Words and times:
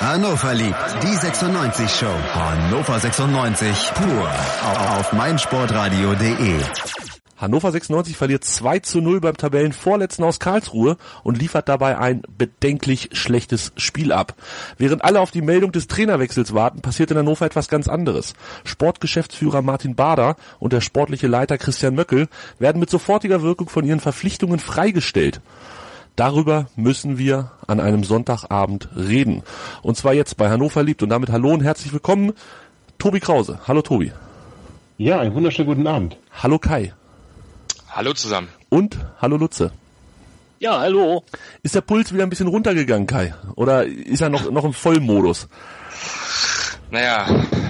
Hannover 0.00 0.54
liebt 0.54 0.76
die 1.02 1.14
96 1.14 1.90
Show. 1.90 2.06
Hannover 2.32 2.98
96 2.98 3.92
pur 3.92 4.30
auf 4.96 5.12
meinsportradio.de. 5.12 6.58
Hannover 7.36 7.70
96 7.70 8.16
verliert 8.16 8.42
2 8.42 8.78
zu 8.78 9.02
0 9.02 9.20
beim 9.20 9.36
Tabellenvorletzten 9.36 10.24
aus 10.24 10.40
Karlsruhe 10.40 10.96
und 11.22 11.36
liefert 11.36 11.68
dabei 11.68 11.98
ein 11.98 12.22
bedenklich 12.34 13.10
schlechtes 13.12 13.72
Spiel 13.76 14.12
ab. 14.12 14.36
Während 14.78 15.04
alle 15.04 15.20
auf 15.20 15.32
die 15.32 15.42
Meldung 15.42 15.70
des 15.70 15.86
Trainerwechsels 15.86 16.54
warten, 16.54 16.80
passiert 16.80 17.10
in 17.10 17.18
Hannover 17.18 17.44
etwas 17.44 17.68
ganz 17.68 17.86
anderes. 17.86 18.32
Sportgeschäftsführer 18.64 19.60
Martin 19.60 19.96
Bader 19.96 20.36
und 20.60 20.72
der 20.72 20.80
sportliche 20.80 21.26
Leiter 21.26 21.58
Christian 21.58 21.94
Möckel 21.94 22.28
werden 22.58 22.80
mit 22.80 22.88
sofortiger 22.88 23.42
Wirkung 23.42 23.68
von 23.68 23.84
ihren 23.84 24.00
Verpflichtungen 24.00 24.60
freigestellt. 24.60 25.42
Darüber 26.20 26.66
müssen 26.76 27.16
wir 27.16 27.50
an 27.66 27.80
einem 27.80 28.04
Sonntagabend 28.04 28.90
reden. 28.94 29.42
Und 29.80 29.96
zwar 29.96 30.12
jetzt 30.12 30.36
bei 30.36 30.50
Hannover 30.50 30.82
liebt. 30.82 31.02
Und 31.02 31.08
damit 31.08 31.30
hallo 31.30 31.48
und 31.48 31.62
herzlich 31.62 31.94
willkommen, 31.94 32.34
Tobi 32.98 33.20
Krause. 33.20 33.58
Hallo 33.66 33.80
Tobi. 33.80 34.12
Ja, 34.98 35.18
einen 35.20 35.34
wunderschönen 35.34 35.68
guten 35.68 35.86
Abend. 35.86 36.18
Hallo 36.42 36.58
Kai. 36.58 36.92
Hallo 37.88 38.12
zusammen. 38.12 38.48
Und 38.68 38.98
hallo 39.22 39.38
Lutze. 39.38 39.72
Ja, 40.58 40.80
hallo. 40.80 41.24
Ist 41.62 41.74
der 41.74 41.80
Puls 41.80 42.12
wieder 42.12 42.24
ein 42.24 42.28
bisschen 42.28 42.48
runtergegangen, 42.48 43.06
Kai? 43.06 43.32
Oder 43.56 43.86
ist 43.86 44.20
er 44.20 44.28
noch, 44.28 44.50
noch 44.50 44.66
im 44.66 44.74
Vollmodus? 44.74 45.48
Naja, 46.90 47.26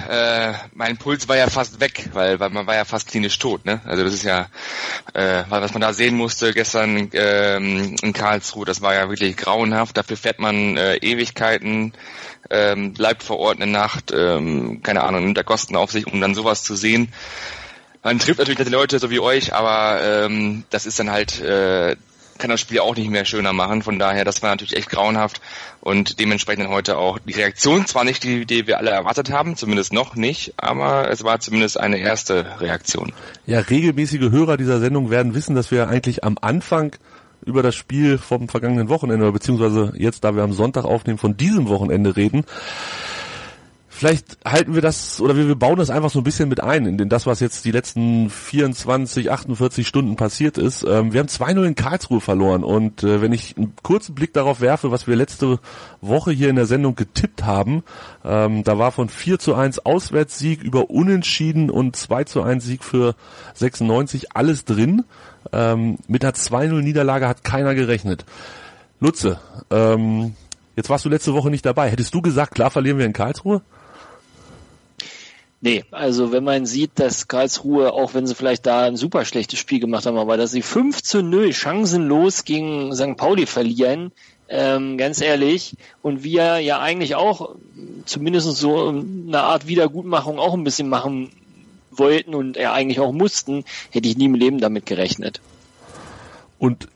äh, 0.09 0.53
mein 0.73 0.97
Puls 0.97 1.27
war 1.29 1.37
ja 1.37 1.47
fast 1.47 1.79
weg, 1.79 2.09
weil, 2.13 2.39
weil 2.39 2.49
man 2.49 2.65
war 2.65 2.75
ja 2.75 2.85
fast 2.85 3.07
klinisch 3.07 3.37
tot, 3.37 3.65
ne? 3.65 3.79
Also 3.85 4.03
das 4.03 4.15
ist 4.15 4.23
ja, 4.23 4.47
äh, 5.13 5.43
was 5.47 5.73
man 5.73 5.81
da 5.81 5.93
sehen 5.93 6.17
musste 6.17 6.53
gestern 6.53 7.09
ähm, 7.13 7.95
in 8.01 8.13
Karlsruhe, 8.13 8.65
das 8.65 8.81
war 8.81 8.95
ja 8.95 9.09
wirklich 9.09 9.37
grauenhaft. 9.37 9.95
Dafür 9.95 10.17
fährt 10.17 10.39
man 10.39 10.75
äh, 10.75 10.95
Ewigkeiten, 10.97 11.93
ähm, 12.49 12.93
bleibt 12.93 13.21
vor 13.21 13.37
Ort 13.37 13.61
eine 13.61 13.71
Nacht, 13.71 14.11
ähm, 14.11 14.81
keine 14.81 15.03
Ahnung, 15.03 15.23
nimmt 15.23 15.37
der 15.37 15.43
Kosten 15.43 15.75
auf 15.75 15.91
sich, 15.91 16.07
um 16.07 16.19
dann 16.19 16.33
sowas 16.33 16.63
zu 16.63 16.75
sehen. 16.75 17.13
Man 18.03 18.17
trifft 18.17 18.39
natürlich 18.39 18.57
nette 18.57 18.71
Leute, 18.71 18.97
so 18.97 19.11
wie 19.11 19.19
euch, 19.19 19.53
aber 19.53 20.01
ähm, 20.03 20.63
das 20.71 20.87
ist 20.87 20.97
dann 20.97 21.11
halt 21.11 21.39
äh, 21.39 21.95
kann 22.41 22.49
das 22.49 22.59
Spiel 22.59 22.79
auch 22.79 22.95
nicht 22.95 23.09
mehr 23.09 23.23
schöner 23.23 23.53
machen. 23.53 23.83
Von 23.83 23.99
daher, 23.99 24.25
das 24.25 24.41
war 24.41 24.49
natürlich 24.49 24.75
echt 24.75 24.89
grauenhaft 24.89 25.39
und 25.79 26.19
dementsprechend 26.19 26.67
heute 26.67 26.97
auch 26.97 27.19
die 27.19 27.33
Reaktion 27.33 27.85
zwar 27.85 28.03
nicht 28.03 28.23
die, 28.23 28.45
die 28.45 28.67
wir 28.67 28.79
alle 28.79 28.89
erwartet 28.89 29.31
haben, 29.31 29.55
zumindest 29.55 29.93
noch 29.93 30.15
nicht, 30.15 30.53
aber 30.57 31.09
es 31.09 31.23
war 31.23 31.39
zumindest 31.39 31.79
eine 31.79 31.97
erste 31.97 32.59
Reaktion. 32.59 33.13
Ja, 33.45 33.59
regelmäßige 33.59 34.31
Hörer 34.31 34.57
dieser 34.57 34.79
Sendung 34.79 35.09
werden 35.09 35.33
wissen, 35.33 35.55
dass 35.55 35.71
wir 35.71 35.87
eigentlich 35.87 36.23
am 36.23 36.37
Anfang 36.41 36.95
über 37.45 37.63
das 37.63 37.75
Spiel 37.75 38.17
vom 38.17 38.49
vergangenen 38.49 38.89
Wochenende, 38.89 39.31
beziehungsweise 39.31 39.93
jetzt, 39.95 40.23
da 40.23 40.35
wir 40.35 40.43
am 40.43 40.53
Sonntag 40.53 40.85
aufnehmen, 40.85 41.17
von 41.17 41.37
diesem 41.37 41.67
Wochenende 41.67 42.15
reden. 42.15 42.45
Vielleicht 44.01 44.39
halten 44.43 44.73
wir 44.73 44.81
das 44.81 45.21
oder 45.21 45.35
wir, 45.35 45.53
bauen 45.53 45.77
das 45.77 45.91
einfach 45.91 46.09
so 46.09 46.21
ein 46.21 46.23
bisschen 46.23 46.49
mit 46.49 46.59
ein 46.63 46.87
in 46.87 47.07
das, 47.07 47.27
was 47.27 47.39
jetzt 47.39 47.65
die 47.65 47.71
letzten 47.71 48.31
24, 48.31 49.29
48 49.29 49.87
Stunden 49.87 50.15
passiert 50.15 50.57
ist. 50.57 50.81
Ähm, 50.81 51.13
wir 51.13 51.19
haben 51.19 51.27
2-0 51.27 51.63
in 51.63 51.75
Karlsruhe 51.75 52.19
verloren 52.19 52.63
und 52.63 53.03
äh, 53.03 53.21
wenn 53.21 53.31
ich 53.31 53.55
einen 53.57 53.75
kurzen 53.83 54.15
Blick 54.15 54.33
darauf 54.33 54.59
werfe, 54.59 54.89
was 54.89 55.05
wir 55.05 55.15
letzte 55.15 55.59
Woche 56.01 56.31
hier 56.31 56.49
in 56.49 56.55
der 56.55 56.65
Sendung 56.65 56.95
getippt 56.95 57.43
haben, 57.43 57.83
ähm, 58.25 58.63
da 58.63 58.79
war 58.79 58.91
von 58.91 59.07
4 59.07 59.37
zu 59.37 59.53
1 59.53 59.85
Auswärtssieg 59.85 60.63
über 60.63 60.89
Unentschieden 60.89 61.69
und 61.69 61.95
2 61.95 62.23
zu 62.23 62.41
1 62.41 62.65
Sieg 62.65 62.83
für 62.83 63.13
96 63.53 64.35
alles 64.35 64.65
drin. 64.65 65.03
Ähm, 65.53 65.99
mit 66.07 66.23
der 66.23 66.33
2-0 66.33 66.81
Niederlage 66.81 67.27
hat 67.27 67.43
keiner 67.43 67.75
gerechnet. 67.75 68.25
Lutze, 68.99 69.39
ähm, 69.69 70.33
jetzt 70.75 70.89
warst 70.89 71.05
du 71.05 71.09
letzte 71.09 71.35
Woche 71.35 71.51
nicht 71.51 71.67
dabei. 71.67 71.91
Hättest 71.91 72.15
du 72.15 72.23
gesagt, 72.23 72.55
klar 72.55 72.71
verlieren 72.71 72.97
wir 72.97 73.05
in 73.05 73.13
Karlsruhe? 73.13 73.61
Nee, 75.63 75.85
also 75.91 76.31
wenn 76.31 76.43
man 76.43 76.65
sieht, 76.65 76.93
dass 76.95 77.27
Karlsruhe, 77.27 77.93
auch 77.93 78.15
wenn 78.15 78.25
sie 78.25 78.33
vielleicht 78.33 78.65
da 78.65 78.81
ein 78.81 78.97
super 78.97 79.25
schlechtes 79.25 79.59
Spiel 79.59 79.79
gemacht 79.79 80.07
haben, 80.07 80.17
aber 80.17 80.35
dass 80.35 80.51
sie 80.51 80.63
5 80.63 81.03
zu 81.03 81.21
0 81.21 81.53
chancenlos 81.53 82.45
gegen 82.45 82.95
St. 82.95 83.15
Pauli 83.15 83.45
verlieren, 83.45 84.11
ähm, 84.49 84.97
ganz 84.97 85.21
ehrlich, 85.21 85.75
und 86.01 86.23
wir 86.23 86.57
ja 86.57 86.79
eigentlich 86.79 87.13
auch 87.13 87.55
zumindest 88.05 88.57
so 88.57 88.89
eine 88.89 89.43
Art 89.43 89.67
Wiedergutmachung 89.67 90.39
auch 90.39 90.55
ein 90.55 90.63
bisschen 90.63 90.89
machen 90.89 91.29
wollten 91.91 92.33
und 92.33 92.57
ja 92.57 92.73
eigentlich 92.73 92.99
auch 92.99 93.11
mussten, 93.11 93.63
hätte 93.91 94.09
ich 94.09 94.17
nie 94.17 94.25
im 94.25 94.35
Leben 94.35 94.59
damit 94.59 94.87
gerechnet. 94.87 95.41
Und 96.57 96.87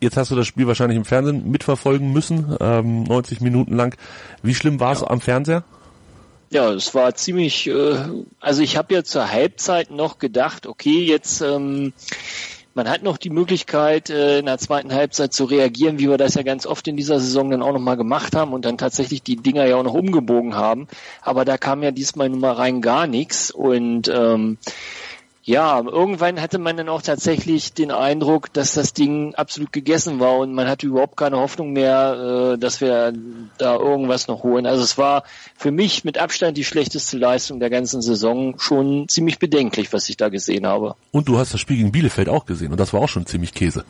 jetzt 0.00 0.16
hast 0.16 0.30
du 0.30 0.34
das 0.34 0.46
Spiel 0.46 0.66
wahrscheinlich 0.66 0.96
im 0.96 1.04
Fernsehen 1.04 1.50
mitverfolgen 1.50 2.10
müssen, 2.10 2.56
ähm, 2.58 3.04
90 3.04 3.42
Minuten 3.42 3.76
lang. 3.76 3.94
Wie 4.42 4.54
schlimm 4.54 4.80
war 4.80 4.92
es 4.92 5.02
ja. 5.02 5.08
am 5.08 5.20
Fernseher? 5.20 5.62
Ja, 6.54 6.72
es 6.72 6.94
war 6.94 7.12
ziemlich, 7.16 7.66
äh, 7.66 7.96
also 8.38 8.62
ich 8.62 8.76
habe 8.76 8.94
ja 8.94 9.02
zur 9.02 9.28
Halbzeit 9.28 9.90
noch 9.90 10.20
gedacht, 10.20 10.68
okay, 10.68 11.02
jetzt 11.04 11.40
ähm, 11.40 11.92
man 12.74 12.88
hat 12.88 13.02
noch 13.02 13.16
die 13.16 13.30
Möglichkeit, 13.30 14.08
äh, 14.08 14.38
in 14.38 14.46
der 14.46 14.58
zweiten 14.58 14.94
Halbzeit 14.94 15.32
zu 15.32 15.46
reagieren, 15.46 15.98
wie 15.98 16.08
wir 16.08 16.16
das 16.16 16.34
ja 16.34 16.44
ganz 16.44 16.64
oft 16.64 16.86
in 16.86 16.96
dieser 16.96 17.18
Saison 17.18 17.50
dann 17.50 17.60
auch 17.60 17.72
nochmal 17.72 17.96
gemacht 17.96 18.36
haben 18.36 18.52
und 18.52 18.64
dann 18.64 18.78
tatsächlich 18.78 19.24
die 19.24 19.34
Dinger 19.34 19.66
ja 19.66 19.74
auch 19.74 19.82
noch 19.82 19.94
umgebogen 19.94 20.54
haben. 20.54 20.86
Aber 21.22 21.44
da 21.44 21.58
kam 21.58 21.82
ja 21.82 21.90
diesmal 21.90 22.28
nun 22.28 22.38
mal 22.38 22.52
rein 22.52 22.80
gar 22.82 23.08
nichts 23.08 23.50
und 23.50 24.06
ähm, 24.06 24.56
ja, 25.46 25.78
irgendwann 25.78 26.40
hatte 26.40 26.58
man 26.58 26.78
dann 26.78 26.88
auch 26.88 27.02
tatsächlich 27.02 27.74
den 27.74 27.90
Eindruck, 27.90 28.50
dass 28.54 28.72
das 28.72 28.94
Ding 28.94 29.34
absolut 29.34 29.72
gegessen 29.72 30.18
war 30.18 30.38
und 30.38 30.54
man 30.54 30.66
hatte 30.66 30.86
überhaupt 30.86 31.18
keine 31.18 31.36
Hoffnung 31.36 31.72
mehr, 31.72 32.54
äh, 32.54 32.58
dass 32.58 32.80
wir 32.80 33.12
da 33.58 33.76
irgendwas 33.76 34.26
noch 34.26 34.42
holen. 34.42 34.64
Also 34.64 34.82
es 34.82 34.96
war 34.96 35.24
für 35.54 35.70
mich 35.70 36.02
mit 36.02 36.16
Abstand 36.16 36.56
die 36.56 36.64
schlechteste 36.64 37.18
Leistung 37.18 37.60
der 37.60 37.68
ganzen 37.68 38.00
Saison 38.00 38.58
schon 38.58 39.06
ziemlich 39.08 39.38
bedenklich, 39.38 39.92
was 39.92 40.08
ich 40.08 40.16
da 40.16 40.30
gesehen 40.30 40.66
habe. 40.66 40.96
Und 41.12 41.28
du 41.28 41.36
hast 41.36 41.52
das 41.52 41.60
Spiel 41.60 41.76
gegen 41.76 41.92
Bielefeld 41.92 42.30
auch 42.30 42.46
gesehen 42.46 42.72
und 42.72 42.80
das 42.80 42.94
war 42.94 43.02
auch 43.02 43.10
schon 43.10 43.26
ziemlich 43.26 43.52
Käse. 43.52 43.84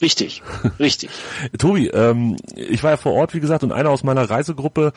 Richtig, 0.00 0.42
richtig. 0.78 1.10
Tobi, 1.58 1.88
ähm, 1.88 2.36
ich 2.56 2.82
war 2.82 2.92
ja 2.92 2.96
vor 2.96 3.12
Ort, 3.12 3.34
wie 3.34 3.40
gesagt, 3.40 3.62
und 3.62 3.72
einer 3.72 3.90
aus 3.90 4.04
meiner 4.04 4.30
Reisegruppe 4.30 4.94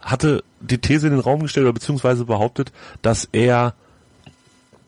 hatte 0.00 0.44
die 0.60 0.78
These 0.78 1.08
in 1.08 1.14
den 1.14 1.20
Raum 1.20 1.42
gestellt 1.42 1.64
oder 1.64 1.72
beziehungsweise 1.72 2.26
behauptet, 2.26 2.70
dass 3.02 3.28
er 3.32 3.74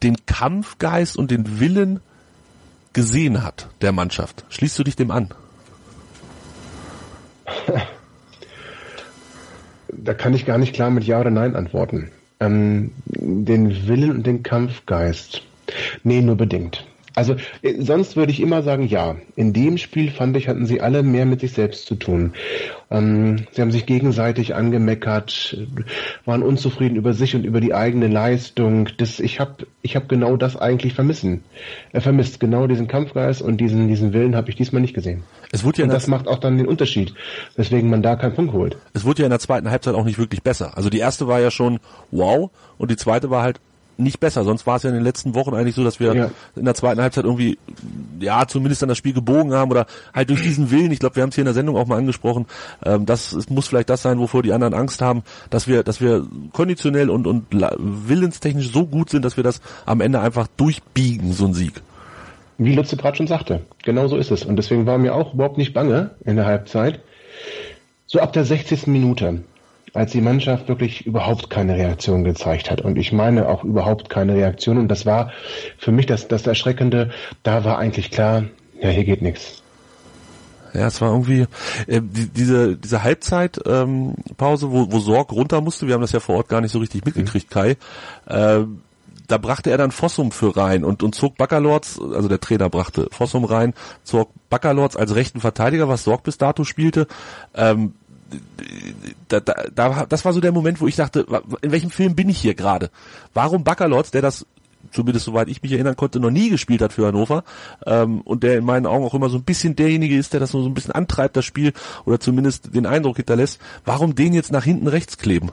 den 0.03 0.16
Kampfgeist 0.27 1.16
und 1.16 1.31
den 1.31 1.60
Willen 1.60 2.00
gesehen 2.93 3.43
hat 3.43 3.69
der 3.81 3.93
Mannschaft. 3.93 4.44
Schließt 4.49 4.78
du 4.78 4.84
dich 4.84 4.97
dem 4.97 5.10
an? 5.10 5.31
Da 9.88 10.12
kann 10.15 10.34
ich 10.34 10.44
gar 10.44 10.59
nicht 10.59 10.75
klar 10.75 10.91
mit 10.91 11.05
Ja 11.05 11.21
oder 11.21 11.31
Nein 11.31 11.56
antworten. 11.56 12.10
Ähm, 12.41 12.93
den 13.06 13.87
Willen 13.87 14.10
und 14.10 14.27
den 14.27 14.43
Kampfgeist. 14.43 15.43
Nee, 16.03 16.21
nur 16.21 16.37
bedingt. 16.37 16.87
Also 17.14 17.36
äh, 17.62 17.80
sonst 17.80 18.16
würde 18.16 18.32
ich 18.32 18.41
immer 18.41 18.62
sagen, 18.62 18.86
ja. 18.86 19.16
In 19.36 19.52
dem 19.52 19.78
Spiel 19.78 20.10
fand 20.10 20.36
ich, 20.36 20.48
hatten 20.48 20.66
sie 20.66 20.80
alle 20.80 21.02
mehr 21.02 21.26
mit 21.26 21.41
sich 21.41 21.52
selbst 21.52 21.86
zu 21.86 21.94
tun. 21.94 22.32
Ähm, 22.91 23.47
sie 23.52 23.62
haben 23.62 23.70
sich 23.70 23.86
gegenseitig 23.86 24.54
angemeckert, 24.54 25.56
waren 26.25 26.42
unzufrieden 26.42 26.97
über 26.97 27.12
sich 27.14 27.34
und 27.34 27.44
über 27.44 27.60
die 27.60 27.75
eigene 27.75 28.08
Leistung. 28.08 28.88
Das, 28.98 29.20
ich 29.20 29.41
habe 29.41 29.66
ich 29.82 29.97
hab 29.97 30.08
genau 30.08 30.36
das 30.36 30.56
eigentlich 30.56 30.94
vermissen. 30.94 31.44
Er 31.92 32.00
vermisst 32.00 32.41
genau 32.41 32.66
diesen 32.66 32.88
Kampfgeist 32.88 33.42
und 33.42 33.58
diesen, 33.58 33.88
diesen 33.88 34.12
Willen 34.12 34.34
habe 34.34 34.50
ich 34.50 34.56
diesmal 34.56 34.82
nicht 34.82 34.94
gesehen. 34.94 35.22
Es 35.52 35.64
wurde 35.64 35.78
ja 35.78 35.84
und 35.84 35.92
das 35.92 36.08
macht 36.08 36.26
auch 36.26 36.38
dann 36.38 36.58
den 36.58 36.66
Unterschied, 36.66 37.14
weswegen 37.56 37.88
man 37.91 38.02
da 38.02 38.16
keinen 38.16 38.34
Punkt 38.34 38.52
holt. 38.52 38.76
Es 38.92 39.04
wurde 39.04 39.22
ja 39.22 39.26
in 39.26 39.31
der 39.31 39.38
zweiten 39.38 39.70
Halbzeit 39.70 39.94
auch 39.94 40.04
nicht 40.04 40.19
wirklich 40.19 40.42
besser. 40.42 40.76
Also 40.76 40.91
die 40.91 40.98
erste 40.98 41.28
war 41.28 41.41
ja 41.41 41.50
schon 41.50 41.78
wow 42.10 42.50
und 42.76 42.91
die 42.91 42.96
zweite 42.96 43.31
war 43.31 43.42
halt 43.42 43.60
nicht 43.97 44.21
besser. 44.21 44.44
Sonst 44.44 44.66
war 44.66 44.77
es 44.77 44.82
ja 44.82 44.91
in 44.91 44.94
den 44.94 45.05
letzten 45.05 45.34
Wochen 45.34 45.55
eigentlich 45.55 45.75
so, 45.75 45.84
dass 45.84 46.00
wir 46.00 46.15
ja. 46.15 46.31
in 46.56 46.65
der 46.65 46.75
zweiten 46.75 47.00
Halbzeit 47.00 47.25
irgendwie, 47.25 47.59
ja, 48.21 48.47
zumindest 48.47 48.82
dann 48.82 48.88
das 48.88 48.99
Spiel 48.99 49.12
gebogen 49.12 49.53
haben 49.53 49.71
oder 49.71 49.87
halt 50.12 50.31
durch 50.31 50.43
diesen 50.43 50.71
Willen, 50.71 50.91
ich 50.91 50.99
glaube, 50.99 51.16
wir 51.16 51.22
haben 51.22 51.31
es 51.31 51.34
hier 51.34 51.43
in 51.43 51.47
der 51.47 51.55
Sendung 51.55 51.77
auch 51.77 51.87
mal 51.87 51.99
angesprochen, 51.99 52.47
ähm, 52.84 53.06
das 53.06 53.49
muss 53.49 53.69
vielleicht 53.69 53.91
das 53.91 54.03
sein, 54.03 54.19
wovor 54.19 54.43
die 54.43 54.53
anderen 54.53 54.75
Angst 54.75 55.00
haben, 55.00 55.22
dass 55.50 55.69
wir, 55.69 55.82
dass 55.82 56.00
wir 56.00 56.26
konditionell 56.52 57.11
und, 57.11 57.26
und 57.26 57.46
willenstechnisch 57.50 58.73
so 58.73 58.87
gut 58.87 59.11
sind, 59.11 59.25
dass 59.25 59.37
wir 59.37 59.44
das 59.44 59.61
am 59.87 60.00
Ende 60.00 60.20
einfach 60.20 60.49
durchbiegen, 60.56 61.32
so 61.32 61.46
ein 61.46 61.55
Sieg. 61.55 61.82
Wie 62.58 62.75
Lutze 62.75 62.96
gerade 62.96 63.17
schon 63.17 63.26
sagte, 63.26 63.62
genau 63.82 64.06
so 64.06 64.17
ist 64.17 64.31
es. 64.31 64.44
Und 64.44 64.56
deswegen 64.56 64.87
war 64.87 64.99
mir 64.99 65.14
auch 65.14 65.35
überhaupt 65.35 65.58
nicht 65.58 65.75
bange 65.75 66.11
in 66.25 66.37
der 66.37 66.46
Halbzeit. 66.46 67.00
So 68.06 68.20
ab 68.20 68.32
der 68.32 68.44
60. 68.44 68.87
Minute 68.87 69.43
als 69.94 70.11
die 70.11 70.20
Mannschaft 70.20 70.69
wirklich 70.69 71.06
überhaupt 71.06 71.49
keine 71.49 71.76
Reaktion 71.76 72.25
gezeigt 72.25 72.70
hat. 72.70 72.81
Und 72.81 72.99
ich 72.99 73.12
meine 73.12 73.49
auch 73.49 73.62
überhaupt 73.62 74.11
keine 74.11 74.35
Reaktion. 74.35 74.76
Und 74.76 74.88
das 74.88 75.06
war 75.06 75.32
für 75.79 75.93
mich 75.93 76.06
das, 76.06 76.29
das 76.29 76.46
Erschreckende. 76.46 77.11
Da 77.44 77.64
war 77.64 77.79
eigentlich 77.79 78.11
klar, 78.11 78.44
ja, 78.81 78.88
hier 78.88 79.05
geht 79.05 79.23
nichts. 79.23 79.62
Ja, 80.75 80.88
es 80.88 81.00
war 81.00 81.12
irgendwie 81.12 81.46
äh, 81.87 82.00
die, 82.02 82.29
diese 82.29 82.76
diese 82.76 83.05
Halbzeitpause, 83.05 83.85
ähm, 83.85 84.14
Pause, 84.37 84.73
wo, 84.73 84.91
wo 84.91 84.99
Sorg 84.99 85.31
runter 85.31 85.61
musste. 85.61 85.87
Wir 85.87 85.94
haben 85.94 86.00
das 86.00 86.11
ja 86.11 86.19
vor 86.19 86.37
Ort 86.37 86.49
gar 86.49 86.61
nicht 86.61 86.73
so 86.73 86.81
richtig 86.81 87.05
mitgekriegt, 87.05 87.49
mhm. 87.49 87.55
Kai. 87.55 87.76
Äh, 88.26 88.64
da 89.26 89.38
brachte 89.38 89.70
er 89.70 89.79
dann 89.79 89.91
Fossum 89.91 90.32
für 90.32 90.56
rein 90.56 90.85
und, 90.85 91.02
und 91.02 91.14
zog 91.14 91.37
Baccalords, 91.37 91.99
also 91.99 92.29
der 92.29 92.41
Trainer 92.41 92.69
brachte 92.69 93.08
Fossum 93.11 93.44
rein, 93.44 93.73
zog 94.02 94.31
Baccalords 94.50 94.96
als 94.96 95.14
rechten 95.14 95.41
Verteidiger, 95.41 95.88
was 95.88 96.05
Sorg 96.05 96.25
bis 96.25 96.37
dato 96.37 96.64
spielte. 96.64 97.06
Ähm, 97.55 97.94
da, 99.28 99.40
da, 99.40 99.54
da, 99.75 100.06
das 100.06 100.25
war 100.25 100.32
so 100.32 100.40
der 100.40 100.52
Moment, 100.52 100.81
wo 100.81 100.86
ich 100.86 100.96
dachte, 100.96 101.26
in 101.62 101.72
welchem 101.72 101.90
Film 101.90 102.14
bin 102.14 102.28
ich 102.28 102.38
hier 102.38 102.54
gerade? 102.54 102.90
Warum 103.32 103.64
Baccalords, 103.64 104.10
der 104.10 104.22
das 104.22 104.46
zumindest 104.92 105.26
soweit 105.26 105.48
ich 105.48 105.62
mich 105.62 105.72
erinnern 105.72 105.96
konnte, 105.96 106.20
noch 106.20 106.31
nie 106.31 106.50
gespielt 106.50 106.81
hat 106.81 106.92
für 106.92 107.06
Hannover 107.06 107.44
ähm, 107.86 108.20
und 108.22 108.42
der 108.42 108.58
in 108.58 108.64
meinen 108.64 108.86
Augen 108.86 109.04
auch 109.04 109.14
immer 109.14 109.28
so 109.28 109.38
ein 109.38 109.44
bisschen 109.44 109.76
derjenige 109.76 110.16
ist, 110.16 110.32
der 110.32 110.40
das 110.40 110.50
so 110.50 110.64
ein 110.64 110.75
bisschen 110.75 110.92
antreibt, 110.92 111.36
das 111.36 111.44
Spiel 111.44 111.72
oder 112.04 112.20
zumindest 112.20 112.75
den 112.75 112.86
Eindruck 112.86 113.16
hinterlässt, 113.16 113.60
warum 113.84 114.14
den 114.14 114.34
jetzt 114.34 114.52
nach 114.52 114.64
hinten 114.64 114.88
rechts 114.88 115.19
kleben? 115.19 115.52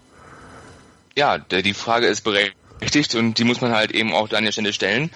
Ja, 1.15 1.37
der, 1.37 1.61
die 1.61 1.73
Frage 1.73 2.07
ist 2.07 2.21
berechtigt 2.21 3.15
und 3.15 3.37
die 3.37 3.43
muss 3.43 3.61
man 3.61 3.71
halt 3.71 3.91
eben 3.91 4.13
auch 4.13 4.29
da 4.29 4.37
an 4.37 4.45
der 4.45 4.51
Stelle 4.51 4.73
stellen. 4.73 5.11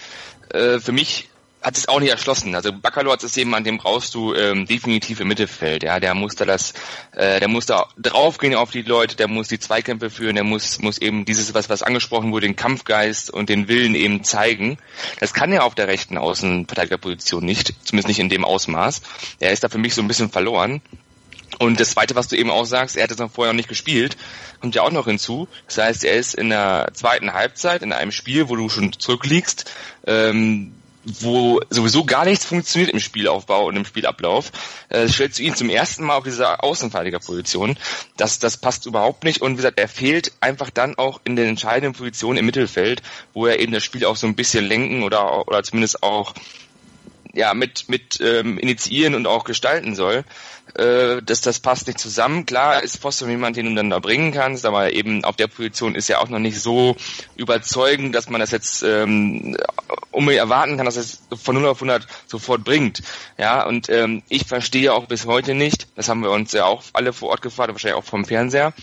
Äh, 0.50 0.80
für 0.80 0.92
mich 0.92 1.30
hat 1.66 1.78
es 1.78 1.88
auch 1.88 2.00
nicht 2.00 2.12
erschlossen. 2.12 2.54
Also 2.54 2.72
Baccalords 2.72 3.24
ist 3.24 3.36
jemand, 3.36 3.66
dem 3.66 3.80
brauchst 3.80 4.14
du 4.14 4.36
ähm, 4.36 4.68
definitiv 4.68 5.20
im 5.20 5.28
Mittelfeld. 5.28 5.82
Ja, 5.82 6.00
der 6.00 6.14
muss 6.14 6.36
da 6.36 6.46
das, 6.46 6.74
äh, 7.12 7.40
der 7.40 7.48
muss 7.48 7.66
da 7.66 7.88
draufgehen 7.98 8.54
auf 8.54 8.70
die 8.70 8.84
Leute, 8.84 9.16
der 9.16 9.28
muss 9.28 9.48
die 9.48 9.58
Zweikämpfe 9.58 10.12
führen, 10.12 10.36
der 10.36 10.44
muss 10.44 10.80
muss 10.80 11.00
eben 11.00 11.26
dieses 11.26 11.56
was 11.56 11.68
was 11.68 11.82
angesprochen 11.82 12.32
wurde, 12.32 12.46
den 12.46 12.56
Kampfgeist 12.56 13.32
und 13.32 13.50
den 13.50 13.68
Willen 13.68 13.96
eben 13.96 14.24
zeigen. 14.24 14.78
Das 15.20 15.34
kann 15.34 15.52
er 15.52 15.64
auf 15.64 15.74
der 15.74 15.88
rechten 15.88 16.20
Außenverteidigerposition 16.20 17.44
nicht, 17.44 17.74
zumindest 17.84 18.10
nicht 18.10 18.20
in 18.20 18.30
dem 18.30 18.46
Ausmaß. 18.46 19.02
Er 19.40 19.52
ist 19.52 19.64
da 19.64 19.70
für 19.70 19.80
mich 19.80 19.96
so 19.96 20.04
ein 20.04 20.08
bisschen 20.08 20.30
verloren. 20.30 20.84
Und 21.58 21.80
das 21.80 21.92
Zweite, 21.92 22.14
was 22.14 22.28
du 22.28 22.36
eben 22.36 22.52
auch 22.52 22.66
sagst, 22.66 22.96
er 22.96 23.04
hat 23.04 23.12
es 23.12 23.18
noch 23.18 23.32
vorher 23.32 23.54
noch 23.54 23.58
nicht 23.58 23.70
gespielt, 23.70 24.18
kommt 24.62 24.76
ja 24.76 24.84
auch 24.84 24.92
noch 24.92 25.06
hinzu. 25.06 25.48
Das 25.66 25.80
heißt, 25.80 26.04
er 26.04 26.14
ist 26.14 26.36
in 26.36 26.50
der 26.50 26.90
zweiten 26.94 27.34
Halbzeit 27.34 27.82
in 27.82 27.92
einem 27.92 28.12
Spiel, 28.12 28.50
wo 28.50 28.56
du 28.56 28.70
schon 28.70 28.94
zurückliegst, 28.94 29.72
ähm, 30.06 30.74
wo 31.06 31.62
sowieso 31.70 32.04
gar 32.04 32.26
nichts 32.26 32.46
funktioniert 32.46 32.92
im 32.92 33.00
Spielaufbau 33.00 33.66
und 33.68 33.76
im 33.76 33.86
Spielablauf, 33.86 34.52
äh, 34.90 35.08
stellst 35.08 35.40
du 35.40 35.44
ihn 35.44 35.56
zum 35.56 35.70
ersten 35.70 36.04
Mal 36.04 36.18
auf 36.18 36.24
dieser 36.24 36.64
Außenverteidigerposition. 36.64 37.78
Das, 38.18 38.40
das 38.40 38.58
passt 38.58 38.86
überhaupt 38.86 39.24
nicht 39.24 39.42
und 39.42 39.54
wie 39.54 39.58
gesagt, 39.58 39.80
er 39.80 39.88
fehlt 39.88 40.32
einfach 40.42 40.70
dann 40.70 40.98
auch 40.98 41.22
in 41.24 41.36
den 41.36 41.48
entscheidenden 41.48 41.94
Positionen 41.94 42.40
im 42.40 42.46
Mittelfeld, 42.46 43.02
wo 43.34 43.46
er 43.46 43.60
eben 43.60 43.72
das 43.72 43.84
Spiel 43.84 44.06
auch 44.06 44.16
so 44.16 44.28
ein 44.28 44.36
bisschen 44.36 44.66
lenken 44.66 45.04
oder, 45.04 45.48
oder 45.48 45.64
zumindest 45.64 46.04
auch 46.04 46.34
ja, 47.36 47.54
mit, 47.54 47.90
mit 47.90 48.20
ähm, 48.22 48.58
initiieren 48.58 49.16
und 49.16 49.28
auch 49.28 49.44
gestalten 49.44 49.96
soll 49.96 50.24
äh, 50.74 51.22
das, 51.24 51.42
das 51.42 51.60
passt 51.60 51.88
nicht 51.88 52.00
zusammen. 52.00 52.46
Klar 52.46 52.84
ist 52.84 53.02
Foster 53.02 53.28
jemand, 53.30 53.56
den 53.56 53.68
du 53.68 53.76
dann 53.76 53.90
da 53.90 54.00
bringen 54.00 54.32
kannst, 54.32 54.66
aber 54.66 54.94
eben 54.94 55.24
auf 55.24 55.36
der 55.36 55.48
Position 55.48 55.96
ist 55.96 56.10
er 56.10 56.22
auch 56.22 56.30
noch 56.30 56.40
nicht 56.40 56.60
so 56.60 56.96
überzeugend, 57.36 58.16
dass 58.16 58.30
man 58.30 58.42
das 58.42 58.52
jetzt 58.52 58.84
ähm, 58.84 59.58
unbedingt 60.12 60.42
erwarten 60.42 60.78
kann, 60.78 60.86
dass 60.86 60.98
es 60.98 61.22
von 61.36 61.56
0 61.56 61.68
auf 61.68 61.78
100 61.78 62.08
sofort 62.28 62.64
bringt. 62.64 63.02
Ja, 63.38 63.66
und 63.66 63.90
ähm, 63.90 64.24
ich 64.28 64.46
verstehe 64.46 64.94
auch 64.94 65.06
bis 65.06 65.26
heute 65.26 65.54
nicht, 65.54 65.88
das 65.96 66.10
haben 66.10 66.22
wir 66.22 66.32
uns 66.32 66.52
ja 66.52 66.66
auch 66.66 66.84
alle 66.94 67.14
vor 67.14 67.30
Ort 67.30 67.42
gefragt, 67.42 67.72
wahrscheinlich 67.72 67.98
auch 67.98 68.06
vom 68.06 68.26
Fernseher, 68.26 68.74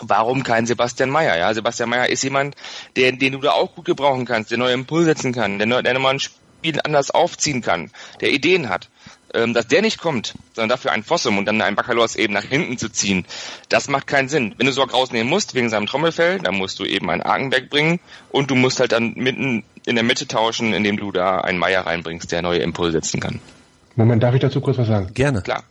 Warum 0.00 0.42
kein 0.42 0.66
Sebastian 0.66 1.10
Mayer? 1.10 1.36
Ja, 1.36 1.54
Sebastian 1.54 1.88
Mayer 1.88 2.08
ist 2.08 2.24
jemand, 2.24 2.56
der, 2.96 3.12
den 3.12 3.34
du 3.34 3.38
da 3.38 3.52
auch 3.52 3.76
gut 3.76 3.84
gebrauchen 3.84 4.24
kannst, 4.24 4.50
der 4.50 4.58
neue 4.58 4.72
Impuls 4.72 5.04
setzen 5.04 5.32
kann, 5.32 5.58
der, 5.60 5.82
der 5.82 5.94
nochmal 5.94 6.14
ein 6.14 6.20
Spiel 6.64 6.80
anders 6.82 7.10
aufziehen 7.10 7.60
kann, 7.60 7.90
der 8.22 8.32
Ideen 8.32 8.70
hat 8.70 8.88
ähm, 9.34 9.52
dass 9.52 9.66
der 9.66 9.82
nicht 9.82 10.00
kommt, 10.00 10.34
sondern 10.54 10.70
dafür 10.70 10.92
ein 10.92 11.02
Fossum 11.02 11.36
und 11.38 11.44
dann 11.46 11.60
einen 11.60 11.76
Baccalors 11.76 12.16
eben 12.16 12.32
nach 12.32 12.44
hinten 12.44 12.78
zu 12.78 12.88
ziehen, 12.88 13.26
das 13.68 13.88
macht 13.88 14.06
keinen 14.06 14.28
Sinn. 14.28 14.54
Wenn 14.56 14.66
du 14.66 14.72
Sorg 14.72 14.94
rausnehmen 14.94 15.28
musst 15.28 15.54
wegen 15.54 15.68
seinem 15.68 15.86
Trommelfell, 15.86 16.38
dann 16.38 16.54
musst 16.54 16.78
du 16.78 16.84
eben 16.84 17.10
einen 17.10 17.20
Arkenberg 17.20 17.68
bringen 17.68 18.00
und 18.30 18.50
du 18.50 18.54
musst 18.54 18.80
halt 18.80 18.92
dann 18.92 19.12
mitten 19.14 19.64
in 19.84 19.96
der 19.96 20.04
Mitte 20.04 20.26
tauschen, 20.26 20.72
indem 20.72 20.96
du 20.96 21.12
da 21.12 21.40
einen 21.40 21.58
Meier 21.58 21.84
reinbringst, 21.84 22.32
der 22.32 22.42
neue 22.42 22.60
Impulse 22.60 22.92
setzen 22.92 23.20
kann. 23.20 23.40
Moment, 23.96 24.22
darf 24.22 24.34
ich 24.34 24.40
dazu 24.40 24.60
kurz 24.60 24.78
was 24.78 24.86
sagen? 24.86 25.12
Gerne. 25.14 25.42
Klar. 25.42 25.64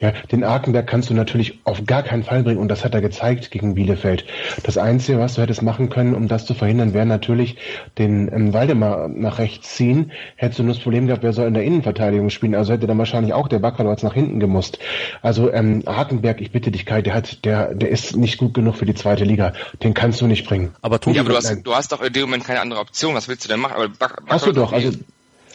Ja, 0.00 0.12
den 0.30 0.44
Arkenberg 0.44 0.86
kannst 0.86 1.10
du 1.10 1.14
natürlich 1.14 1.58
auf 1.64 1.84
gar 1.84 2.04
keinen 2.04 2.22
Fall 2.22 2.44
bringen 2.44 2.58
und 2.60 2.68
das 2.68 2.84
hat 2.84 2.94
er 2.94 3.00
gezeigt 3.00 3.50
gegen 3.50 3.74
Bielefeld. 3.74 4.24
Das 4.62 4.78
Einzige, 4.78 5.18
was 5.18 5.34
du 5.34 5.42
hättest 5.42 5.62
machen 5.62 5.90
können, 5.90 6.14
um 6.14 6.28
das 6.28 6.46
zu 6.46 6.54
verhindern, 6.54 6.94
wäre 6.94 7.04
natürlich 7.04 7.56
den 7.98 8.32
ähm, 8.32 8.52
Waldemar 8.52 9.08
nach 9.08 9.38
rechts 9.38 9.74
ziehen. 9.74 10.12
Hättest 10.36 10.60
du 10.60 10.62
nur 10.62 10.74
das 10.74 10.82
Problem 10.82 11.08
gehabt, 11.08 11.24
wer 11.24 11.32
soll 11.32 11.48
in 11.48 11.54
der 11.54 11.64
Innenverteidigung 11.64 12.30
spielen? 12.30 12.54
Also 12.54 12.72
hätte 12.72 12.86
dann 12.86 12.98
wahrscheinlich 12.98 13.32
auch 13.32 13.48
der 13.48 13.58
Baccalords 13.58 14.04
nach 14.04 14.14
hinten 14.14 14.38
gemusst. 14.38 14.78
Also 15.20 15.52
ähm, 15.52 15.82
Arkenberg, 15.86 16.40
ich 16.40 16.52
bitte 16.52 16.70
dich, 16.70 16.86
Kai, 16.86 17.02
der 17.02 17.14
hat, 17.14 17.44
der, 17.44 17.74
der 17.74 17.88
ist 17.88 18.16
nicht 18.16 18.38
gut 18.38 18.54
genug 18.54 18.76
für 18.76 18.86
die 18.86 18.94
zweite 18.94 19.24
Liga. 19.24 19.52
Den 19.82 19.94
kannst 19.94 20.20
du 20.20 20.28
nicht 20.28 20.46
bringen. 20.46 20.76
Aber, 20.80 21.00
Tobi, 21.00 21.16
ja, 21.16 21.22
aber 21.22 21.30
du, 21.30 21.36
hast, 21.36 21.62
du 21.64 21.74
hast 21.74 21.90
doch 21.90 22.02
in 22.02 22.12
dem 22.12 22.22
Moment 22.22 22.44
keine 22.44 22.60
andere 22.60 22.78
Option. 22.78 23.16
Was 23.16 23.26
willst 23.26 23.44
du 23.44 23.48
denn 23.48 23.58
machen? 23.58 23.74
Aber 23.74 23.88
Bac 23.88 24.22
hast 24.28 24.46
du 24.46 24.52
doch. 24.52 24.72
Also 24.72 24.92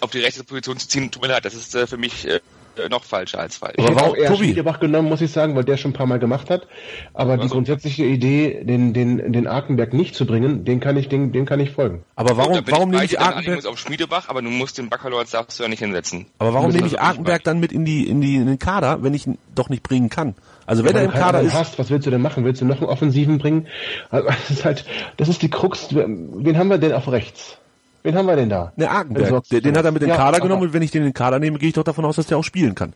auf 0.01 0.11
die 0.11 0.19
rechte 0.19 0.43
Position 0.43 0.77
zu 0.77 0.89
ziehen, 0.89 1.11
tut 1.11 1.21
mir 1.21 1.29
leid, 1.29 1.45
das 1.45 1.53
ist 1.53 1.73
äh, 1.75 1.87
für 1.87 1.95
mich 1.95 2.27
äh, 2.27 2.41
noch 2.89 3.03
falscher 3.03 3.39
als 3.39 3.57
falsch. 3.57 3.75
Ich 3.77 3.85
hätte 3.85 4.03
auch 4.03 4.15
eher 4.15 4.27
Tobi. 4.27 4.45
Schmiedebach 4.45 4.79
genommen, 4.79 5.09
muss 5.09 5.21
ich 5.21 5.31
sagen, 5.31 5.55
weil 5.55 5.63
der 5.63 5.77
schon 5.77 5.91
ein 5.91 5.93
paar 5.93 6.05
Mal 6.05 6.19
gemacht 6.19 6.49
hat. 6.49 6.67
Aber 7.13 7.33
also. 7.33 7.43
die 7.43 7.49
grundsätzliche 7.49 8.03
Idee, 8.03 8.63
den, 8.63 8.93
den, 8.93 9.33
den 9.33 9.47
Arkenberg 9.47 9.93
nicht 9.93 10.15
zu 10.15 10.25
bringen, 10.25 10.65
den 10.65 10.79
kann 10.79 10.97
ich, 10.97 11.09
den, 11.09 11.31
den 11.31 11.45
kann 11.45 11.59
ich 11.59 11.71
folgen. 11.71 12.03
Aber 12.15 12.37
warum, 12.37 12.53
Gut, 12.53 12.71
warum 12.71 12.89
nehme 12.89 13.05
ich 13.05 13.19
Arkenberg? 13.19 13.59
Ich 13.59 13.67
auf 13.67 13.77
Schmiedebach, 13.77 14.29
aber 14.29 14.41
du 14.41 14.49
musst 14.49 14.77
den 14.77 14.89
Baccalords 14.89 15.31
darfst 15.31 15.59
du 15.59 15.63
ja 15.63 15.69
nicht 15.69 15.79
hinsetzen. 15.79 16.25
Aber 16.39 16.53
warum 16.53 16.71
nehme 16.71 16.87
ich 16.87 16.99
also 16.99 17.09
Arkenberg 17.09 17.43
dann 17.43 17.59
mit 17.59 17.71
in 17.71 17.85
die, 17.85 18.07
in 18.07 18.21
die, 18.21 18.35
in 18.35 18.47
den 18.47 18.59
Kader, 18.59 19.03
wenn 19.03 19.13
ich 19.13 19.27
ihn 19.27 19.37
doch 19.55 19.69
nicht 19.69 19.83
bringen 19.83 20.09
kann? 20.09 20.35
Also 20.65 20.83
wenn 20.85 20.95
ja, 20.95 21.01
er 21.01 21.05
im 21.05 21.11
Kader 21.11 21.41
ist. 21.41 21.53
Hast, 21.53 21.77
was 21.77 21.89
willst 21.89 22.07
du 22.07 22.11
denn 22.11 22.21
machen? 22.21 22.45
Willst 22.45 22.61
du 22.61 22.65
noch 22.65 22.77
einen 22.77 22.89
Offensiven 22.89 23.37
bringen? 23.37 23.67
Also, 24.09 24.27
das 24.47 24.49
ist 24.49 24.65
halt, 24.65 24.85
das 25.17 25.29
ist 25.29 25.41
die 25.41 25.49
Krux. 25.49 25.89
Wen 25.91 26.57
haben 26.57 26.69
wir 26.69 26.77
denn 26.77 26.93
auf 26.93 27.11
rechts? 27.11 27.57
Wen 28.03 28.17
haben 28.17 28.27
wir 28.27 28.35
denn 28.35 28.49
da? 28.49 28.73
Ne, 28.75 28.89
Arkenberg. 28.89 29.47
Den, 29.49 29.63
den 29.63 29.77
hat 29.77 29.85
er 29.85 29.91
mit 29.91 30.01
in 30.01 30.09
den 30.09 30.15
ja, 30.15 30.17
Kader 30.17 30.39
genommen 30.41 30.63
und 30.63 30.73
wenn 30.73 30.81
ich 30.81 30.91
den 30.91 31.03
in 31.03 31.07
den 31.09 31.13
Kader 31.13 31.39
nehme, 31.39 31.57
gehe 31.57 31.69
ich 31.69 31.75
doch 31.75 31.83
davon 31.83 32.03
aus, 32.05 32.17
dass 32.17 32.27
der 32.27 32.37
auch 32.37 32.43
spielen 32.43 32.75
kann. 32.75 32.93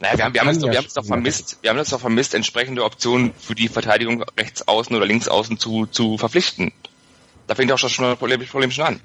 Naja, 0.00 0.18
wir 0.18 0.24
haben, 0.24 0.34
wir 0.34 0.40
haben, 0.40 0.48
es, 0.48 0.60
wir 0.60 0.76
haben 0.76 0.86
es 0.86 0.94
doch 0.94 1.04
vermisst, 1.04 1.58
wir 1.62 1.70
haben 1.70 1.78
es 1.78 1.90
doch 1.90 2.00
vermisst, 2.00 2.34
entsprechende 2.34 2.82
Optionen 2.82 3.32
für 3.38 3.54
die 3.54 3.68
Verteidigung 3.68 4.24
rechts 4.36 4.66
außen 4.66 4.94
oder 4.96 5.06
links 5.06 5.28
außen 5.28 5.58
zu, 5.58 5.86
zu 5.86 6.18
verpflichten. 6.18 6.72
Da 7.46 7.54
fängt 7.54 7.70
auch 7.70 7.78
schon 7.78 8.04
das 8.04 8.18
Problem, 8.18 8.44
Problem 8.44 8.72
schon 8.72 8.84
an. 8.84 9.00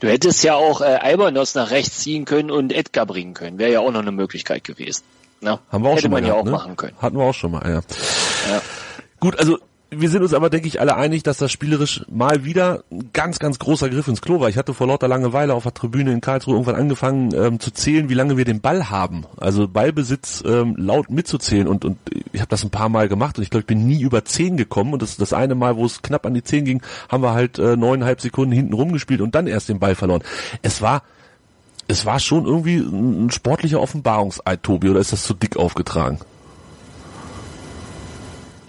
Du 0.00 0.08
hättest 0.08 0.44
ja 0.44 0.54
auch 0.54 0.82
äh, 0.82 0.84
Albanos 0.84 1.54
nach 1.54 1.70
rechts 1.70 2.00
ziehen 2.00 2.26
können 2.26 2.50
und 2.50 2.72
Edgar 2.72 3.06
bringen 3.06 3.32
können. 3.32 3.58
Wäre 3.58 3.72
ja 3.72 3.80
auch 3.80 3.90
noch 3.90 4.02
eine 4.02 4.12
Möglichkeit 4.12 4.64
gewesen. 4.64 5.02
Na, 5.40 5.60
Haben 5.72 5.82
wir 5.82 5.88
auch 5.88 5.92
Hätte 5.92 6.02
schon 6.02 6.10
man 6.10 6.22
mal 6.22 6.28
ja 6.28 6.34
gehabt, 6.34 6.40
auch 6.42 6.44
ne? 6.44 6.50
machen 6.50 6.76
können. 6.76 6.96
Hatten 7.00 7.16
wir 7.16 7.24
auch 7.24 7.34
schon 7.34 7.50
mal, 7.50 7.62
ja. 7.64 7.80
ja. 8.50 8.62
Gut, 9.18 9.38
also 9.38 9.58
wir 9.90 10.10
sind 10.10 10.22
uns 10.22 10.34
aber, 10.34 10.50
denke 10.50 10.68
ich, 10.68 10.80
alle 10.80 10.96
einig, 10.96 11.22
dass 11.22 11.38
das 11.38 11.50
spielerisch 11.50 12.04
mal 12.10 12.44
wieder 12.44 12.84
ein 12.90 13.10
ganz, 13.14 13.38
ganz 13.38 13.58
großer 13.58 13.88
Griff 13.88 14.06
ins 14.06 14.20
Klo 14.20 14.38
war. 14.38 14.50
Ich 14.50 14.58
hatte 14.58 14.74
vor 14.74 14.86
lauter 14.86 15.08
Langeweile 15.08 15.54
auf 15.54 15.62
der 15.62 15.72
Tribüne 15.72 16.12
in 16.12 16.20
Karlsruhe 16.20 16.54
irgendwann 16.54 16.74
angefangen 16.74 17.32
ähm, 17.34 17.58
zu 17.58 17.70
zählen, 17.70 18.10
wie 18.10 18.14
lange 18.14 18.36
wir 18.36 18.44
den 18.44 18.60
Ball 18.60 18.90
haben. 18.90 19.24
Also 19.38 19.66
Ballbesitz 19.66 20.44
ähm, 20.46 20.74
laut 20.76 21.10
mitzuzählen 21.10 21.66
und, 21.66 21.86
und 21.86 21.98
ich 22.32 22.40
habe 22.40 22.50
das 22.50 22.64
ein 22.64 22.70
paar 22.70 22.90
Mal 22.90 23.08
gemacht 23.08 23.38
und 23.38 23.44
ich 23.44 23.50
glaube, 23.50 23.62
ich 23.62 23.66
bin 23.66 23.86
nie 23.86 24.02
über 24.02 24.26
zehn 24.26 24.58
gekommen 24.58 24.92
und 24.92 25.00
das, 25.00 25.16
das 25.16 25.32
eine 25.32 25.54
Mal, 25.54 25.76
wo 25.76 25.86
es 25.86 26.02
knapp 26.02 26.26
an 26.26 26.34
die 26.34 26.44
zehn 26.44 26.66
ging, 26.66 26.82
haben 27.08 27.22
wir 27.22 27.32
halt 27.32 27.58
äh, 27.58 27.76
neuneinhalb 27.76 28.20
Sekunden 28.20 28.52
hinten 28.52 28.74
rumgespielt 28.74 29.22
und 29.22 29.34
dann 29.34 29.46
erst 29.46 29.70
den 29.70 29.78
Ball 29.78 29.94
verloren. 29.94 30.22
Es 30.60 30.82
war 30.82 31.02
es 31.90 32.04
war 32.04 32.20
schon 32.20 32.44
irgendwie 32.44 32.76
ein 32.76 33.30
sportlicher 33.30 33.80
Offenbarungseid, 33.80 34.62
Tobi, 34.62 34.90
oder 34.90 35.00
ist 35.00 35.14
das 35.14 35.22
zu 35.22 35.32
dick 35.32 35.56
aufgetragen? 35.56 36.18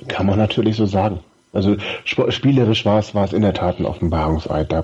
Kann 0.10 0.26
man 0.26 0.38
natürlich 0.38 0.76
so 0.76 0.86
sagen. 0.86 1.20
Also 1.52 1.78
spielerisch 2.06 2.86
war 2.86 3.00
es, 3.00 3.16
war 3.16 3.26
es 3.26 3.34
in 3.34 3.42
der 3.42 3.54
Tat 3.54 3.80
ein 3.80 3.86
Offenbarungseid. 3.86 4.72
Da, 4.72 4.84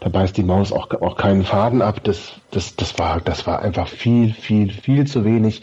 da 0.00 0.08
beißt 0.08 0.36
die 0.36 0.42
Maus 0.42 0.72
auch, 0.72 0.90
auch 1.02 1.16
keinen 1.16 1.44
Faden 1.44 1.82
ab. 1.82 2.02
Das, 2.04 2.40
das, 2.50 2.74
das, 2.76 2.98
war, 2.98 3.20
das 3.20 3.46
war 3.46 3.60
einfach 3.60 3.86
viel, 3.88 4.32
viel, 4.32 4.70
viel 4.70 5.06
zu 5.06 5.24
wenig. 5.24 5.62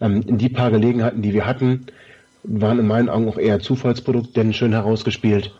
Ähm, 0.00 0.38
die 0.38 0.48
paar 0.48 0.70
Gelegenheiten, 0.70 1.22
die 1.22 1.32
wir 1.32 1.46
hatten, 1.46 1.86
waren 2.44 2.78
in 2.78 2.86
meinen 2.86 3.08
Augen 3.08 3.28
auch 3.28 3.38
eher 3.38 3.58
Zufallsprodukt, 3.58 4.36
denn 4.36 4.52
schön 4.52 4.72
herausgespielt. 4.72 5.52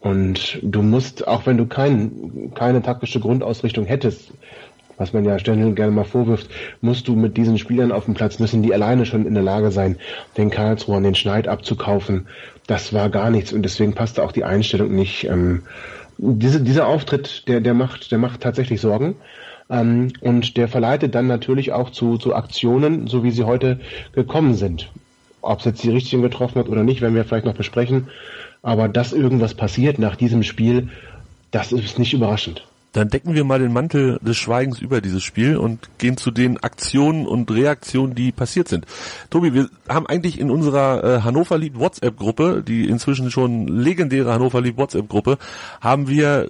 Und 0.00 0.58
du 0.60 0.82
musst, 0.82 1.26
auch 1.26 1.46
wenn 1.46 1.56
du 1.56 1.64
kein, 1.64 2.52
keine 2.54 2.82
taktische 2.82 3.20
Grundausrichtung 3.20 3.86
hättest, 3.86 4.32
was 4.96 5.12
man 5.12 5.24
ja 5.24 5.38
ständig 5.38 5.76
gerne 5.76 5.92
mal 5.92 6.04
vorwirft, 6.04 6.48
musst 6.80 7.08
du 7.08 7.16
mit 7.16 7.36
diesen 7.36 7.58
Spielern 7.58 7.92
auf 7.92 8.04
dem 8.04 8.14
Platz, 8.14 8.38
müssen 8.38 8.62
die 8.62 8.74
alleine 8.74 9.06
schon 9.06 9.26
in 9.26 9.34
der 9.34 9.42
Lage 9.42 9.70
sein, 9.70 9.96
den 10.36 10.50
Karlsruher, 10.50 11.00
den 11.00 11.14
Schneid 11.14 11.48
abzukaufen. 11.48 12.26
Das 12.66 12.92
war 12.92 13.10
gar 13.10 13.30
nichts 13.30 13.52
und 13.52 13.62
deswegen 13.62 13.94
passte 13.94 14.22
auch 14.22 14.32
die 14.32 14.44
Einstellung 14.44 14.94
nicht. 14.94 15.24
Ähm, 15.24 15.62
diese, 16.18 16.60
dieser 16.60 16.86
Auftritt, 16.86 17.48
der, 17.48 17.60
der 17.60 17.74
macht, 17.74 18.10
der 18.12 18.18
macht 18.18 18.40
tatsächlich 18.40 18.80
Sorgen. 18.80 19.16
Ähm, 19.70 20.12
und 20.20 20.56
der 20.56 20.68
verleitet 20.68 21.14
dann 21.14 21.26
natürlich 21.26 21.72
auch 21.72 21.90
zu, 21.90 22.18
zu 22.18 22.34
Aktionen, 22.34 23.06
so 23.06 23.24
wie 23.24 23.30
sie 23.30 23.44
heute 23.44 23.80
gekommen 24.12 24.54
sind. 24.54 24.90
Ob 25.40 25.58
es 25.58 25.64
jetzt 25.64 25.82
die 25.82 25.90
richtigen 25.90 26.22
getroffen 26.22 26.58
hat 26.58 26.68
oder 26.68 26.84
nicht, 26.84 27.00
werden 27.00 27.14
wir 27.14 27.24
vielleicht 27.24 27.46
noch 27.46 27.54
besprechen. 27.54 28.08
Aber 28.62 28.88
dass 28.88 29.12
irgendwas 29.12 29.54
passiert 29.54 29.98
nach 29.98 30.16
diesem 30.16 30.42
Spiel, 30.42 30.88
das 31.50 31.72
ist 31.72 31.98
nicht 31.98 32.14
überraschend. 32.14 32.66
Dann 32.94 33.08
decken 33.08 33.34
wir 33.34 33.42
mal 33.44 33.58
den 33.58 33.72
Mantel 33.72 34.18
des 34.22 34.36
Schweigens 34.36 34.78
über 34.78 35.00
dieses 35.00 35.22
Spiel 35.22 35.56
und 35.56 35.90
gehen 35.98 36.16
zu 36.16 36.30
den 36.30 36.62
Aktionen 36.62 37.26
und 37.26 37.50
Reaktionen, 37.50 38.14
die 38.14 38.30
passiert 38.30 38.68
sind. 38.68 38.86
Tobi, 39.30 39.52
wir 39.52 39.68
haben 39.88 40.06
eigentlich 40.06 40.38
in 40.38 40.48
unserer 40.48 41.02
äh, 41.02 41.20
Hannover 41.22 41.58
Lied 41.58 41.78
WhatsApp-Gruppe, 41.78 42.62
die 42.66 42.88
inzwischen 42.88 43.32
schon 43.32 43.66
legendäre 43.66 44.32
Hannover 44.32 44.60
Lied 44.60 44.76
WhatsApp-Gruppe, 44.76 45.38
haben 45.80 46.08
wir 46.08 46.44
äh, 46.44 46.48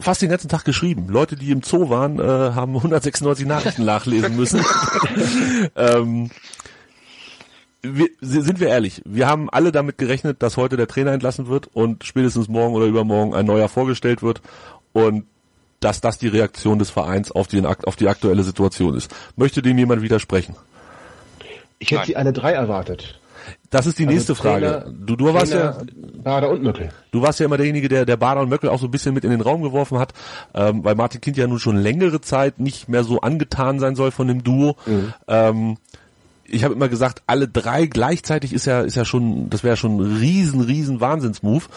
fast 0.00 0.20
den 0.20 0.28
ganzen 0.28 0.50
Tag 0.50 0.66
geschrieben. 0.66 1.06
Leute, 1.08 1.34
die 1.34 1.50
im 1.50 1.62
Zoo 1.62 1.88
waren, 1.88 2.18
äh, 2.18 2.22
haben 2.22 2.76
196 2.76 3.46
Nachrichten 3.46 3.86
nachlesen 3.86 4.36
müssen. 4.36 4.60
ähm, 5.76 6.30
wir, 7.80 8.08
sind 8.20 8.60
wir 8.60 8.68
ehrlich, 8.68 9.00
wir 9.06 9.26
haben 9.26 9.48
alle 9.48 9.72
damit 9.72 9.96
gerechnet, 9.96 10.42
dass 10.42 10.58
heute 10.58 10.76
der 10.76 10.88
Trainer 10.88 11.12
entlassen 11.12 11.48
wird 11.48 11.68
und 11.72 12.04
spätestens 12.04 12.48
morgen 12.48 12.74
oder 12.74 12.84
übermorgen 12.84 13.34
ein 13.34 13.46
neuer 13.46 13.70
vorgestellt 13.70 14.22
wird 14.22 14.42
und 14.92 15.24
dass 15.80 16.00
das 16.00 16.18
die 16.18 16.28
Reaktion 16.28 16.78
des 16.78 16.90
Vereins 16.90 17.32
auf 17.32 17.46
die, 17.48 17.64
auf 17.64 17.96
die 17.96 18.08
aktuelle 18.08 18.42
Situation 18.42 18.94
ist. 18.94 19.14
Möchte 19.36 19.62
dem 19.62 19.78
jemand 19.78 20.02
widersprechen? 20.02 20.54
Ich 21.78 21.90
hätte 21.90 22.00
Nein. 22.00 22.06
sie 22.06 22.16
alle 22.16 22.32
drei 22.32 22.52
erwartet. 22.52 23.20
Das 23.70 23.86
ist 23.86 23.98
die 23.98 24.04
also 24.04 24.14
nächste 24.14 24.34
Trainer, 24.34 24.82
Frage. 24.82 24.94
Du, 24.98 25.16
du 25.16 25.32
warst 25.32 25.52
ja 25.52 25.78
Bader 26.22 26.50
und 26.50 26.62
Möckel. 26.62 26.90
Du 27.10 27.22
warst 27.22 27.40
ja 27.40 27.46
immer 27.46 27.56
derjenige, 27.56 27.88
der 27.88 28.04
der 28.04 28.16
Bader 28.16 28.42
und 28.42 28.48
Möckel 28.48 28.68
auch 28.68 28.78
so 28.78 28.86
ein 28.86 28.90
bisschen 28.90 29.14
mit 29.14 29.24
in 29.24 29.30
den 29.30 29.40
Raum 29.40 29.62
geworfen 29.62 29.98
hat, 29.98 30.12
ähm, 30.54 30.84
weil 30.84 30.94
Martin 30.94 31.20
Kind 31.20 31.36
ja 31.36 31.46
nun 31.46 31.58
schon 31.58 31.76
längere 31.76 32.20
Zeit 32.20 32.58
nicht 32.60 32.88
mehr 32.88 33.04
so 33.04 33.20
angetan 33.20 33.78
sein 33.78 33.94
soll 33.94 34.10
von 34.10 34.28
dem 34.28 34.42
Duo. 34.44 34.76
Mhm. 34.86 35.14
Ähm, 35.28 35.76
ich 36.50 36.64
habe 36.64 36.74
immer 36.74 36.88
gesagt, 36.88 37.22
alle 37.26 37.48
drei 37.48 37.86
gleichzeitig 37.86 38.52
ist 38.52 38.66
ja 38.66 38.80
ist 38.80 38.96
ja 38.96 39.04
schon, 39.04 39.50
das 39.50 39.64
wäre 39.64 39.76
schon 39.76 39.96
ein 39.96 40.16
riesen 40.18 40.60
riesen 40.60 41.00
Wahnsinnsmove, 41.00 41.68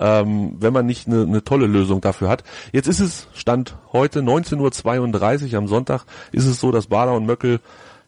ähm, 0.00 0.56
wenn 0.58 0.72
man 0.72 0.86
nicht 0.86 1.06
eine, 1.06 1.22
eine 1.22 1.44
tolle 1.44 1.66
Lösung 1.66 2.00
dafür 2.00 2.28
hat. 2.28 2.44
Jetzt 2.72 2.88
ist 2.88 3.00
es 3.00 3.28
Stand 3.34 3.76
heute 3.92 4.20
19:32 4.20 5.52
Uhr 5.52 5.58
am 5.58 5.68
Sonntag 5.68 6.04
ist 6.32 6.46
es 6.46 6.60
so, 6.60 6.70
dass 6.70 6.86
Bader 6.86 7.14
und 7.14 7.26
Möckel 7.26 7.60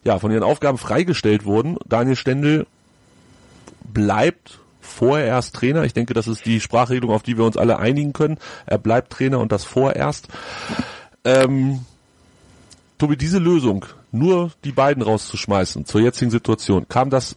ja 0.03 0.19
von 0.19 0.31
ihren 0.31 0.43
Aufgaben 0.43 0.77
freigestellt 0.77 1.45
wurden. 1.45 1.77
Daniel 1.87 2.15
Stendel 2.15 2.67
bleibt 3.83 4.59
vorerst 4.79 5.55
Trainer. 5.55 5.83
Ich 5.83 5.93
denke, 5.93 6.13
das 6.13 6.27
ist 6.27 6.45
die 6.45 6.61
Sprachregelung, 6.61 7.13
auf 7.13 7.23
die 7.23 7.37
wir 7.37 7.45
uns 7.45 7.57
alle 7.57 7.79
einigen 7.79 8.13
können. 8.13 8.37
Er 8.65 8.77
bleibt 8.77 9.11
Trainer 9.11 9.39
und 9.39 9.51
das 9.51 9.63
vorerst. 9.63 10.27
Ähm, 11.23 11.81
Tobi, 12.97 13.17
diese 13.17 13.39
Lösung, 13.39 13.85
nur 14.17 14.51
die 14.63 14.71
beiden 14.71 15.03
rauszuschmeißen 15.03 15.85
zur 15.85 16.01
jetzigen 16.01 16.31
Situation, 16.31 16.87
kam 16.87 17.09
das 17.09 17.35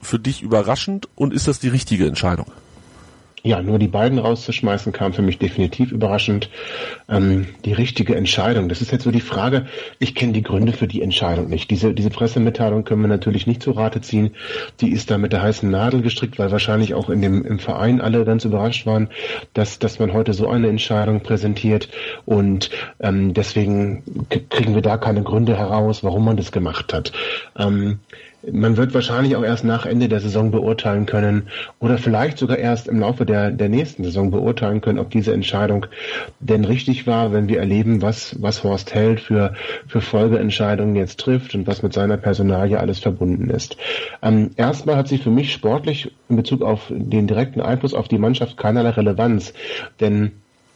für 0.00 0.18
dich 0.18 0.42
überraschend 0.42 1.08
und 1.14 1.34
ist 1.34 1.48
das 1.48 1.58
die 1.58 1.68
richtige 1.68 2.06
Entscheidung? 2.06 2.46
Ja, 3.42 3.62
nur 3.62 3.78
die 3.78 3.88
beiden 3.88 4.18
rauszuschmeißen, 4.18 4.92
kam 4.92 5.12
für 5.12 5.22
mich 5.22 5.38
definitiv 5.38 5.92
überraschend. 5.92 6.50
Ähm, 7.08 7.46
die 7.64 7.72
richtige 7.72 8.14
Entscheidung. 8.14 8.68
Das 8.68 8.82
ist 8.82 8.92
jetzt 8.92 9.04
so 9.04 9.10
die 9.10 9.20
Frage. 9.20 9.66
Ich 9.98 10.14
kenne 10.14 10.32
die 10.32 10.42
Gründe 10.42 10.72
für 10.72 10.86
die 10.86 11.02
Entscheidung 11.02 11.48
nicht. 11.48 11.70
Diese, 11.70 11.94
diese 11.94 12.10
Pressemitteilung 12.10 12.84
können 12.84 13.00
wir 13.00 13.08
natürlich 13.08 13.46
nicht 13.46 13.62
zu 13.62 13.72
Rate 13.72 14.00
ziehen. 14.00 14.32
Die 14.80 14.90
ist 14.90 15.10
da 15.10 15.18
mit 15.18 15.32
der 15.32 15.42
heißen 15.42 15.70
Nadel 15.70 16.02
gestrickt, 16.02 16.38
weil 16.38 16.50
wahrscheinlich 16.50 16.94
auch 16.94 17.08
in 17.08 17.22
dem, 17.22 17.44
im 17.44 17.58
Verein 17.58 18.00
alle 18.00 18.24
ganz 18.24 18.44
überrascht 18.44 18.86
waren, 18.86 19.08
dass, 19.54 19.78
dass 19.78 19.98
man 19.98 20.12
heute 20.12 20.34
so 20.34 20.48
eine 20.48 20.68
Entscheidung 20.68 21.20
präsentiert. 21.20 21.88
Und 22.26 22.70
ähm, 23.00 23.32
deswegen 23.32 24.02
kriegen 24.50 24.74
wir 24.74 24.82
da 24.82 24.98
keine 24.98 25.22
Gründe 25.22 25.56
heraus, 25.56 26.04
warum 26.04 26.24
man 26.24 26.36
das 26.36 26.52
gemacht 26.52 26.92
hat. 26.92 27.12
Ähm, 27.58 28.00
man 28.50 28.76
wird 28.76 28.94
wahrscheinlich 28.94 29.36
auch 29.36 29.42
erst 29.42 29.64
nach 29.64 29.86
Ende 29.86 30.08
der 30.08 30.20
Saison 30.20 30.50
beurteilen 30.50 31.06
können 31.06 31.48
oder 31.78 31.98
vielleicht 31.98 32.38
sogar 32.38 32.58
erst 32.58 32.88
im 32.88 33.00
Laufe 33.00 33.26
der, 33.26 33.50
der 33.50 33.68
nächsten 33.68 34.04
Saison 34.04 34.30
beurteilen 34.30 34.80
können, 34.80 34.98
ob 34.98 35.10
diese 35.10 35.32
Entscheidung 35.32 35.86
denn 36.40 36.64
richtig 36.64 37.06
war, 37.06 37.32
wenn 37.32 37.48
wir 37.48 37.58
erleben, 37.58 38.02
was, 38.02 38.40
was 38.40 38.64
Horst 38.64 38.94
Held 38.94 39.20
für, 39.20 39.54
für 39.86 40.00
Folgeentscheidungen 40.00 40.96
jetzt 40.96 41.20
trifft 41.20 41.54
und 41.54 41.66
was 41.66 41.82
mit 41.82 41.92
seiner 41.92 42.16
Personalie 42.16 42.78
alles 42.78 43.00
verbunden 43.00 43.50
ist. 43.50 43.76
Ähm, 44.22 44.50
erstmal 44.56 44.96
hat 44.96 45.08
sie 45.08 45.18
für 45.18 45.30
mich 45.30 45.52
sportlich 45.52 46.12
in 46.28 46.36
Bezug 46.36 46.62
auf 46.62 46.86
den 46.88 47.26
direkten 47.26 47.60
Einfluss 47.60 47.94
auf 47.94 48.08
die 48.08 48.18
Mannschaft 48.18 48.56
keinerlei 48.56 48.90
Relevanz, 48.90 49.52
denn 50.00 50.32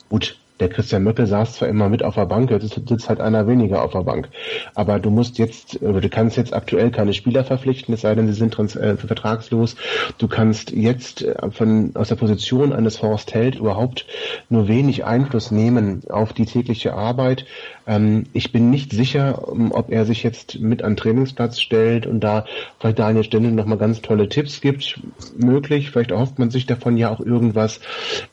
gut, 0.09 0.37
der 0.61 0.69
Christian 0.69 1.03
Möckel 1.03 1.27
saß 1.27 1.55
zwar 1.55 1.69
immer 1.69 1.89
mit 1.89 2.05
auf 2.05 2.15
der 2.15 2.27
Bank, 2.27 2.51
jetzt 2.51 2.75
sitzt 2.89 3.09
halt 3.09 3.21
einer 3.21 3.49
weniger 3.49 3.83
auf 3.83 3.93
der 3.93 4.05
Bank. 4.05 4.29
Aber 4.75 5.01
du 5.01 5.11
musst 5.11 5.39
jetzt, 5.39 5.81
du 5.83 6.09
kannst 6.09 6.37
jetzt 6.37 6.55
aktuell 6.55 6.91
keine 6.91 7.13
Spieler 7.13 7.45
verpflichten, 7.45 7.93
es 7.95 8.03
sei 8.03 8.15
denn, 8.15 8.29
sie 8.29 8.35
sind 8.35 8.55
trans 8.55 8.77
äh, 8.77 8.97
vertragslos. 8.97 9.75
Du 10.19 10.29
kannst 10.29 10.71
jetzt 10.71 11.23
äh, 11.23 11.51
von, 11.51 11.97
aus 11.97 12.09
der 12.09 12.17
Position 12.17 12.73
eines 12.73 13.03
Horst 13.03 13.35
Held 13.35 13.57
überhaupt 13.57 14.07
nur 14.49 14.69
wenig 14.69 15.05
Einfluss 15.05 15.51
nehmen 15.51 16.03
auf 16.09 16.33
die 16.33 16.47
tägliche 16.47 16.95
Arbeit. 16.95 17.47
Ähm, 17.87 18.25
ich 18.33 18.53
bin 18.53 18.71
nicht 18.71 18.93
sicher, 18.93 19.47
ähm, 19.53 19.73
ob 19.73 19.91
er 19.91 20.05
sich 20.05 20.23
jetzt 20.23 20.61
mit 20.61 20.83
an 20.83 20.97
Trainingsplatz 20.97 21.61
stellt 21.61 22.07
und 22.07 22.21
da 22.21 22.47
vielleicht 22.79 22.99
Daniel 22.99 23.25
Stendel 23.25 23.53
nochmal 23.53 23.79
ganz 23.79 24.01
tolle 24.01 24.29
Tipps 24.29 24.61
gibt. 24.61 25.01
Möglich, 25.37 25.91
vielleicht 25.91 26.11
erhofft 26.11 26.39
man 26.39 26.51
sich 26.51 26.67
davon 26.67 26.97
ja 26.97 27.11
auch 27.11 27.21
irgendwas. 27.21 27.81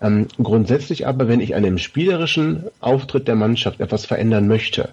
Ähm, 0.01 0.27
grundsätzlich 0.41 1.07
aber, 1.07 1.27
wenn 1.27 1.41
ich 1.41 1.55
an 1.55 1.65
einem 1.65 1.77
spielerischen 1.77 2.65
Auftritt 2.79 3.27
der 3.27 3.35
Mannschaft 3.35 3.79
etwas 3.79 4.05
verändern 4.05 4.47
möchte, 4.47 4.89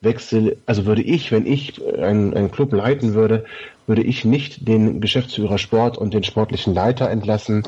wechsel, 0.00 0.58
also 0.66 0.86
würde 0.86 1.02
ich, 1.02 1.32
wenn 1.32 1.46
ich 1.46 1.80
einen, 1.98 2.34
einen 2.34 2.50
Club 2.50 2.72
leiten 2.72 3.14
würde, 3.14 3.44
würde 3.86 4.02
ich 4.02 4.24
nicht 4.24 4.66
den 4.66 5.00
Geschäftsführer 5.00 5.58
Sport 5.58 5.98
und 5.98 6.14
den 6.14 6.24
sportlichen 6.24 6.74
Leiter 6.74 7.10
entlassen, 7.10 7.64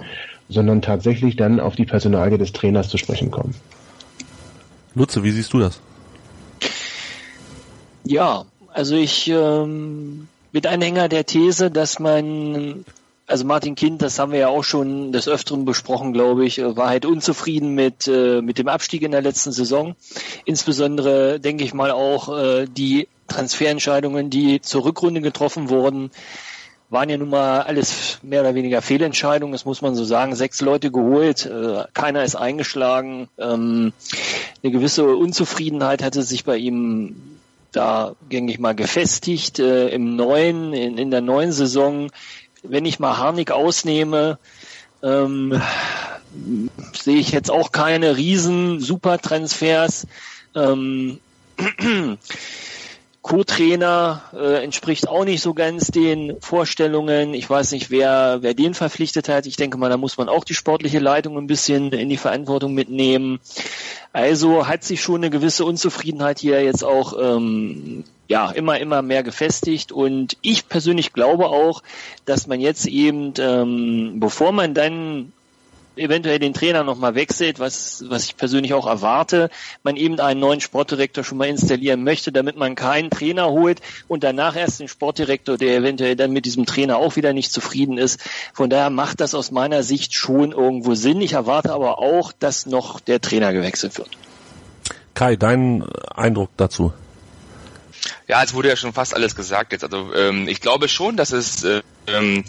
sondern 0.48 0.80
tatsächlich 0.80 1.36
dann 1.36 1.60
auf 1.60 1.76
die 1.76 1.84
Personalie 1.84 2.38
des 2.38 2.52
Trainers 2.52 2.88
zu 2.88 2.98
sprechen 2.98 3.30
kommen. 3.30 3.54
Lutze, 4.94 5.24
wie 5.24 5.30
siehst 5.30 5.52
du 5.52 5.58
das? 5.58 5.80
Ja, 8.06 8.46
also 8.72 8.94
ich 8.94 9.26
ähm, 9.28 10.28
bin 10.52 10.66
Anhänger 10.66 11.08
der 11.08 11.26
These, 11.26 11.72
dass 11.72 11.98
man, 11.98 12.84
also 13.26 13.44
Martin 13.44 13.74
Kind, 13.74 14.00
das 14.00 14.20
haben 14.20 14.30
wir 14.30 14.38
ja 14.38 14.48
auch 14.48 14.62
schon 14.62 15.10
des 15.10 15.26
Öfteren 15.26 15.64
besprochen, 15.64 16.12
glaube 16.12 16.46
ich, 16.46 16.58
war 16.58 16.88
halt 16.88 17.04
unzufrieden 17.04 17.74
mit, 17.74 18.06
äh, 18.06 18.42
mit 18.42 18.58
dem 18.58 18.68
Abstieg 18.68 19.02
in 19.02 19.10
der 19.10 19.22
letzten 19.22 19.50
Saison. 19.50 19.96
Insbesondere 20.44 21.40
denke 21.40 21.64
ich 21.64 21.74
mal 21.74 21.90
auch 21.90 22.28
äh, 22.38 22.66
die 22.66 23.08
Transferentscheidungen, 23.26 24.30
die 24.30 24.60
zur 24.60 24.84
Rückrunde 24.84 25.20
getroffen 25.20 25.68
wurden, 25.68 26.12
waren 26.88 27.10
ja 27.10 27.16
nun 27.16 27.30
mal 27.30 27.62
alles 27.62 28.20
mehr 28.22 28.42
oder 28.42 28.54
weniger 28.54 28.82
Fehlentscheidungen, 28.82 29.50
das 29.50 29.64
muss 29.64 29.82
man 29.82 29.96
so 29.96 30.04
sagen. 30.04 30.36
Sechs 30.36 30.60
Leute 30.60 30.92
geholt, 30.92 31.44
äh, 31.44 31.86
keiner 31.92 32.22
ist 32.22 32.36
eingeschlagen. 32.36 33.26
Ähm, 33.36 33.92
eine 34.62 34.72
gewisse 34.72 35.16
Unzufriedenheit 35.16 36.04
hatte 36.04 36.22
sich 36.22 36.44
bei 36.44 36.56
ihm 36.56 37.36
da, 37.72 38.14
denke 38.30 38.52
ich 38.52 38.58
mal, 38.58 38.74
gefestigt 38.74 39.58
äh, 39.58 39.88
im 39.88 40.16
neuen, 40.16 40.72
in, 40.72 40.98
in 40.98 41.10
der 41.10 41.20
neuen 41.20 41.52
Saison. 41.52 42.10
Wenn 42.62 42.84
ich 42.84 42.98
mal 42.98 43.18
Harnik 43.18 43.50
ausnehme, 43.50 44.38
ähm, 45.02 45.60
sehe 46.92 47.18
ich 47.18 47.30
jetzt 47.30 47.50
auch 47.50 47.72
keine 47.72 48.16
riesen 48.16 48.80
Supertransfers. 48.80 50.06
Ähm, 50.54 51.20
Co-Trainer 53.26 54.22
äh, 54.34 54.62
entspricht 54.62 55.08
auch 55.08 55.24
nicht 55.24 55.42
so 55.42 55.52
ganz 55.52 55.88
den 55.88 56.40
Vorstellungen. 56.40 57.34
Ich 57.34 57.50
weiß 57.50 57.72
nicht, 57.72 57.90
wer, 57.90 58.38
wer 58.42 58.54
den 58.54 58.72
verpflichtet 58.72 59.28
hat. 59.28 59.46
Ich 59.46 59.56
denke 59.56 59.78
mal, 59.78 59.90
da 59.90 59.96
muss 59.96 60.16
man 60.16 60.28
auch 60.28 60.44
die 60.44 60.54
sportliche 60.54 61.00
Leitung 61.00 61.36
ein 61.36 61.48
bisschen 61.48 61.90
in 61.90 62.08
die 62.08 62.18
Verantwortung 62.18 62.72
mitnehmen. 62.72 63.40
Also 64.12 64.68
hat 64.68 64.84
sich 64.84 65.02
schon 65.02 65.16
eine 65.16 65.30
gewisse 65.30 65.64
Unzufriedenheit 65.64 66.38
hier 66.38 66.62
jetzt 66.62 66.84
auch 66.84 67.14
ähm, 67.20 68.04
ja 68.28 68.48
immer 68.52 68.78
immer 68.78 69.02
mehr 69.02 69.24
gefestigt 69.24 69.90
und 69.90 70.36
ich 70.40 70.68
persönlich 70.68 71.12
glaube 71.12 71.48
auch, 71.48 71.82
dass 72.26 72.46
man 72.46 72.60
jetzt 72.60 72.86
eben, 72.86 73.34
ähm, 73.40 74.20
bevor 74.20 74.52
man 74.52 74.72
dann 74.72 75.32
eventuell 75.96 76.38
den 76.38 76.54
Trainer 76.54 76.84
nochmal 76.84 77.14
wechselt, 77.14 77.58
was, 77.58 78.04
was 78.08 78.24
ich 78.24 78.36
persönlich 78.36 78.74
auch 78.74 78.86
erwarte, 78.86 79.50
man 79.82 79.96
eben 79.96 80.20
einen 80.20 80.40
neuen 80.40 80.60
Sportdirektor 80.60 81.24
schon 81.24 81.38
mal 81.38 81.48
installieren 81.48 82.04
möchte, 82.04 82.32
damit 82.32 82.56
man 82.56 82.74
keinen 82.74 83.10
Trainer 83.10 83.48
holt 83.48 83.80
und 84.08 84.24
danach 84.24 84.56
erst 84.56 84.80
den 84.80 84.88
Sportdirektor, 84.88 85.56
der 85.56 85.76
eventuell 85.76 86.16
dann 86.16 86.32
mit 86.32 86.44
diesem 86.44 86.66
Trainer 86.66 86.98
auch 86.98 87.16
wieder 87.16 87.32
nicht 87.32 87.52
zufrieden 87.52 87.98
ist. 87.98 88.20
Von 88.52 88.70
daher 88.70 88.90
macht 88.90 89.20
das 89.20 89.34
aus 89.34 89.50
meiner 89.50 89.82
Sicht 89.82 90.14
schon 90.14 90.52
irgendwo 90.52 90.94
Sinn. 90.94 91.20
Ich 91.20 91.32
erwarte 91.32 91.72
aber 91.72 91.98
auch, 91.98 92.32
dass 92.32 92.66
noch 92.66 93.00
der 93.00 93.20
Trainer 93.20 93.52
gewechselt 93.52 93.98
wird. 93.98 94.10
Kai, 95.14 95.36
dein 95.36 95.82
Eindruck 96.14 96.50
dazu? 96.56 96.92
Ja, 98.28 98.42
es 98.42 98.54
wurde 98.54 98.68
ja 98.68 98.76
schon 98.76 98.92
fast 98.92 99.14
alles 99.14 99.34
gesagt 99.34 99.72
jetzt. 99.72 99.84
Also 99.84 100.12
ähm, 100.14 100.48
ich 100.48 100.60
glaube 100.60 100.88
schon, 100.88 101.16
dass 101.16 101.32
es 101.32 101.64
äh, 101.64 101.82
ähm, 102.06 102.44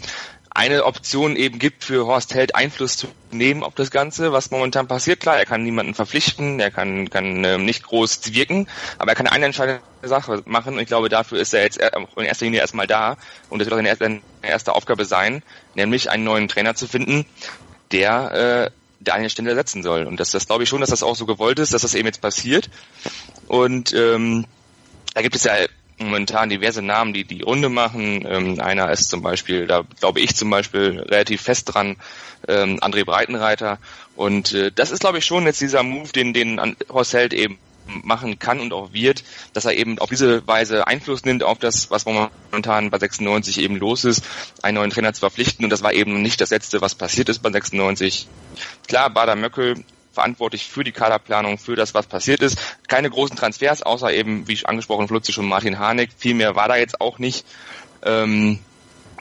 eine 0.58 0.84
Option 0.86 1.36
eben 1.36 1.60
gibt 1.60 1.84
für 1.84 2.06
Horst 2.06 2.34
Held 2.34 2.56
Einfluss 2.56 2.96
zu 2.96 3.06
nehmen 3.30 3.62
auf 3.62 3.76
das 3.76 3.92
Ganze, 3.92 4.32
was 4.32 4.50
momentan 4.50 4.88
passiert. 4.88 5.20
Klar, 5.20 5.38
er 5.38 5.46
kann 5.46 5.62
niemanden 5.62 5.94
verpflichten, 5.94 6.58
er 6.58 6.72
kann, 6.72 7.08
kann 7.10 7.44
ähm, 7.44 7.64
nicht 7.64 7.84
groß 7.84 8.34
wirken, 8.34 8.66
aber 8.98 9.12
er 9.12 9.14
kann 9.14 9.28
eine 9.28 9.46
entscheidende 9.46 9.80
Sache 10.02 10.42
machen 10.46 10.74
und 10.74 10.80
ich 10.80 10.88
glaube, 10.88 11.08
dafür 11.08 11.38
ist 11.38 11.54
er 11.54 11.62
jetzt 11.62 11.78
in 11.78 12.24
erster 12.24 12.44
Linie 12.44 12.58
erstmal 12.58 12.88
da 12.88 13.16
und 13.50 13.60
das 13.60 13.70
wird 13.70 13.80
auch 13.80 13.98
seine 13.98 14.20
erste 14.42 14.74
Aufgabe 14.74 15.04
sein, 15.04 15.44
nämlich 15.76 16.10
einen 16.10 16.24
neuen 16.24 16.48
Trainer 16.48 16.74
zu 16.74 16.88
finden, 16.88 17.24
der 17.92 18.32
äh, 18.66 18.70
Daniel 18.98 19.30
Stendel 19.30 19.52
ersetzen 19.52 19.84
soll. 19.84 20.06
Und 20.06 20.18
das, 20.18 20.32
das 20.32 20.48
glaube 20.48 20.64
ich 20.64 20.68
schon, 20.68 20.80
dass 20.80 20.90
das 20.90 21.04
auch 21.04 21.14
so 21.14 21.24
gewollt 21.24 21.60
ist, 21.60 21.72
dass 21.72 21.82
das 21.82 21.94
eben 21.94 22.06
jetzt 22.06 22.20
passiert. 22.20 22.68
Und 23.46 23.92
ähm, 23.92 24.44
da 25.14 25.22
gibt 25.22 25.36
es 25.36 25.44
ja 25.44 25.52
momentan 25.98 26.48
diverse 26.48 26.82
Namen, 26.82 27.12
die 27.12 27.24
die 27.24 27.42
Runde 27.42 27.68
machen. 27.68 28.26
Ähm, 28.28 28.60
einer 28.60 28.90
ist 28.90 29.10
zum 29.10 29.22
Beispiel, 29.22 29.66
da 29.66 29.82
glaube 30.00 30.20
ich 30.20 30.34
zum 30.34 30.50
Beispiel 30.50 31.00
relativ 31.00 31.42
fest 31.42 31.74
dran, 31.74 31.96
ähm, 32.46 32.78
André 32.80 33.04
Breitenreiter. 33.04 33.78
Und 34.16 34.52
äh, 34.52 34.72
das 34.72 34.90
ist, 34.90 35.00
glaube 35.00 35.18
ich, 35.18 35.24
schon 35.24 35.44
jetzt 35.44 35.60
dieser 35.60 35.82
Move, 35.82 36.08
den, 36.12 36.32
den 36.32 36.76
Horst 36.88 37.14
Held 37.14 37.32
eben 37.32 37.58
machen 37.88 38.38
kann 38.38 38.60
und 38.60 38.72
auch 38.72 38.92
wird, 38.92 39.24
dass 39.52 39.64
er 39.64 39.74
eben 39.74 39.98
auf 39.98 40.10
diese 40.10 40.46
Weise 40.46 40.86
Einfluss 40.86 41.24
nimmt 41.24 41.42
auf 41.42 41.58
das, 41.58 41.90
was 41.90 42.04
momentan 42.04 42.90
bei 42.90 42.98
96 42.98 43.58
eben 43.60 43.76
los 43.76 44.04
ist, 44.04 44.24
einen 44.62 44.76
neuen 44.76 44.90
Trainer 44.90 45.12
zu 45.12 45.20
verpflichten. 45.20 45.64
Und 45.64 45.70
das 45.70 45.82
war 45.82 45.92
eben 45.92 46.22
nicht 46.22 46.40
das 46.40 46.50
Letzte, 46.50 46.80
was 46.80 46.94
passiert 46.94 47.28
ist 47.28 47.40
bei 47.40 47.50
96. 47.50 48.28
Klar, 48.86 49.10
Bader 49.10 49.36
Möckel 49.36 49.84
verantwortlich 50.18 50.66
für 50.66 50.82
die 50.82 50.90
Kaderplanung, 50.90 51.58
für 51.58 51.76
das, 51.76 51.94
was 51.94 52.08
passiert 52.08 52.42
ist. 52.42 52.58
Keine 52.88 53.08
großen 53.08 53.36
Transfers, 53.36 53.84
außer 53.84 54.12
eben, 54.12 54.48
wie 54.48 54.58
angesprochen, 54.64 55.06
Flutzi 55.06 55.32
schon 55.32 55.46
Martin 55.46 55.78
Harnik. 55.78 56.10
Viel 56.16 56.34
mehr 56.34 56.56
war 56.56 56.66
da 56.66 56.76
jetzt 56.76 57.00
auch 57.00 57.20
nicht. 57.20 57.46
Ähm, 58.02 58.58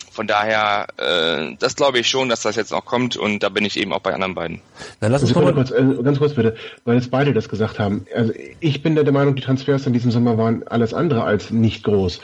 von 0.10 0.25
daher, 0.25 0.88
äh, 0.98 1.56
das 1.60 1.75
glaube 1.75 2.00
ich 2.00 2.10
schon, 2.10 2.30
dass 2.30 2.42
das 2.42 2.56
jetzt 2.56 2.72
noch 2.72 2.84
kommt 2.84 3.16
und 3.16 3.44
da 3.44 3.50
bin 3.50 3.63
ich 3.63 3.80
eben 3.80 3.94
auch 3.94 4.00
bei 4.00 4.12
anderen 4.12 4.34
beiden. 4.34 4.62
Dann 5.00 5.12
lass 5.12 5.22
uns 5.22 5.38
also, 5.38 5.54
kurz, 5.54 5.70
äh, 5.70 5.84
ganz 6.04 6.18
kurz 6.18 6.34
bitte, 6.34 6.56
weil 6.86 6.96
jetzt 6.96 7.12
beide 7.12 7.32
das 7.32 7.48
gesagt 7.48 7.77
haben. 7.77 8.08
Also 8.16 8.34
ich 8.60 8.82
bin 8.82 8.96
der 8.96 9.12
Meinung, 9.12 9.36
die 9.36 9.44
Transfers 9.44 9.86
in 9.86 9.94
diesem 9.94 10.10
Sommer 10.10 10.39
waren 10.39 10.68
alles 10.68 10.96
andere 10.96 11.24
als 11.24 11.51
nicht 11.51 11.84
groß. 11.84 12.22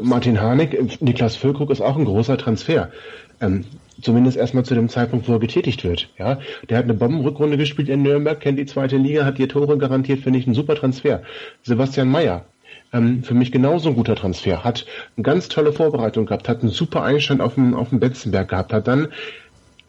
Martin 0.00 0.40
Harnik, 0.40 1.02
Niklas 1.02 1.34
Füllkrug 1.34 1.70
ist 1.70 1.80
auch 1.80 1.96
ein 1.96 2.04
großer 2.04 2.38
Transfer. 2.38 2.92
Ähm, 3.40 3.64
zumindest 4.02 4.36
erstmal 4.36 4.64
zu 4.64 4.74
dem 4.74 4.88
Zeitpunkt, 4.88 5.28
wo 5.28 5.32
er 5.32 5.38
getätigt 5.38 5.84
wird. 5.84 6.10
Ja, 6.18 6.38
der 6.68 6.78
hat 6.78 6.84
eine 6.84 6.94
Bombenrückrunde 6.94 7.56
gespielt 7.56 7.88
in 7.88 8.02
Nürnberg, 8.02 8.38
kennt 8.38 8.58
die 8.58 8.66
zweite 8.66 8.96
Liga, 8.96 9.24
hat 9.24 9.38
hier 9.38 9.48
Tore 9.48 9.78
garantiert, 9.78 10.20
finde 10.20 10.38
ich 10.38 10.46
ein 10.46 10.54
super 10.54 10.74
Transfer. 10.74 11.22
Sebastian 11.62 12.10
Mayer, 12.10 12.44
ähm, 12.92 13.22
für 13.22 13.34
mich 13.34 13.52
genauso 13.52 13.90
ein 13.90 13.96
guter 13.96 14.14
Transfer. 14.14 14.64
Hat 14.64 14.84
eine 15.16 15.24
ganz 15.24 15.48
tolle 15.48 15.72
Vorbereitung 15.72 16.26
gehabt, 16.26 16.48
hat 16.48 16.60
einen 16.60 16.70
super 16.70 17.02
Einstand 17.02 17.40
auf 17.40 17.54
dem, 17.54 17.74
auf 17.74 17.88
dem 17.88 18.00
Betzenberg 18.00 18.48
gehabt, 18.48 18.72
hat 18.72 18.88
dann 18.88 19.08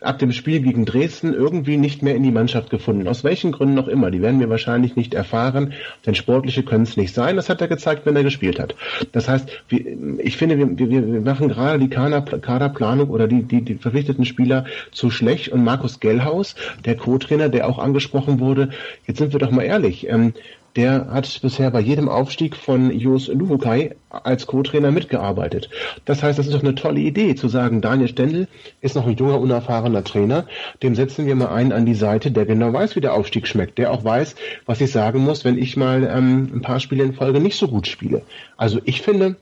ab 0.03 0.19
dem 0.19 0.31
Spiel 0.31 0.61
gegen 0.61 0.85
Dresden 0.85 1.33
irgendwie 1.33 1.77
nicht 1.77 2.01
mehr 2.01 2.15
in 2.15 2.23
die 2.23 2.31
Mannschaft 2.31 2.69
gefunden. 2.69 3.07
Aus 3.07 3.23
welchen 3.23 3.51
Gründen 3.51 3.79
auch 3.79 3.87
immer. 3.87 4.11
Die 4.11 4.21
werden 4.21 4.39
wir 4.39 4.49
wahrscheinlich 4.49 4.95
nicht 4.95 5.13
erfahren, 5.13 5.73
denn 6.05 6.15
sportliche 6.15 6.63
können 6.63 6.83
es 6.83 6.97
nicht 6.97 7.13
sein. 7.13 7.35
Das 7.35 7.49
hat 7.49 7.61
er 7.61 7.67
gezeigt, 7.67 8.05
wenn 8.05 8.15
er 8.15 8.23
gespielt 8.23 8.59
hat. 8.59 8.75
Das 9.11 9.29
heißt, 9.29 9.49
ich 9.69 10.37
finde, 10.37 10.57
wir, 10.57 10.77
wir, 10.77 11.13
wir 11.13 11.21
machen 11.21 11.49
gerade 11.49 11.79
die 11.79 11.89
Kaderplanung 11.89 13.09
oder 13.09 13.27
die, 13.27 13.43
die, 13.43 13.61
die 13.61 13.75
verpflichteten 13.75 14.25
Spieler 14.25 14.65
zu 14.91 15.09
schlecht. 15.09 15.49
Und 15.49 15.63
Markus 15.63 15.99
Gellhaus, 15.99 16.55
der 16.85 16.97
Co-Trainer, 16.97 17.49
der 17.49 17.67
auch 17.67 17.79
angesprochen 17.79 18.39
wurde, 18.39 18.69
jetzt 19.07 19.17
sind 19.17 19.33
wir 19.33 19.39
doch 19.39 19.51
mal 19.51 19.63
ehrlich, 19.63 20.09
ähm, 20.09 20.33
der 20.75 21.07
hat 21.11 21.39
bisher 21.41 21.69
bei 21.69 21.79
jedem 21.79 22.09
Aufstieg 22.09 22.55
von 22.55 22.91
Jos 22.91 23.27
Luhukai 23.27 23.95
als 24.09 24.47
Co-Trainer 24.47 24.91
mitgearbeitet. 24.91 25.69
Das 26.05 26.23
heißt, 26.23 26.39
das 26.39 26.47
ist 26.47 26.53
doch 26.53 26.63
eine 26.63 26.75
tolle 26.75 26.99
Idee, 26.99 27.35
zu 27.35 27.47
sagen, 27.47 27.81
Daniel 27.81 28.07
Stendel 28.07 28.47
ist 28.81 28.95
noch 28.95 29.05
ein 29.05 29.15
junger, 29.15 29.39
unerfahrener 29.39 30.03
Trainer, 30.03 30.45
dem 30.81 30.95
setzen 30.95 31.25
wir 31.25 31.35
mal 31.35 31.49
einen 31.49 31.71
an 31.71 31.85
die 31.85 31.95
Seite, 31.95 32.31
der 32.31 32.45
genau 32.45 32.73
weiß, 32.73 32.95
wie 32.95 33.01
der 33.01 33.13
Aufstieg 33.13 33.47
schmeckt, 33.47 33.77
der 33.77 33.91
auch 33.91 34.03
weiß, 34.03 34.35
was 34.65 34.81
ich 34.81 34.91
sagen 34.91 35.19
muss, 35.19 35.45
wenn 35.45 35.57
ich 35.57 35.77
mal 35.77 36.09
ähm, 36.11 36.51
ein 36.55 36.61
paar 36.61 36.79
Spiele 36.79 37.03
in 37.03 37.13
Folge 37.13 37.39
nicht 37.39 37.57
so 37.57 37.67
gut 37.67 37.87
spiele. 37.87 38.23
Also 38.57 38.79
ich 38.85 39.01
finde, 39.01 39.35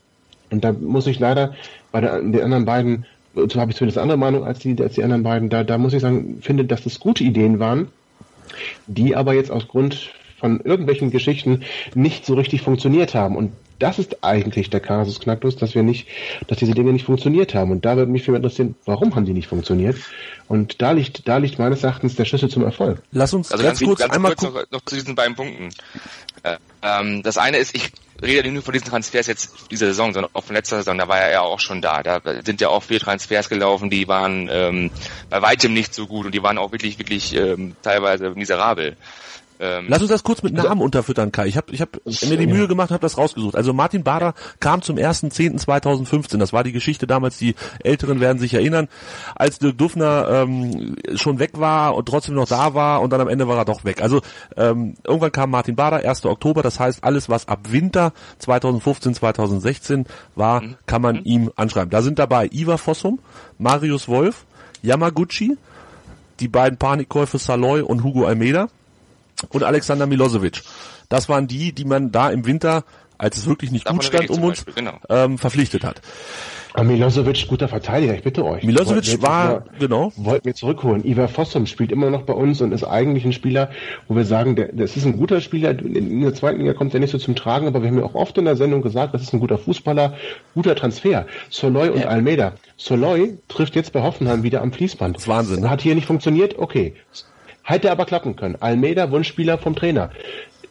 und 0.50 0.64
da 0.64 0.74
muss 0.74 1.08
ich 1.08 1.20
leider 1.20 1.54
bei 1.92 2.02
der, 2.02 2.22
den 2.22 2.42
anderen 2.42 2.66
beiden, 2.66 3.06
so 3.36 3.60
habe 3.60 3.72
ich 3.72 3.78
zumindest 3.78 3.98
andere 3.98 4.18
Meinung 4.18 4.44
als 4.44 4.60
die, 4.60 4.76
als 4.82 4.96
die 4.96 5.04
anderen 5.04 5.24
beiden, 5.24 5.50
da, 5.50 5.64
da 5.64 5.78
muss 5.78 5.94
ich 5.94 6.02
sagen, 6.02 6.40
finde, 6.42 6.66
dass 6.66 6.84
das 6.84 7.00
gute 7.00 7.24
Ideen 7.24 7.60
waren, 7.60 7.88
die 8.88 9.16
aber 9.16 9.34
jetzt 9.34 9.50
aus 9.50 9.70
Grund 9.70 10.12
von 10.42 10.60
irgendwelchen 10.60 11.12
Geschichten 11.12 11.64
nicht 11.96 12.26
so 12.26 12.34
richtig 12.34 12.64
funktioniert 12.64 13.14
haben. 13.16 13.38
Und 13.38 13.54
das 13.80 13.98
ist 13.98 14.24
eigentlich 14.24 14.70
der 14.70 14.80
Kasus 14.80 15.20
Knacktus, 15.20 15.56
dass 15.56 15.74
wir 15.74 15.84
nicht, 15.84 16.08
dass 16.48 16.58
diese 16.58 16.74
Dinge 16.74 16.92
nicht 16.92 17.06
funktioniert 17.06 17.56
haben. 17.56 17.72
Und 17.72 17.86
da 17.86 17.96
würde 17.96 18.12
mich 18.12 18.24
für 18.24 18.36
interessieren, 18.36 18.76
warum 18.86 19.16
haben 19.16 19.26
die 19.26 19.34
nicht 19.34 19.48
funktioniert? 19.48 19.98
Und 20.48 20.82
da 20.82 20.92
liegt, 20.92 21.28
da 21.28 21.38
liegt 21.38 21.58
meines 21.58 21.84
Erachtens 21.84 22.16
der 22.16 22.26
Schlüssel 22.26 22.50
zum 22.50 22.64
Erfolg. 22.64 23.02
Lass 23.12 23.34
uns 23.34 23.52
also 23.52 23.64
ganz, 23.64 23.80
ganz 23.80 23.90
kurz 23.90 24.00
ganz 24.02 24.14
einmal 24.14 24.36
kurz 24.36 24.54
noch, 24.54 24.72
noch, 24.72 24.82
zu 24.86 24.96
diesen 24.96 25.16
beiden 25.16 25.36
Punkten. 25.36 25.70
Äh, 26.44 26.58
ähm, 26.84 27.24
das 27.24 27.38
eine 27.38 27.58
ist, 27.58 27.74
ich 27.76 27.92
rede 28.22 28.44
nicht 28.44 28.54
nur 28.54 28.64
von 28.64 28.74
diesen 28.74 28.88
Transfers 28.88 29.28
jetzt 29.28 29.72
dieser 29.72 29.88
Saison, 29.88 30.14
sondern 30.14 30.32
auch 30.34 30.44
von 30.44 30.56
letzter 30.56 30.78
Saison, 30.78 30.98
da 30.98 31.08
war 31.08 31.20
er 31.20 31.32
ja 31.32 31.42
auch 31.42 31.60
schon 31.60 31.82
da. 31.82 32.04
Da 32.04 32.22
sind 32.46 32.62
ja 32.62 32.70
auch 32.70 32.84
viele 32.84 33.00
Transfers 33.00 33.50
gelaufen, 33.50 33.90
die 33.90 34.08
waren 34.08 34.48
ähm, 34.52 34.92
bei 35.30 35.42
weitem 35.42 35.74
nicht 35.74 35.94
so 35.94 36.06
gut 36.06 36.28
und 36.28 36.36
die 36.36 36.44
waren 36.44 36.58
auch 36.58 36.72
wirklich, 36.72 37.00
wirklich 37.00 37.36
ähm, 37.36 37.76
teilweise 37.82 38.30
miserabel. 38.32 38.96
Ähm, 39.62 39.86
Lass 39.88 40.02
uns 40.02 40.10
das 40.10 40.24
kurz 40.24 40.42
mit 40.42 40.56
Namen 40.56 40.82
unterfüttern, 40.82 41.32
Kai. 41.32 41.46
Ich 41.46 41.56
habe 41.56 41.72
ich 41.72 41.82
hab 41.82 41.90
mir 42.04 42.38
die 42.38 42.48
Mühe 42.48 42.68
gemacht, 42.68 42.90
habe 42.90 43.02
das 43.02 43.20
rausgesucht. 43.20 43.56
Also 43.56 43.74
Martin 43.74 44.04
Bader 44.04 44.34
kam 44.60 44.82
zum 44.82 44.96
1.10.2015. 44.98 46.40
Das 46.40 46.52
war 46.52 46.64
die 46.64 46.72
Geschichte 46.72 47.06
damals, 47.06 47.38
die 47.38 47.54
Älteren 47.84 48.20
werden 48.20 48.40
sich 48.40 48.56
erinnern, 48.56 48.88
als 49.36 49.60
Dirk 49.60 49.78
Duffner 49.78 50.28
ähm, 50.30 50.96
schon 51.14 51.38
weg 51.38 51.52
war 51.60 51.94
und 51.94 52.08
trotzdem 52.08 52.34
noch 52.34 52.48
da 52.48 52.74
war 52.74 53.02
und 53.02 53.14
dann 53.14 53.22
am 53.22 53.28
Ende 53.28 53.48
war 53.48 53.56
er 53.56 53.66
doch 53.66 53.86
weg. 53.86 54.02
Also 54.02 54.22
ähm, 54.58 54.96
irgendwann 55.06 55.32
kam 55.32 55.52
Martin 55.52 55.76
Bader, 55.76 55.98
1. 55.98 56.26
Oktober, 56.26 56.64
das 56.64 56.80
heißt 56.80 57.04
alles, 57.04 57.30
was 57.30 57.48
ab 57.48 57.72
Winter 57.72 58.14
2015, 58.40 59.14
2016 59.14 60.06
war, 60.34 60.62
mhm. 60.62 60.76
kann 60.88 61.04
man 61.04 61.18
mhm. 61.18 61.22
ihm 61.26 61.52
anschreiben. 61.56 61.92
Da 61.92 62.02
sind 62.02 62.18
dabei 62.18 62.50
Iva 62.52 62.78
Fossum, 62.78 63.20
Marius 63.60 64.08
Wolf, 64.08 64.46
Yamaguchi, 64.82 65.56
die 66.40 66.48
beiden 66.48 66.80
Panikkäufe 66.80 67.38
Saloy 67.38 67.82
und 67.82 68.04
Hugo 68.04 68.26
Almeida 68.26 68.68
und 69.50 69.64
Alexander 69.64 70.06
Milosevic. 70.06 70.62
Das 71.10 71.30
waren 71.30 71.48
die, 71.48 71.74
die 71.74 71.86
man 71.86 72.12
da 72.12 72.30
im 72.30 72.46
Winter, 72.46 72.84
als 73.18 73.38
es 73.38 73.46
wirklich 73.46 73.72
nicht 73.72 73.86
Davon 73.86 74.00
gut 74.00 74.06
stand 74.06 74.30
um 74.30 74.44
uns, 74.44 74.66
genau. 74.76 74.94
ähm, 75.10 75.38
verpflichtet 75.38 75.84
hat. 75.84 76.02
Aber 76.74 76.86
Milosevic, 76.86 77.48
guter 77.48 77.68
Verteidiger, 77.68 78.16
ich 78.16 78.24
bitte 78.24 78.46
euch. 78.46 78.64
Milosevic 78.64 79.22
war, 79.22 79.50
mal, 79.50 79.64
genau. 79.78 80.14
Wollten 80.16 80.46
wir 80.46 80.56
zurückholen. 80.56 81.06
Ivar 81.06 81.28
Fossum 81.28 81.66
spielt 81.66 81.92
immer 81.92 82.10
noch 82.10 82.22
bei 82.22 82.34
uns 82.34 82.62
und 82.62 82.72
ist 82.72 82.86
eigentlich 82.86 83.26
ein 83.26 83.34
Spieler, 83.34 83.72
wo 84.08 84.16
wir 84.16 84.24
sagen, 84.24 84.56
der, 84.56 84.70
das 84.72 84.96
ist 84.96 85.06
ein 85.06 85.18
guter 85.18 85.42
Spieler. 85.42 85.78
In 85.78 86.22
der 86.22 86.34
zweiten 86.34 86.60
Liga 86.60 86.74
kommt 86.74 86.94
er 86.94 87.02
nicht 87.02 87.12
so 87.12 87.18
zum 87.18 87.36
Tragen, 87.36 87.68
aber 87.68 87.82
wir 87.82 87.90
haben 87.90 87.98
ja 87.98 88.06
auch 88.06 88.16
oft 88.16 88.38
in 88.38 88.46
der 88.46 88.56
Sendung 88.56 88.82
gesagt, 88.82 89.14
das 89.14 89.22
ist 89.22 89.34
ein 89.34 89.42
guter 89.42 89.58
Fußballer, 89.58 90.14
guter 90.54 90.76
Transfer. 90.76 91.26
Soloy 91.50 91.90
und 91.90 92.02
ja. 92.02 92.08
Almeida. 92.08 92.54
Soloy 92.78 93.38
trifft 93.50 93.76
jetzt 93.76 93.92
bei 93.92 94.02
Hoffenheim 94.02 94.44
wieder 94.44 94.62
am 94.62 94.72
Fließband. 94.72 95.18
Das 95.18 95.24
ist 95.24 95.28
Wahnsinn. 95.28 95.62
Ne? 95.62 95.70
Hat 95.70 95.82
hier 95.82 95.96
nicht 95.96 96.08
funktioniert? 96.08 96.58
Okay. 96.58 96.96
Hätte 97.64 97.92
aber 97.92 98.06
klappen 98.06 98.36
können. 98.36 98.58
Almeida, 98.60 99.12
Wunschspieler 99.12 99.58
vom 99.58 99.76
Trainer. 99.76 100.10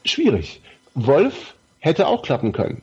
Schwierig. 0.05 0.61
Wolf 0.95 1.55
hätte 1.79 2.07
auch 2.07 2.23
klappen 2.23 2.53
können. 2.53 2.83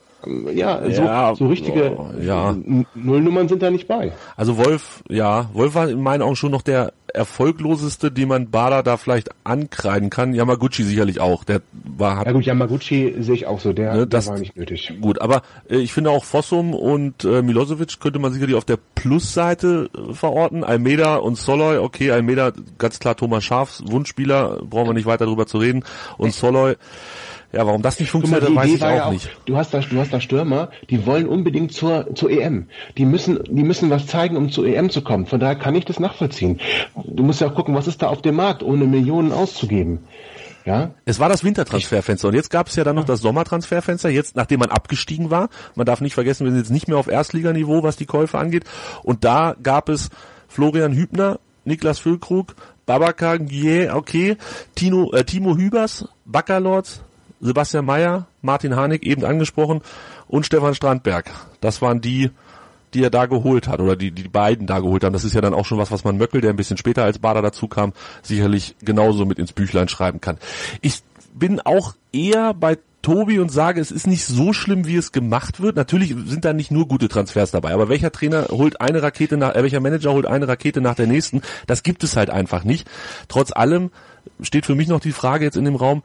Ja, 0.53 0.81
so, 0.89 1.03
ja, 1.03 1.35
so 1.35 1.47
richtige 1.47 1.95
oh, 1.97 2.09
ja. 2.19 2.55
Nullnummern 2.95 3.47
sind 3.47 3.61
da 3.61 3.69
nicht 3.69 3.87
bei. 3.87 4.11
Also 4.35 4.57
Wolf, 4.57 5.03
ja, 5.09 5.49
Wolf 5.53 5.75
war 5.75 5.87
in 5.89 6.01
meinen 6.01 6.21
Augen 6.21 6.35
schon 6.35 6.51
noch 6.51 6.63
der 6.63 6.91
erfolgloseste, 7.13 8.11
den 8.11 8.27
man 8.27 8.49
Bada 8.49 8.83
da 8.83 8.97
vielleicht 8.97 9.29
ankreiden 9.43 10.09
kann. 10.09 10.33
Yamaguchi 10.33 10.83
sicherlich 10.83 11.19
auch. 11.19 11.43
Der 11.43 11.61
war 11.71 12.17
hat, 12.17 12.25
Ja 12.27 12.33
gut, 12.33 12.45
Yamaguchi 12.45 13.15
sehe 13.19 13.35
ich 13.35 13.45
auch 13.47 13.59
so, 13.59 13.73
der, 13.73 13.93
ne, 13.93 14.07
das, 14.07 14.25
der 14.25 14.33
war 14.33 14.39
nicht 14.39 14.55
nötig. 14.57 14.93
Gut, 15.01 15.21
aber 15.21 15.41
äh, 15.69 15.77
ich 15.77 15.93
finde 15.93 16.11
auch 16.11 16.25
Fossum 16.25 16.73
und 16.73 17.23
äh, 17.23 17.41
Milosevic 17.41 17.99
könnte 17.99 18.19
man 18.19 18.33
sicherlich 18.33 18.55
auf 18.55 18.65
der 18.65 18.77
Plusseite 18.95 19.89
äh, 19.95 20.13
verorten. 20.13 20.63
Almeida 20.63 21.15
und 21.15 21.37
Soloy, 21.37 21.77
okay, 21.77 22.11
Almeida 22.11 22.51
ganz 22.77 22.99
klar 22.99 23.15
Thomas 23.15 23.43
Schafs 23.43 23.83
Wunschspieler, 23.85 24.61
brauchen 24.63 24.89
wir 24.89 24.93
nicht 24.93 25.05
weiter 25.05 25.25
drüber 25.25 25.47
zu 25.47 25.57
reden. 25.57 25.83
Und 26.17 26.33
Soloy 26.33 26.75
ja, 27.53 27.65
warum 27.65 27.81
das 27.81 27.99
nicht 27.99 28.11
funktioniert, 28.11 28.49
mal, 28.49 28.63
weiß 28.63 28.73
ich 28.73 28.83
auch, 28.83 28.89
ja 28.89 29.05
auch 29.05 29.11
nicht. 29.11 29.29
Du 29.45 29.55
hast 29.55 29.73
da, 29.73 29.79
du 29.79 29.97
hast 29.99 30.11
da 30.11 30.19
Stürmer, 30.19 30.69
die 30.89 31.05
wollen 31.05 31.27
unbedingt 31.27 31.71
zur, 31.71 32.13
zur 32.13 32.29
EM. 32.29 32.67
Die 32.97 33.05
müssen, 33.05 33.39
die 33.45 33.63
müssen 33.63 33.89
was 33.89 34.05
zeigen, 34.05 34.35
um 34.35 34.49
zur 34.51 34.65
EM 34.65 34.89
zu 34.89 35.01
kommen. 35.01 35.25
Von 35.25 35.39
daher 35.39 35.55
kann 35.55 35.73
ich 35.75 35.85
das 35.85 35.99
nachvollziehen. 35.99 36.59
Du 37.05 37.23
musst 37.23 37.39
ja 37.39 37.47
auch 37.47 37.55
gucken, 37.55 37.73
was 37.73 37.87
ist 37.87 38.01
da 38.01 38.07
auf 38.07 38.21
dem 38.21 38.35
Markt, 38.35 38.63
ohne 38.63 38.85
Millionen 38.85 39.31
auszugeben. 39.31 39.99
Ja? 40.65 40.91
Es 41.05 41.19
war 41.19 41.29
das 41.29 41.45
Wintertransferfenster 41.45 42.27
und 42.27 42.33
jetzt 42.33 42.49
gab 42.49 42.67
es 42.67 42.75
ja 42.75 42.83
dann 42.83 42.97
noch 42.97 43.05
das 43.05 43.21
Sommertransferfenster, 43.21 44.09
jetzt 44.09 44.35
nachdem 44.35 44.59
man 44.59 44.69
abgestiegen 44.69 45.31
war. 45.31 45.47
Man 45.75 45.85
darf 45.85 46.01
nicht 46.01 46.13
vergessen, 46.13 46.43
wir 46.43 46.51
sind 46.51 46.59
jetzt 46.59 46.71
nicht 46.71 46.89
mehr 46.89 46.97
auf 46.97 47.07
Erstliganiveau, 47.07 47.83
was 47.83 47.95
die 47.95 48.05
Käufe 48.05 48.37
angeht. 48.37 48.65
Und 49.03 49.23
da 49.23 49.55
gab 49.63 49.87
es 49.87 50.09
Florian 50.49 50.91
Hübner, 50.91 51.39
Niklas 51.63 51.99
Füllkrug, 51.99 52.55
Babacar 52.85 53.39
Guillet, 53.39 53.93
okay, 53.93 54.35
Tino, 54.75 55.13
äh, 55.13 55.23
Timo 55.23 55.55
Hübers, 55.55 56.09
Baccalords, 56.25 57.01
Sebastian 57.41 57.85
Mayer, 57.85 58.27
Martin 58.41 58.75
Harnik 58.75 59.03
eben 59.03 59.25
angesprochen 59.25 59.81
und 60.27 60.45
Stefan 60.45 60.75
Strandberg. 60.75 61.29
Das 61.61 61.81
waren 61.81 62.01
die, 62.01 62.31
die 62.93 63.03
er 63.03 63.09
da 63.09 63.25
geholt 63.25 63.67
hat 63.67 63.79
oder 63.79 63.95
die 63.95 64.11
die 64.11 64.27
beiden 64.27 64.67
da 64.67 64.79
geholt 64.79 65.03
haben. 65.03 65.13
Das 65.13 65.23
ist 65.23 65.33
ja 65.33 65.41
dann 65.41 65.53
auch 65.53 65.65
schon 65.65 65.77
was, 65.77 65.91
was 65.91 66.03
man 66.03 66.17
Möckel, 66.17 66.41
der 66.41 66.51
ein 66.51 66.55
bisschen 66.55 66.77
später 66.77 67.03
als 67.03 67.19
Bader 67.19 67.41
dazu 67.41 67.67
kam, 67.67 67.93
sicherlich 68.21 68.75
genauso 68.81 69.25
mit 69.25 69.39
ins 69.39 69.53
Büchlein 69.53 69.87
schreiben 69.87 70.21
kann. 70.21 70.37
Ich 70.81 71.03
bin 71.33 71.59
auch 71.59 71.95
eher 72.11 72.53
bei 72.53 72.77
Tobi 73.07 73.39
und 73.39 73.49
sage, 73.49 73.79
es 73.79 73.91
ist 73.91 74.07
nicht 74.07 74.25
so 74.25 74.51
schlimm, 74.51 74.85
wie 74.85 74.97
es 74.97 75.11
gemacht 75.11 75.61
wird. 75.61 75.75
Natürlich 75.75 76.13
sind 76.25 76.43
da 76.43 76.51
nicht 76.51 76.71
nur 76.71 76.87
gute 76.87 77.07
Transfers 77.07 77.51
dabei, 77.51 77.73
aber 77.73 77.87
welcher 77.87 78.11
Trainer 78.11 78.47
holt 78.49 78.81
eine 78.81 79.01
Rakete 79.01 79.37
nach, 79.37 79.55
äh, 79.55 79.63
welcher 79.63 79.79
Manager 79.79 80.11
holt 80.11 80.25
eine 80.25 80.47
Rakete 80.47 80.81
nach 80.81 80.95
der 80.95 81.07
nächsten? 81.07 81.41
Das 81.67 81.83
gibt 81.83 82.03
es 82.03 82.17
halt 82.17 82.29
einfach 82.29 82.63
nicht. 82.63 82.89
Trotz 83.29 83.51
allem 83.53 83.91
steht 84.41 84.65
für 84.65 84.75
mich 84.75 84.89
noch 84.89 84.99
die 84.99 85.13
Frage 85.13 85.45
jetzt 85.45 85.55
in 85.55 85.63
dem 85.63 85.75
Raum, 85.75 86.03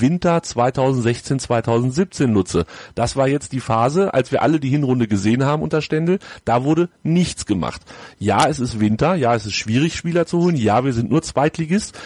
Winter 0.00 0.42
2016, 0.42 1.38
2017 1.38 2.32
nutze. 2.32 2.66
Das 2.94 3.16
war 3.16 3.28
jetzt 3.28 3.52
die 3.52 3.60
Phase, 3.60 4.14
als 4.14 4.32
wir 4.32 4.42
alle 4.42 4.60
die 4.60 4.68
Hinrunde 4.68 5.08
gesehen 5.08 5.44
haben 5.44 5.62
unter 5.62 5.82
Stendel. 5.82 6.18
Da 6.44 6.64
wurde 6.64 6.88
nichts 7.02 7.46
gemacht. 7.46 7.82
Ja, 8.18 8.48
es 8.48 8.60
ist 8.60 8.80
Winter. 8.80 9.14
Ja, 9.14 9.34
es 9.34 9.46
ist 9.46 9.54
schwierig, 9.54 9.96
Spieler 9.96 10.26
zu 10.26 10.38
holen. 10.38 10.56
Ja, 10.56 10.84
wir 10.84 10.92
sind 10.92 11.10
nur 11.10 11.22
Zweitligist. 11.22 11.98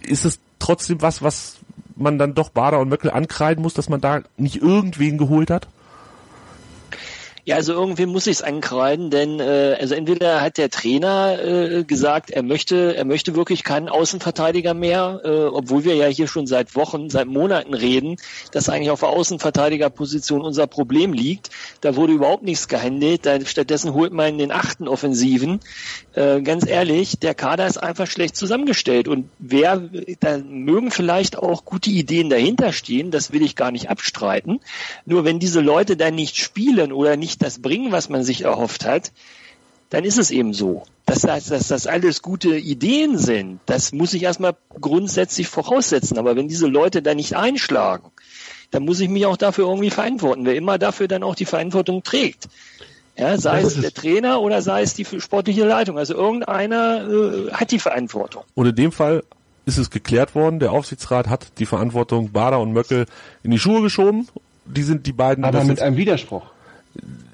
Ist 0.00 0.24
es 0.24 0.38
trotzdem 0.58 1.02
was, 1.02 1.22
was 1.22 1.56
man 1.96 2.18
dann 2.18 2.34
doch 2.34 2.50
Bader 2.50 2.80
und 2.80 2.88
Möckel 2.88 3.10
ankreiden 3.10 3.62
muss, 3.62 3.74
dass 3.74 3.88
man 3.88 4.00
da 4.00 4.22
nicht 4.36 4.56
irgendwen 4.56 5.18
geholt 5.18 5.50
hat? 5.50 5.68
Ja, 7.44 7.56
also 7.56 7.72
irgendwie 7.72 8.06
muss 8.06 8.26
ich 8.26 8.36
es 8.36 8.42
ankreiden, 8.42 9.10
denn 9.10 9.40
äh, 9.40 9.76
also 9.80 9.94
entweder 9.94 10.42
hat 10.42 10.58
der 10.58 10.68
Trainer 10.68 11.42
äh, 11.42 11.84
gesagt, 11.84 12.30
er 12.30 12.42
möchte, 12.42 12.94
er 12.94 13.06
möchte 13.06 13.34
wirklich 13.34 13.64
keinen 13.64 13.88
Außenverteidiger 13.88 14.74
mehr, 14.74 15.20
äh, 15.24 15.46
obwohl 15.46 15.84
wir 15.84 15.94
ja 15.94 16.06
hier 16.06 16.28
schon 16.28 16.46
seit 16.46 16.76
Wochen, 16.76 17.08
seit 17.08 17.28
Monaten 17.28 17.72
reden, 17.72 18.16
dass 18.52 18.68
eigentlich 18.68 18.90
auf 18.90 19.00
der 19.00 19.08
Außenverteidigerposition 19.08 20.42
unser 20.42 20.66
Problem 20.66 21.14
liegt. 21.14 21.48
Da 21.80 21.96
wurde 21.96 22.12
überhaupt 22.12 22.42
nichts 22.42 22.68
gehandelt. 22.68 23.24
Da, 23.24 23.40
stattdessen 23.44 23.94
holt 23.94 24.12
man 24.12 24.36
den 24.36 24.52
achten 24.52 24.86
Offensiven. 24.86 25.60
Äh, 26.12 26.42
ganz 26.42 26.66
ehrlich, 26.66 27.18
der 27.20 27.34
Kader 27.34 27.66
ist 27.66 27.78
einfach 27.78 28.06
schlecht 28.06 28.36
zusammengestellt 28.36 29.08
und 29.08 29.30
wer, 29.38 29.82
da 30.20 30.38
mögen 30.38 30.90
vielleicht 30.90 31.38
auch 31.38 31.64
gute 31.64 31.88
Ideen 31.88 32.28
dahinter 32.28 32.72
stehen, 32.72 33.10
das 33.10 33.32
will 33.32 33.42
ich 33.42 33.56
gar 33.56 33.70
nicht 33.70 33.88
abstreiten. 33.88 34.60
Nur 35.06 35.24
wenn 35.24 35.38
diese 35.38 35.60
Leute 35.60 35.96
dann 35.96 36.14
nicht 36.14 36.36
spielen 36.36 36.92
oder 36.92 37.16
nicht 37.16 37.29
nicht 37.30 37.42
das 37.42 37.62
bringen, 37.62 37.92
was 37.92 38.08
man 38.08 38.24
sich 38.24 38.42
erhofft 38.42 38.84
hat, 38.84 39.12
dann 39.90 40.04
ist 40.04 40.18
es 40.18 40.30
eben 40.30 40.52
so. 40.52 40.82
Dass 41.06 41.22
das, 41.22 41.46
dass 41.46 41.68
das 41.68 41.86
alles 41.86 42.22
gute 42.22 42.56
Ideen 42.56 43.18
sind, 43.18 43.60
das 43.66 43.92
muss 43.92 44.14
ich 44.14 44.22
erstmal 44.22 44.54
grundsätzlich 44.80 45.48
voraussetzen. 45.48 46.18
Aber 46.18 46.36
wenn 46.36 46.48
diese 46.48 46.66
Leute 46.66 47.02
da 47.02 47.14
nicht 47.14 47.36
einschlagen, 47.36 48.10
dann 48.70 48.84
muss 48.84 49.00
ich 49.00 49.08
mich 49.08 49.26
auch 49.26 49.36
dafür 49.36 49.68
irgendwie 49.68 49.90
verantworten. 49.90 50.44
Wer 50.44 50.54
immer 50.54 50.78
dafür 50.78 51.08
dann 51.08 51.22
auch 51.22 51.34
die 51.34 51.44
Verantwortung 51.44 52.02
trägt. 52.02 52.48
Ja, 53.16 53.36
sei 53.38 53.60
es 53.62 53.80
der 53.80 53.92
Trainer 53.92 54.40
oder 54.40 54.62
sei 54.62 54.82
es 54.82 54.94
die 54.94 55.04
sportliche 55.04 55.64
Leitung. 55.64 55.98
Also 55.98 56.14
irgendeiner 56.14 57.08
äh, 57.08 57.52
hat 57.52 57.70
die 57.72 57.80
Verantwortung. 57.80 58.44
Und 58.54 58.66
in 58.66 58.74
dem 58.74 58.92
Fall 58.92 59.24
ist 59.66 59.78
es 59.78 59.90
geklärt 59.90 60.34
worden, 60.34 60.58
der 60.58 60.72
Aufsichtsrat 60.72 61.28
hat 61.28 61.58
die 61.58 61.66
Verantwortung 61.66 62.30
Bader 62.30 62.60
und 62.60 62.72
Möckel 62.72 63.06
in 63.42 63.50
die 63.50 63.58
Schuhe 63.58 63.82
geschoben. 63.82 64.28
Die 64.64 64.82
sind 64.82 65.06
die 65.06 65.12
beiden. 65.12 65.44
Aber 65.44 65.64
mit 65.64 65.80
einem 65.80 65.96
Widerspruch 65.96 66.44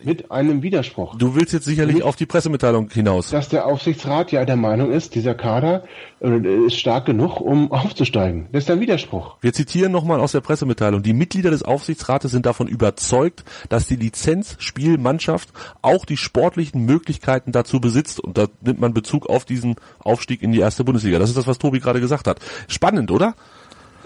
mit 0.07 0.31
einem 0.31 0.63
Widerspruch. 0.63 1.17
Du 1.17 1.35
willst 1.35 1.53
jetzt 1.53 1.65
sicherlich 1.65 2.05
auf 2.05 2.15
die 2.15 2.27
Pressemitteilung 2.27 2.89
hinaus. 2.91 3.31
Dass 3.31 3.49
der 3.49 3.67
Aufsichtsrat 3.67 4.31
ja 4.31 4.45
der 4.45 4.55
Meinung 4.55 4.93
ist, 4.93 5.17
dieser 5.17 5.35
Kader 5.35 5.83
äh, 6.21 6.39
ist 6.67 6.79
stark 6.79 7.07
genug, 7.07 7.41
um 7.41 7.73
aufzusteigen. 7.73 8.47
Das 8.53 8.63
ist 8.63 8.71
ein 8.71 8.79
Widerspruch. 8.79 9.35
Wir 9.41 9.53
zitieren 9.53 9.91
nochmal 9.91 10.21
aus 10.21 10.31
der 10.31 10.43
Pressemitteilung. 10.43 11.03
Die 11.03 11.13
Mitglieder 11.13 11.51
des 11.51 11.65
Aufsichtsrates 11.65 12.31
sind 12.31 12.47
davon 12.47 12.69
überzeugt, 12.69 13.43
dass 13.69 13.89
die 13.89 13.97
Lizenzspielmannschaft 13.97 15.49
auch 15.83 16.05
die 16.05 16.17
sportlichen 16.17 16.85
Möglichkeiten 16.85 17.51
dazu 17.51 17.81
besitzt. 17.81 18.21
Und 18.21 18.39
da 18.39 18.47
nimmt 18.61 18.81
man 18.81 18.95
Bezug 18.95 19.29
auf 19.29 19.45
diesen 19.45 19.75
Aufstieg 19.99 20.41
in 20.41 20.53
die 20.53 20.61
erste 20.61 20.85
Bundesliga. 20.85 21.19
Das 21.19 21.31
ist 21.31 21.37
das, 21.37 21.49
was 21.49 21.59
Tobi 21.59 21.81
gerade 21.81 22.01
gesagt 22.01 22.29
hat. 22.29 22.39
Spannend, 22.69 23.11
oder? 23.11 23.35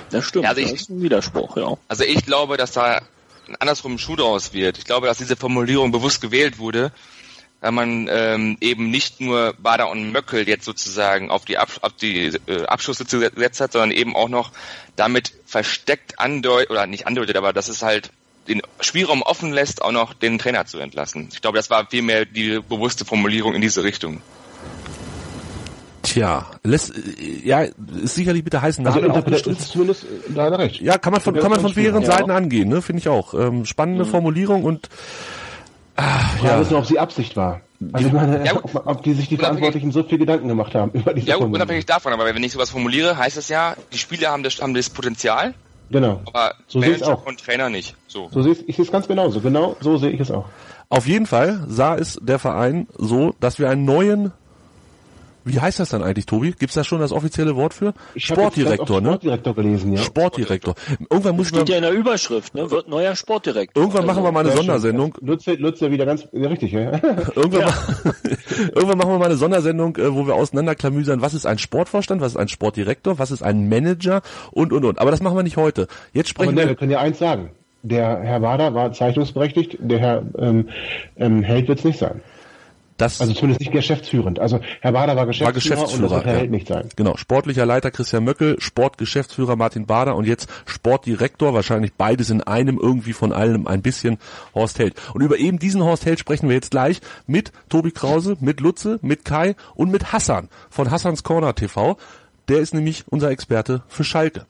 Das 0.09 0.25
stimmt. 0.25 0.47
Also 0.47 0.63
ich, 0.63 0.71
das 0.71 0.81
ist 0.81 0.89
ein 0.89 1.03
Widerspruch, 1.03 1.59
ja. 1.59 1.77
Also 1.89 2.05
ich 2.05 2.25
glaube, 2.25 2.57
dass 2.57 2.73
da 2.73 3.03
andersrum 3.59 3.99
Schuh 3.99 4.17
draus 4.17 4.53
wird. 4.53 4.79
Ich 4.79 4.85
glaube, 4.85 5.07
dass 5.07 5.19
diese 5.19 5.37
Formulierung 5.37 5.93
bewusst 5.93 6.21
gewählt 6.21 6.59
wurde, 6.59 6.93
weil 7.61 7.73
man 7.73 8.09
ähm, 8.11 8.57
eben 8.61 8.91
nicht 8.91 9.21
nur 9.21 9.55
Bader 9.59 9.91
und 9.91 10.13
Möckel 10.13 10.49
jetzt 10.49 10.65
sozusagen 10.65 11.31
auf 11.31 11.45
die, 11.45 11.59
Ab 11.59 11.71
auf 11.83 11.93
die 11.93 12.39
äh, 12.47 12.65
Abschlüsse 12.67 13.05
gesetzt 13.05 13.61
hat, 13.61 13.73
sondern 13.73 13.91
eben 13.91 14.17
auch 14.17 14.29
noch 14.29 14.53
damit 14.97 15.33
versteckt 15.47 16.19
andeutet, 16.19 16.71
oder 16.71 16.87
nicht 16.87 17.07
andeutet, 17.07 17.37
aber 17.37 17.53
dass 17.53 17.69
es 17.69 17.83
halt 17.83 18.11
den 18.49 18.63
Spielraum 18.81 19.23
offen 19.23 19.53
lässt, 19.53 19.83
auch 19.83 19.93
noch 19.93 20.15
den 20.15 20.39
Trainer 20.39 20.67
zu 20.67 20.79
entlassen. 20.79 21.29
Ich 21.33 21.43
glaube, 21.43 21.59
das 21.59 21.71
war 21.71 21.87
vielmehr 21.89 22.25
die 22.25 22.61
bewusste 22.61 23.05
Formulierung 23.05 23.55
in 23.55 23.61
diese 23.61 23.85
Richtung. 23.85 24.23
Tja, 26.11 26.45
lässt, 26.65 26.93
äh, 26.93 27.47
ja, 27.47 27.63
ist 28.03 28.17
sicherlich 28.17 28.43
mit 28.43 28.53
der 28.53 28.63
heißen 28.63 28.83
Nadel 28.83 29.11
also, 29.11 29.21
auch 29.21 29.47
ist 29.47 29.69
zumindest 29.69 30.07
leider 30.35 30.59
recht. 30.59 30.81
Ja, 30.81 30.99
kann 30.99 31.13
man 31.13 31.23
von, 31.23 31.35
kann 31.35 31.51
man 31.51 31.61
von 31.61 31.73
mehreren 31.75 32.05
Seiten 32.05 32.31
ja. 32.31 32.37
angehen, 32.37 32.69
ne, 32.69 32.83
finde 32.83 32.99
ich 32.99 33.09
auch. 33.09 33.33
Ähm, 33.33 33.65
spannende 33.65 34.05
mhm. 34.05 34.09
Formulierung 34.09 34.65
und, 34.65 34.89
ach, 35.95 36.43
ja. 36.43 36.59
wissen, 36.59 36.75
ob 36.75 36.85
sie 36.85 36.99
Absicht 36.99 37.37
war. 37.37 37.61
Also 37.93 38.09
ich 38.09 38.13
meine, 38.13 38.45
ja, 38.45 38.57
ob, 38.57 38.87
ob, 38.87 39.03
die 39.05 39.15
sich 39.15 39.29
die 39.29 39.37
Verantwortlichen 39.37 39.93
so 39.93 40.03
viel 40.03 40.19
Gedanken 40.19 40.49
gemacht 40.49 40.75
haben 40.75 40.91
über 40.93 41.15
diese 41.15 41.29
Ja, 41.29 41.37
gut, 41.37 41.55
unabhängig 41.55 41.87
davon, 41.87 42.13
aber 42.13 42.27
wenn 42.27 42.43
ich 42.43 42.53
sowas 42.53 42.71
formuliere, 42.71 43.17
heißt 43.17 43.37
es 43.37 43.49
ja, 43.49 43.77
die 43.93 43.99
Spieler 43.99 44.31
haben 44.31 44.43
das, 44.43 44.61
haben 44.61 44.75
das 44.75 44.91
Potenzial. 44.91 45.55
Genau. 45.91 46.23
Aber 46.27 46.55
so 46.67 46.81
Manager 46.81 47.15
auch. 47.15 47.27
und 47.27 47.41
Trainer 47.41 47.69
nicht. 47.69 47.95
So. 48.09 48.29
so 48.33 48.43
sehe 48.43 48.57
ich 48.67 48.79
es 48.79 48.91
ganz 48.91 49.07
genauso. 49.07 49.41
Genau 49.41 49.77
so 49.81 49.97
sehe 49.97 50.11
ich 50.11 50.21
es 50.21 50.31
auch. 50.31 50.47
Auf 50.89 51.07
jeden 51.07 51.27
Fall 51.27 51.65
sah 51.69 51.95
es 51.95 52.19
der 52.21 52.41
Verein 52.41 52.89
so, 52.97 53.35
dass 53.39 53.61
wir 53.61 53.71
einen 53.71 53.85
neuen 53.85 54.33
wie 55.45 55.61
heißt 55.61 55.81
das 55.81 55.91
dann 55.91 56.03
eigentlich, 56.03 56.27
Tobi? 56.27 56.53
Gibt's 56.53 56.75
da 56.75 56.85
schon 56.85 57.01
das 57.01 57.13
offizielle 57.13 57.57
Wort 57.57 57.75
für? 57.75 57.95
Ich 58.15 58.27
Sportdirektor, 58.27 59.01
ne? 59.01 59.09
Sportdirektor 59.09 59.55
gelesen, 59.55 59.93
ja. 59.93 60.03
Sportdirektor. 60.03 60.75
Irgendwann 61.11 61.37
muss 61.37 61.49
Steht 61.49 61.69
ja 61.69 61.77
in 61.77 61.83
der 61.83 61.93
Überschrift, 61.93 62.55
ne? 62.55 62.71
Wird 62.71 62.89
neuer 62.89 63.15
Sportdirektor. 63.17 63.83
Irgendwann 63.83 64.07
machen 64.07 64.23
wir 64.23 64.33
mal 64.33 64.41
eine 64.47 64.57
Sondersendung. 64.57 65.15
Nutzt 65.21 65.49
nutzt 65.59 65.81
ja 65.83 65.91
wieder 65.91 66.07
ganz 66.07 66.27
ja, 66.33 66.49
richtig, 66.49 66.73
ja. 66.73 66.93
irgendwann, 67.35 67.61
ja. 67.61 67.69
irgendwann 68.75 68.99
machen 68.99 69.11
wir 69.13 69.19
mal 69.19 69.27
eine 69.27 69.37
Sondersendung, 69.37 69.97
äh, 69.97 70.15
wo 70.15 70.27
wir 70.27 70.35
auseinanderklamüsern, 70.35 71.21
was 71.21 71.35
ist 71.35 71.47
ein 71.47 71.59
Sportvorstand, 71.59 72.21
was 72.21 72.33
ist 72.33 72.39
ein 72.39 72.49
Sportdirektor, 72.49 73.19
was 73.19 73.31
ist 73.31 73.43
ein 73.43 73.69
Manager 73.69 74.23
und 74.51 74.73
und 74.73 74.85
und. 74.85 74.99
Aber 74.99 75.11
das 75.11 75.23
machen 75.23 75.37
wir 75.37 75.43
nicht 75.43 75.57
heute. 75.57 75.89
Jetzt 76.13 76.29
sprechen 76.29 76.51
Aber 76.51 76.57
ne, 76.57 76.63
wir. 76.63 76.69
Wir 76.69 76.77
können 76.77 76.93
ja 76.93 77.01
eins 77.01 77.19
sagen. 77.19 77.51
Der 77.83 78.21
Herr 78.21 78.43
Wader 78.43 78.75
war 78.75 78.93
zeichnungsberechtigt, 78.93 79.79
der 79.81 79.99
Herr 79.99 80.23
ähm, 80.39 80.69
ähm, 81.17 81.43
Held 81.43 81.69
wird's 81.69 81.85
nicht 81.85 81.99
sein. 81.99 82.21
Das 83.01 83.21
also 83.21 83.33
zumindest 83.33 83.61
nicht 83.61 83.73
geschäftsführend. 83.73 84.39
Also 84.39 84.61
Herr 84.81 84.93
Bader 84.93 85.17
war 85.17 85.27
Geschäftsführer, 85.27 85.47
war 85.47 85.53
Geschäftsführer 85.53 86.17
und 86.17 86.25
das 86.27 86.33
ja. 86.33 86.39
Held 86.39 86.51
nicht 86.51 86.69
sein. 86.69 86.89
Genau, 86.97 87.17
sportlicher 87.17 87.67
Leiter 87.67 87.91
Christian 87.91 88.25
Möckel, 88.25 88.61
Sportgeschäftsführer 88.61 89.57
Martin 89.57 89.87
Bader 89.87 90.17
und 90.17 90.27
jetzt 90.27 90.49
Sportdirektor, 90.67 91.55
wahrscheinlich 91.55 91.95
beides 91.95 92.31
in 92.31 92.43
einem, 92.43 92.79
irgendwie 92.79 93.13
von 93.13 93.33
allem 93.33 93.67
ein 93.67 93.83
bisschen 93.83 94.19
Horst 94.55 94.79
Held. 94.79 94.95
Und 95.15 95.23
über 95.23 95.39
eben 95.39 95.59
diesen 95.59 95.83
Horst 95.83 96.05
Held 96.05 96.19
sprechen 96.19 96.49
wir 96.49 96.57
jetzt 96.57 96.71
gleich 96.71 97.01
mit 97.27 97.53
Tobi 97.69 97.91
Krause, 97.91 98.37
mit 98.41 98.61
Lutze, 98.61 98.99
mit 99.03 99.25
Kai 99.25 99.55
und 99.75 99.91
mit 99.91 100.13
Hassan 100.13 100.49
von 100.69 100.91
Hassans 100.91 101.23
Corner 101.23 101.55
TV. 101.55 101.97
Der 102.49 102.59
ist 102.59 102.75
nämlich 102.75 103.05
unser 103.09 103.31
Experte 103.31 103.83
für 103.89 104.05
Schalke. 104.05 104.47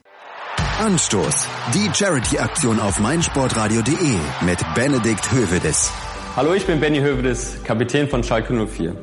Anstoß. 0.81 1.47
Die 1.75 1.91
Charity-Aktion 1.93 2.81
auf 2.81 2.99
meinsportradio.de 3.01 4.19
mit 4.47 4.59
Benedikt 4.75 5.31
Hövedes. 5.31 5.93
Hallo, 6.37 6.55
ich 6.55 6.65
bin 6.65 6.79
Benny 6.79 7.01
Hövedes, 7.01 7.59
Kapitän 7.65 8.09
von 8.09 8.23
Schalke 8.23 8.55
04. 8.55 8.95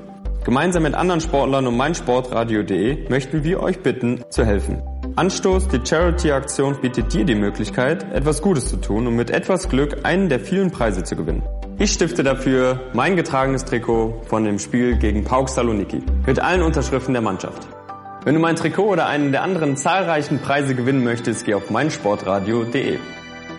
Gemeinsam 0.45 0.83
mit 0.83 0.93
anderen 0.93 1.19
Sportlern 1.19 1.67
und 1.67 1.75
meinsportradio.de 1.75 3.09
möchten 3.09 3.43
wir 3.43 3.61
euch 3.61 3.79
bitten, 3.79 4.23
zu 4.29 4.45
helfen. 4.45 4.81
Anstoß, 5.17 5.67
die 5.67 5.81
Charity-Aktion 5.85 6.79
bietet 6.79 7.11
dir 7.11 7.25
die 7.25 7.35
Möglichkeit, 7.35 8.09
etwas 8.13 8.41
Gutes 8.41 8.69
zu 8.69 8.77
tun 8.77 9.07
und 9.07 9.17
mit 9.17 9.29
etwas 9.29 9.67
Glück 9.67 10.05
einen 10.05 10.29
der 10.29 10.39
vielen 10.39 10.71
Preise 10.71 11.03
zu 11.03 11.17
gewinnen. 11.17 11.43
Ich 11.77 11.91
stifte 11.91 12.23
dafür 12.23 12.79
mein 12.93 13.17
getragenes 13.17 13.65
Trikot 13.65 14.21
von 14.27 14.45
dem 14.45 14.57
Spiel 14.57 14.95
gegen 14.97 15.25
Pauk 15.25 15.49
Saloniki 15.49 16.01
mit 16.25 16.39
allen 16.39 16.61
Unterschriften 16.61 17.13
der 17.13 17.21
Mannschaft. 17.21 17.67
Wenn 18.23 18.35
du 18.35 18.39
mein 18.39 18.55
Trikot 18.55 18.85
oder 18.85 19.05
einen 19.05 19.33
der 19.33 19.43
anderen 19.43 19.75
zahlreichen 19.75 20.39
Preise 20.39 20.75
gewinnen 20.75 21.03
möchtest, 21.03 21.45
geh 21.45 21.55
auf 21.55 21.69
meinsportradio.de. 21.69 22.99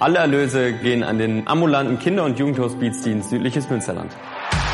Alle 0.01 0.19
Erlöse 0.19 0.73
gehen 0.73 1.03
an 1.03 1.19
den 1.19 1.49
ambulanten 1.49 1.99
Kinder- 1.99 2.25
und 2.25 2.39
Jugendhospizdienst 2.39 3.31
Südliches 3.31 3.69
Münsterland. 3.69 4.13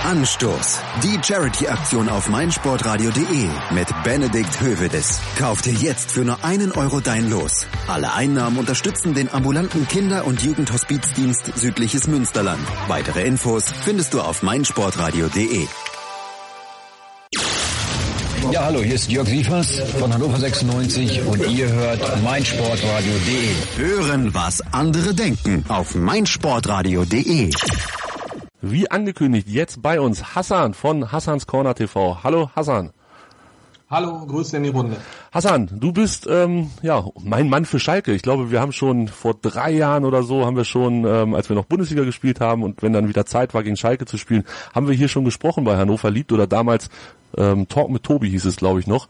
Anstoß. 0.05 0.81
Die 1.03 1.19
Charity-Aktion 1.23 2.11
auf 2.11 2.29
meinsportradio.de 2.29 3.49
mit 3.71 3.89
Benedikt 4.05 4.61
Hövedes. 4.61 5.19
Kauf 5.39 5.63
dir 5.63 5.73
jetzt 5.73 6.11
für 6.11 6.25
nur 6.27 6.45
einen 6.45 6.73
Euro 6.73 7.01
dein 7.01 7.31
Los. 7.31 7.67
Alle 7.89 8.13
Einnahmen 8.13 8.59
unterstützen 8.59 9.15
den 9.15 9.33
ambulanten 9.33 9.89
Kinder- 9.89 10.27
und 10.27 10.43
Jugendhospizdienst 10.43 11.57
Südliches 11.57 12.07
Münsterland. 12.07 12.61
Weitere 12.89 13.23
Infos 13.23 13.65
findest 13.71 14.13
du 14.13 14.21
auf 14.21 14.43
meinsportradio.de. 14.43 15.67
Ja, 18.51 18.65
hallo, 18.65 18.81
hier 18.83 18.95
ist 18.95 19.11
Jörg 19.11 19.29
Sievers 19.29 19.81
von 19.99 20.13
Hannover 20.13 20.39
96 20.39 21.23
und 21.27 21.47
ihr 21.51 21.69
hört 21.73 22.23
meinsportradio.de. 22.23 23.55
Hören, 23.77 24.35
was 24.35 24.61
andere 24.73 25.15
denken 25.15 25.65
auf 25.69 25.95
meinsportradio.de. 25.95 27.51
Wie 28.61 28.91
angekündigt, 28.91 29.49
jetzt 29.49 29.83
bei 29.83 30.01
uns 30.01 30.35
Hassan 30.35 30.75
von 30.75 31.13
Hassans 31.13 31.47
Corner 31.47 31.75
TV. 31.75 32.23
Hallo 32.23 32.51
Hassan. 32.55 32.93
Hallo, 33.95 34.27
Grüße 34.27 34.57
in 34.57 34.65
die 34.65 34.71
Runde. 34.71 34.97
Hassan, 35.31 35.71
du 35.73 35.93
bist 35.93 36.27
ähm, 36.29 36.73
ja 36.83 37.05
mein 37.23 37.49
Mann 37.49 37.65
für 37.65 37.79
Schalke. 37.79 38.13
Ich 38.13 38.23
glaube, 38.23 38.51
wir 38.51 38.61
haben 38.61 38.73
schon 38.73 39.07
vor 39.07 39.35
drei 39.41 39.71
Jahren 39.71 40.05
oder 40.05 40.25
so 40.25 40.45
haben 40.45 40.57
wir 40.57 40.65
schon, 40.65 41.05
ähm, 41.07 41.33
als 41.33 41.49
wir 41.49 41.55
noch 41.55 41.67
Bundesliga 41.67 42.03
gespielt 42.03 42.41
haben 42.41 42.65
und 42.65 42.83
wenn 42.83 42.93
dann 42.93 43.07
wieder 43.07 43.25
Zeit 43.25 43.55
war, 43.55 43.63
gegen 43.63 43.77
Schalke 43.77 44.05
zu 44.05 44.19
spielen, 44.19 44.43
haben 44.75 44.89
wir 44.89 44.97
hier 44.97 45.07
schon 45.07 45.25
gesprochen 45.25 45.63
bei 45.63 45.77
Hannover 45.77 46.11
liebt 46.11 46.33
oder 46.33 46.49
damals 46.49 46.91
ähm, 47.37 47.69
Talk 47.69 47.89
mit 47.89 48.03
Tobi 48.03 48.31
hieß 48.31 48.47
es, 48.47 48.57
glaube 48.57 48.81
ich, 48.81 48.89
noch. 48.89 49.07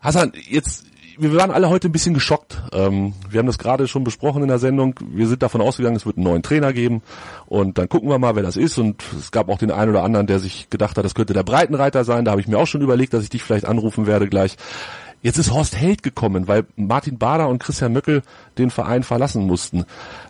Hassan, 0.00 0.32
jetzt 0.48 0.86
wir 1.18 1.34
waren 1.34 1.50
alle 1.50 1.68
heute 1.68 1.88
ein 1.88 1.92
bisschen 1.92 2.14
geschockt. 2.14 2.62
Ähm, 2.72 3.14
wir 3.28 3.38
haben 3.38 3.46
das 3.46 3.58
gerade 3.58 3.88
schon 3.88 4.04
besprochen 4.04 4.42
in 4.42 4.48
der 4.48 4.58
Sendung. 4.58 4.98
Wir 5.00 5.26
sind 5.26 5.42
davon 5.42 5.60
ausgegangen, 5.60 5.96
es 5.96 6.06
wird 6.06 6.16
einen 6.16 6.24
neuen 6.24 6.42
Trainer 6.42 6.72
geben 6.72 7.02
und 7.46 7.78
dann 7.78 7.88
gucken 7.88 8.08
wir 8.08 8.18
mal, 8.18 8.36
wer 8.36 8.42
das 8.42 8.56
ist. 8.56 8.78
Und 8.78 9.02
es 9.18 9.30
gab 9.30 9.48
auch 9.48 9.58
den 9.58 9.70
einen 9.70 9.90
oder 9.90 10.02
anderen, 10.02 10.26
der 10.26 10.38
sich 10.38 10.70
gedacht 10.70 10.96
hat, 10.96 11.04
das 11.04 11.14
könnte 11.14 11.32
der 11.32 11.42
Breitenreiter 11.42 12.04
sein. 12.04 12.24
Da 12.24 12.32
habe 12.32 12.40
ich 12.40 12.48
mir 12.48 12.58
auch 12.58 12.66
schon 12.66 12.82
überlegt, 12.82 13.14
dass 13.14 13.22
ich 13.22 13.30
dich 13.30 13.42
vielleicht 13.42 13.66
anrufen 13.66 14.06
werde 14.06 14.28
gleich. 14.28 14.56
Jetzt 15.22 15.38
ist 15.38 15.52
Horst 15.52 15.74
Held 15.74 16.02
gekommen, 16.02 16.48
weil 16.48 16.66
Martin 16.76 17.16
Bader 17.16 17.48
und 17.48 17.58
Christian 17.58 17.94
Möckel 17.94 18.22
den 18.58 18.70
Verein 18.70 19.04
verlassen 19.04 19.46
mussten. 19.46 19.86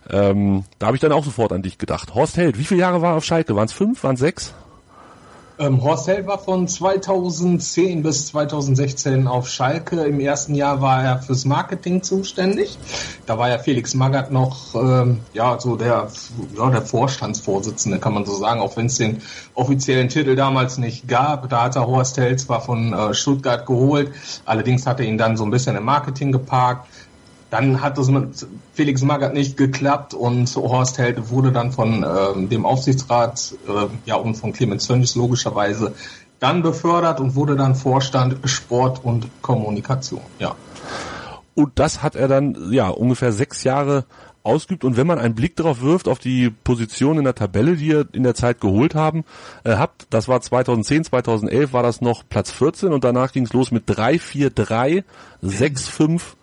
Ähm, 0.09 0.64
da 0.79 0.87
habe 0.87 0.97
ich 0.97 1.01
dann 1.01 1.11
auch 1.11 1.25
sofort 1.25 1.53
an 1.53 1.62
dich 1.62 1.79
gedacht. 1.79 2.14
Horst 2.14 2.37
Held, 2.37 2.59
wie 2.59 2.64
viele 2.64 2.81
Jahre 2.81 3.03
war 3.03 3.14
er 3.14 3.16
auf 3.16 3.25
Schalke? 3.25 3.57
Waren 3.57 3.66
es 3.66 3.73
fünf, 3.73 4.05
waren 4.05 4.14
es 4.14 4.20
sechs? 4.20 4.55
Ähm, 5.57 5.85
Horst 5.85 6.09
Held 6.09 6.27
war 6.27 6.38
von 6.38 6.67
2010 6.67 8.03
bis 8.03 8.27
2016 8.27 9.29
auf 9.29 9.49
Schalke. 9.49 10.03
Im 10.05 10.19
ersten 10.19 10.57
Jahr 10.57 10.81
war 10.81 11.05
er 11.05 11.23
fürs 11.23 11.45
Marketing 11.45 12.03
zuständig. 12.03 12.77
Da 13.27 13.38
war 13.38 13.49
ja 13.49 13.59
Felix 13.59 13.95
Magath 13.95 14.33
noch 14.33 14.75
ähm, 14.75 15.21
ja 15.33 15.61
so 15.61 15.77
der 15.77 16.09
ja, 16.57 16.71
der 16.71 16.83
Vorstandsvorsitzende, 16.83 18.01
kann 18.01 18.14
man 18.14 18.25
so 18.25 18.35
sagen, 18.35 18.61
auch 18.61 18.77
wenn 18.77 18.87
es 18.87 18.97
den 18.97 19.23
offiziellen 19.55 20.09
Titel 20.09 20.35
damals 20.35 20.77
nicht 20.79 21.07
gab. 21.07 21.49
Da 21.49 21.62
hat 21.62 21.77
er 21.77 21.87
Horst 21.87 22.17
Held 22.17 22.40
zwar 22.40 22.61
von 22.61 22.93
äh, 22.93 23.14
Stuttgart 23.14 23.64
geholt, 23.64 24.11
allerdings 24.45 24.87
hat 24.87 24.99
er 24.99 25.07
ihn 25.07 25.19
dann 25.19 25.37
so 25.37 25.45
ein 25.45 25.53
bisschen 25.53 25.77
im 25.77 25.85
Marketing 25.85 26.33
geparkt. 26.33 26.88
Dann 27.55 27.81
hat 27.81 27.99
es 27.99 28.09
mit 28.09 28.49
Felix 28.73 29.03
Magath 29.03 29.33
nicht 29.33 29.57
geklappt 29.57 30.12
und 30.12 30.53
Horst 30.57 30.99
Held 30.99 31.31
wurde 31.31 31.53
dann 31.53 31.71
von 31.71 32.03
äh, 32.03 32.49
dem 32.49 32.67
Aufsichtsrat 32.67 33.55
äh, 33.69 33.87
ja 34.07 34.17
und 34.17 34.35
von 34.35 34.53
Clemens 34.53 34.88
Tönnies 34.88 35.14
logischerweise 35.14 35.95
dann 36.40 36.62
befördert 36.62 37.21
und 37.21 37.37
wurde 37.37 37.55
dann 37.55 37.77
Vorstand 37.77 38.38
Sport 38.43 39.05
und 39.05 39.29
Kommunikation. 39.40 40.23
Ja. 40.40 40.57
Und 41.55 41.79
das 41.79 42.03
hat 42.03 42.17
er 42.17 42.27
dann 42.27 42.73
ja 42.73 42.88
ungefähr 42.88 43.33
sechs 43.33 43.62
Jahre 43.62 44.05
ausgeübt. 44.43 44.83
Und 44.83 44.97
wenn 44.97 45.07
man 45.07 45.21
einen 45.21 45.37
Blick 45.37 45.55
darauf 45.55 45.81
wirft, 45.81 46.09
auf 46.09 46.19
die 46.19 46.51
Position 46.51 47.19
in 47.19 47.25
der 47.25 47.37
Tabelle, 47.37 47.77
die 47.77 47.87
ihr 47.87 48.09
in 48.11 48.25
der 48.25 48.35
Zeit 48.35 48.61
geholt 48.61 48.97
haben, 48.97 49.25
äh, 49.62 49.77
habt, 49.77 50.09
das 50.11 50.27
war 50.27 50.40
2010, 50.40 51.05
2011 51.05 51.73
war 51.73 51.85
das 51.85 52.01
noch 52.01 52.25
Platz 52.29 52.51
14 52.51 52.93
und 52.93 53.05
danach 53.05 53.31
ging 53.31 53.45
es 53.45 53.53
los 53.53 53.71
mit 53.71 53.85
3, 53.87 54.19
4, 54.19 54.51
3, 54.51 55.05
6, 55.40 55.88
5 55.88 56.37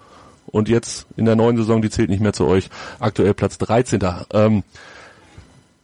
und 0.51 0.69
jetzt 0.69 1.05
in 1.17 1.25
der 1.25 1.35
neuen 1.35 1.57
Saison, 1.57 1.81
die 1.81 1.89
zählt 1.89 2.09
nicht 2.09 2.21
mehr 2.21 2.33
zu 2.33 2.45
euch, 2.45 2.69
aktuell 2.99 3.33
Platz 3.33 3.57
13. 3.57 3.99
Ähm, 4.33 4.63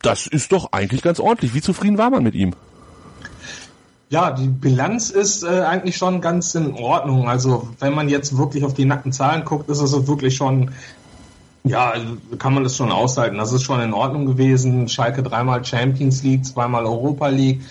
das 0.02 0.28
ist 0.28 0.52
doch 0.52 0.72
eigentlich 0.72 1.02
ganz 1.02 1.20
ordentlich. 1.20 1.54
Wie 1.54 1.62
zufrieden 1.62 1.98
war 1.98 2.10
man 2.10 2.24
mit 2.24 2.36
ihm? 2.36 2.54
Ja, 4.10 4.32
die 4.32 4.48
Bilanz 4.48 5.10
ist 5.10 5.44
äh, 5.44 5.62
eigentlich 5.62 5.98
schon 5.98 6.22
ganz 6.22 6.56
in 6.56 6.74
Ordnung. 6.74 7.28
Also 7.28 7.70
wenn 7.80 7.94
man 7.94 8.08
jetzt 8.08 8.38
wirklich 8.38 8.64
auf 8.64 8.74
die 8.74 8.86
nackten 8.86 9.12
Zahlen 9.12 9.44
guckt, 9.44 9.70
ist 9.70 9.82
es 9.82 10.08
wirklich 10.08 10.36
schon, 10.36 10.72
ja, 11.66 11.94
kann 12.38 12.54
man 12.54 12.64
das 12.64 12.78
schon 12.78 12.92
aushalten. 12.92 13.38
Das 13.38 13.52
ist 13.52 13.64
schon 13.64 13.82
in 13.82 13.94
Ordnung 13.94 14.26
gewesen. 14.26 14.88
Schalke 14.88 15.24
dreimal 15.24 15.66
Champions 15.66 16.24
League, 16.24 16.46
zweimal 16.46 16.86
Europa 16.86 17.28
League. 17.28 17.62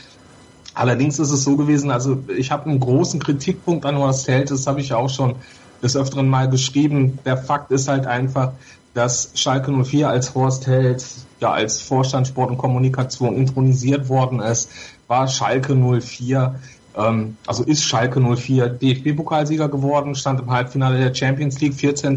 Allerdings 0.75 1.19
ist 1.19 1.31
es 1.31 1.43
so 1.43 1.57
gewesen, 1.57 1.91
also 1.91 2.23
ich 2.37 2.51
habe 2.51 2.69
einen 2.69 2.81
großen 2.81 3.19
Kritikpunkt 3.19 3.87
an 3.87 3.97
Horst 3.97 4.29
Held, 4.29 4.51
das 4.51 4.67
habe 4.67 4.83
ich 4.83 4.93
auch 4.93 5.09
schon 5.09 5.37
des 5.83 5.97
Öfteren 5.97 6.29
mal 6.29 6.49
geschrieben. 6.49 7.19
Der 7.25 7.37
Fakt 7.37 7.71
ist 7.71 7.89
halt 7.89 8.07
einfach, 8.07 8.53
dass 8.95 9.31
Schalke 9.35 9.71
04 9.71 10.09
als 10.09 10.35
Horst 10.35 10.67
Held, 10.67 11.05
ja, 11.41 11.53
als 11.53 11.83
Vorstand 11.83 12.27
Sport 12.29 12.51
und 12.51 12.59
Kommunikation 12.59 13.37
intronisiert 13.37 14.09
worden 14.09 14.41
ist, 14.41 14.71
war 15.07 15.29
Schalke 15.29 15.75
04, 15.75 16.55
ähm, 16.97 17.37
also 17.47 17.62
ist 17.62 17.85
Schalke 17.85 18.21
04 18.21 18.71
DFB-Pokalsieger 18.71 19.69
geworden, 19.69 20.15
stand 20.15 20.41
im 20.41 20.51
Halbfinale 20.51 20.99
der 20.99 21.15
Champions 21.15 21.61
League, 21.61 21.75
14. 21.75 22.15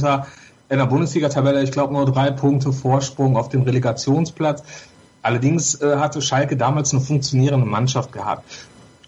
in 0.70 0.78
der 0.78 0.86
Bundesliga-Tabelle, 0.86 1.62
ich 1.64 1.72
glaube 1.72 1.94
nur 1.94 2.06
drei 2.06 2.32
Punkte 2.32 2.72
Vorsprung 2.72 3.36
auf 3.36 3.50
den 3.50 3.64
Relegationsplatz. 3.64 4.64
Allerdings 5.22 5.82
äh, 5.82 5.98
hatte 5.98 6.22
Schalke 6.22 6.56
damals 6.56 6.94
eine 6.94 7.02
funktionierende 7.02 7.66
Mannschaft 7.66 8.14
gehabt. 8.14 8.46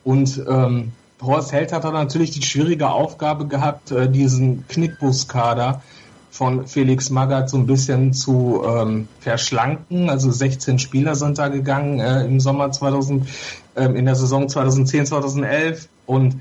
Und 0.04 0.44
ähm, 0.50 0.92
Horst 1.22 1.52
Held 1.52 1.72
hat 1.72 1.84
dann 1.84 1.94
natürlich 1.94 2.32
die 2.32 2.42
schwierige 2.42 2.90
Aufgabe 2.90 3.48
gehabt, 3.48 3.92
äh, 3.92 4.10
diesen 4.10 4.68
Knickbuskader 4.68 5.82
von 6.32 6.66
Felix 6.66 7.10
Magath 7.10 7.50
so 7.50 7.58
ein 7.58 7.68
bisschen 7.68 8.14
zu 8.14 8.64
ähm, 8.66 9.08
verschlanken. 9.20 10.10
Also 10.10 10.32
16 10.32 10.80
Spieler 10.80 11.16
sind 11.16 11.38
da 11.38 11.50
gegangen 11.50 12.00
äh, 12.00 12.26
im 12.26 12.40
Sommer 12.40 12.72
2000, 12.72 13.28
äh, 13.76 13.86
in 13.86 14.06
der 14.06 14.16
Saison 14.16 14.48
2010, 14.48 15.06
2011. 15.08 15.90
Und 16.06 16.38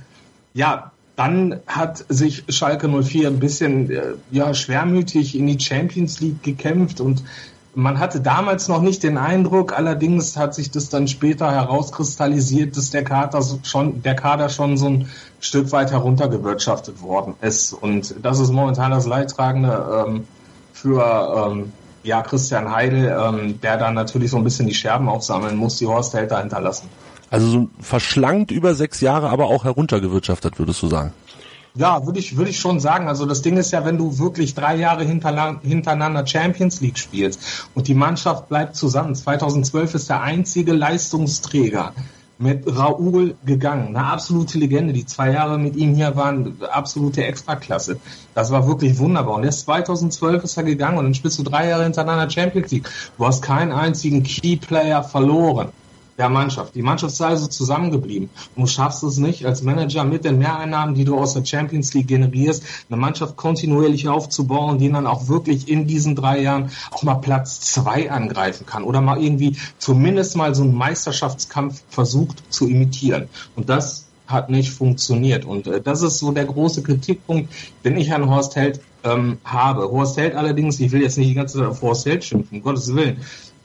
ja, 0.55 0.93
dann 1.16 1.61
hat 1.66 2.05
sich 2.09 2.45
Schalke 2.49 2.88
04 2.88 3.29
ein 3.29 3.40
bisschen 3.40 3.90
äh, 3.90 4.03
ja, 4.31 4.55
schwermütig 4.55 5.37
in 5.37 5.47
die 5.47 5.59
Champions 5.59 6.21
League 6.21 6.43
gekämpft 6.43 7.01
und 7.01 7.23
man 7.74 8.00
hatte 8.00 8.20
damals 8.20 8.68
noch 8.68 8.83
nicht 8.83 9.02
den 9.02 9.16
Eindruck, 9.16 9.76
allerdings 9.76 10.37
hat 10.37 10.54
sich 10.54 10.70
das 10.70 10.88
dann 10.88 11.09
später 11.09 11.50
herauskristallisiert, 11.52 12.76
dass 12.76 12.90
der 12.90 13.04
Kader 13.04 13.42
schon, 13.62 14.02
der 14.02 14.16
Kader 14.16 14.48
schon 14.48 14.76
so 14.76 14.88
ein 14.88 15.11
Stück 15.40 15.70
weit 15.72 15.92
heruntergewirtschaftet 15.92 17.00
worden 17.02 17.35
ist. 17.40 17.72
Und 17.72 18.14
das 18.22 18.40
ist 18.40 18.50
momentan 18.50 18.90
das 18.90 19.06
Leidtragende 19.06 20.04
ähm, 20.06 20.26
für 20.72 21.50
ähm, 21.52 21.72
ja, 22.02 22.22
Christian 22.22 22.70
Heidel, 22.70 23.16
ähm, 23.16 23.61
der 23.61 23.76
dann 23.76 23.94
natürlich 23.94 24.30
so 24.30 24.37
ein 24.37 24.44
bisschen 24.44 24.66
die 24.66 24.74
Scherben 24.74 25.09
aufsammeln 25.09 25.56
muss, 25.56 25.76
die 25.76 25.87
Horst 25.87 26.14
Held 26.14 26.30
da 26.30 26.40
hinterlassen. 26.40 26.88
Also 27.30 27.46
so 27.46 27.68
verschlankt 27.80 28.50
über 28.50 28.74
sechs 28.74 29.00
Jahre, 29.00 29.30
aber 29.30 29.46
auch 29.46 29.64
heruntergewirtschaftet, 29.64 30.59
würdest 30.59 30.83
du 30.83 30.88
sagen? 30.88 31.12
Ja, 31.74 32.04
würde 32.04 32.18
ich, 32.18 32.37
würde 32.37 32.50
ich 32.50 32.59
schon 32.59 32.80
sagen. 32.80 33.06
Also 33.06 33.26
das 33.26 33.42
Ding 33.42 33.56
ist 33.56 33.70
ja, 33.70 33.85
wenn 33.85 33.96
du 33.96 34.18
wirklich 34.18 34.54
drei 34.54 34.76
Jahre 34.76 35.04
hintereinander 35.04 36.26
Champions 36.26 36.80
League 36.80 36.98
spielst 36.98 37.68
und 37.74 37.87
die 37.87 37.94
Mannschaft 37.94 38.48
bleibt 38.48 38.74
zusammen. 38.74 39.14
2012 39.14 39.94
ist 39.94 40.11
der 40.11 40.22
einzige 40.22 40.72
Leistungsträger 40.72 41.92
mit 42.38 42.64
Raoul 42.66 43.37
gegangen. 43.44 43.94
Eine 43.94 44.06
absolute 44.06 44.59
Legende. 44.59 44.92
Die 44.92 45.06
zwei 45.06 45.30
Jahre 45.33 45.59
mit 45.59 45.76
ihm 45.76 45.94
hier 45.94 46.16
waren 46.16 46.56
absolute 46.72 47.24
Extraklasse. 47.24 48.00
Das 48.35 48.50
war 48.50 48.66
wirklich 48.66 48.98
wunderbar. 48.98 49.37
Und 49.37 49.44
erst 49.44 49.61
2012 49.61 50.44
ist 50.44 50.56
er 50.56 50.64
gegangen 50.64 50.98
und 50.98 51.04
dann 51.04 51.14
spielst 51.14 51.38
du 51.38 51.42
drei 51.44 51.68
Jahre 51.68 51.85
hintereinander 51.85 52.28
Champions 52.30 52.72
League. 52.72 52.88
Du 53.16 53.26
hast 53.26 53.42
keinen 53.42 53.72
einzigen 53.72 54.22
Keyplayer 54.22 55.04
verloren 55.04 55.68
der 56.20 56.28
Mannschaft. 56.28 56.74
Die 56.74 56.83
Mannschaft 56.83 57.14
ist 57.14 57.22
also 57.22 57.46
zusammengeblieben. 57.46 58.28
Du 58.54 58.66
schaffst 58.66 59.02
es 59.02 59.16
nicht, 59.16 59.46
als 59.46 59.62
Manager 59.62 60.04
mit 60.04 60.24
den 60.26 60.38
Mehreinnahmen, 60.38 60.94
die 60.94 61.04
du 61.04 61.16
aus 61.16 61.33
der 61.33 61.46
Champions 61.46 61.94
League 61.94 62.09
generierst, 62.09 62.62
eine 62.90 63.00
Mannschaft 63.00 63.37
kontinuierlich 63.37 64.06
aufzubauen, 64.06 64.78
die 64.78 64.92
dann 64.92 65.06
auch 65.06 65.28
wirklich 65.28 65.68
in 65.68 65.87
diesen 65.87 66.14
drei 66.14 66.42
Jahren 66.42 66.70
auch 66.90 67.02
mal 67.02 67.14
Platz 67.14 67.61
zwei 67.61 68.11
angreifen 68.11 68.66
kann 68.66 68.85
oder 68.85 69.00
mal 69.00 69.22
irgendwie 69.22 69.56
zumindest 69.78 70.37
mal 70.37 70.54
so 70.54 70.62
einen 70.62 70.74
Meisterschaftskampf 70.74 71.83
versucht 71.88 72.42
zu 72.52 72.68
imitieren. 72.68 73.30
Und 73.56 73.70
das 73.70 74.06
hat 74.26 74.50
nicht 74.50 74.70
funktioniert. 74.72 75.46
Und 75.46 75.66
äh, 75.66 75.80
das 75.80 76.02
ist 76.02 76.18
so 76.18 76.33
der 76.33 76.44
große 76.44 76.83
Kritikpunkt, 76.83 77.50
den 77.83 77.96
ich 77.96 78.12
an 78.12 78.28
Horst 78.28 78.56
Held 78.56 78.80
ähm, 79.04 79.38
habe. 79.44 79.90
Horst 79.90 80.18
Held 80.18 80.35
allerdings, 80.35 80.78
ich 80.80 80.92
will 80.92 81.02
jetzt 81.02 81.16
nicht 81.16 81.30
die 81.30 81.35
ganze 81.35 81.59
Zeit 81.59 81.66
auf 81.66 81.80
Horst 81.80 82.06
Held 82.06 82.24
schimpfen, 82.24 82.59
um 82.59 82.62
Gottes 82.62 82.94
Willen. 82.94 83.16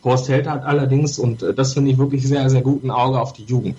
Horst 0.06 0.30
Held 0.30 0.48
hat 0.48 0.64
allerdings, 0.64 1.20
und 1.20 1.44
äh, 1.44 1.54
das 1.54 1.74
finde 1.74 1.92
ich 1.92 1.98
wirklich 1.98 2.26
sehr, 2.26 2.50
sehr 2.50 2.62
gut, 2.62 2.84
ein 2.84 2.92
Auge 2.92 3.20
auf 3.20 3.34
die 3.34 3.44
Jugend. 3.44 3.76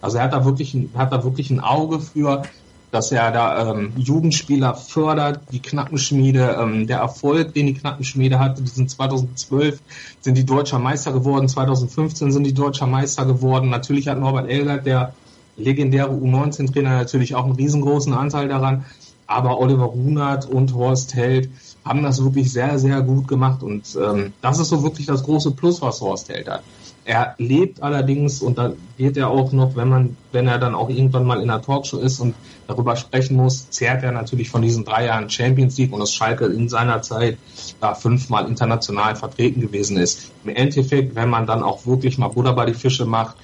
Also 0.00 0.18
er 0.18 0.24
hat 0.24 0.32
da 0.32 0.44
wirklich, 0.44 0.76
hat 0.94 1.12
da 1.12 1.22
wirklich 1.22 1.50
ein 1.50 1.60
Auge 1.60 2.00
für, 2.00 2.42
dass 2.90 3.12
er 3.12 3.30
da 3.30 3.72
ähm, 3.72 3.92
Jugendspieler 3.96 4.74
fördert, 4.74 5.40
die 5.52 5.60
Knappenschmiede, 5.60 6.56
ähm, 6.60 6.86
der 6.86 6.98
Erfolg, 6.98 7.54
den 7.54 7.66
die 7.66 7.74
Knappenschmiede 7.74 8.38
hatte, 8.38 8.62
die 8.62 8.68
sind 8.68 8.90
2012 8.90 9.80
sind 10.20 10.36
die 10.36 10.46
deutscher 10.46 10.78
Meister 10.78 11.12
geworden, 11.12 11.48
2015 11.48 12.32
sind 12.32 12.44
die 12.44 12.54
deutscher 12.54 12.86
Meister 12.86 13.26
geworden. 13.26 13.68
Natürlich 13.68 14.08
hat 14.08 14.18
Norbert 14.18 14.48
Elgert, 14.48 14.86
der 14.86 15.12
legendäre 15.56 16.10
U19-Trainer, 16.10 16.90
natürlich 16.90 17.34
auch 17.34 17.44
einen 17.44 17.54
riesengroßen 17.54 18.12
Anteil 18.14 18.48
daran. 18.48 18.84
Aber 19.26 19.58
Oliver 19.60 19.86
Runert 19.86 20.46
und 20.48 20.74
Horst 20.74 21.14
Held 21.14 21.50
haben 21.86 22.02
das 22.02 22.22
wirklich 22.22 22.52
sehr, 22.52 22.78
sehr 22.78 23.00
gut 23.00 23.28
gemacht. 23.28 23.62
Und 23.62 23.96
ähm, 23.96 24.32
das 24.42 24.58
ist 24.58 24.68
so 24.68 24.82
wirklich 24.82 25.06
das 25.06 25.22
große 25.22 25.52
Plus, 25.52 25.80
was 25.80 26.00
Horst 26.00 26.28
Held 26.28 26.48
hat. 26.48 26.62
Er 27.04 27.36
lebt 27.38 27.80
allerdings 27.84 28.42
und 28.42 28.58
da 28.58 28.72
wird 28.96 29.16
er 29.16 29.30
auch 29.30 29.52
noch, 29.52 29.76
wenn 29.76 29.88
man, 29.88 30.16
wenn 30.32 30.48
er 30.48 30.58
dann 30.58 30.74
auch 30.74 30.90
irgendwann 30.90 31.24
mal 31.24 31.40
in 31.40 31.48
einer 31.48 31.62
Talkshow 31.62 31.98
ist 31.98 32.18
und 32.18 32.34
darüber 32.66 32.96
sprechen 32.96 33.36
muss, 33.36 33.70
zehrt 33.70 34.02
er 34.02 34.10
natürlich 34.10 34.50
von 34.50 34.60
diesen 34.60 34.84
drei 34.84 35.06
Jahren 35.06 35.30
Champions 35.30 35.78
League 35.78 35.92
und 35.92 36.00
dass 36.00 36.12
Schalke 36.12 36.46
in 36.46 36.68
seiner 36.68 37.02
Zeit 37.02 37.38
da 37.80 37.94
fünfmal 37.94 38.48
international 38.48 39.14
vertreten 39.14 39.60
gewesen 39.60 39.96
ist. 39.98 40.32
Im 40.42 40.56
Endeffekt, 40.56 41.14
wenn 41.14 41.30
man 41.30 41.46
dann 41.46 41.62
auch 41.62 41.86
wirklich 41.86 42.18
mal 42.18 42.28
Buddha 42.28 42.50
bei 42.50 42.66
die 42.66 42.74
Fische 42.74 43.06
macht, 43.06 43.36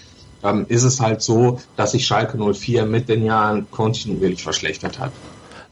ähm, 0.43 0.67
ist 0.69 0.83
es 0.83 1.01
halt 1.01 1.23
so, 1.23 1.61
dass 1.77 1.93
sich 1.93 2.05
Schalke 2.05 2.37
04 2.37 2.85
mit 2.85 3.09
den 3.09 3.25
Jahren 3.25 3.71
kontinuierlich 3.71 4.43
verschlechtert 4.43 4.99
hat. 4.99 5.13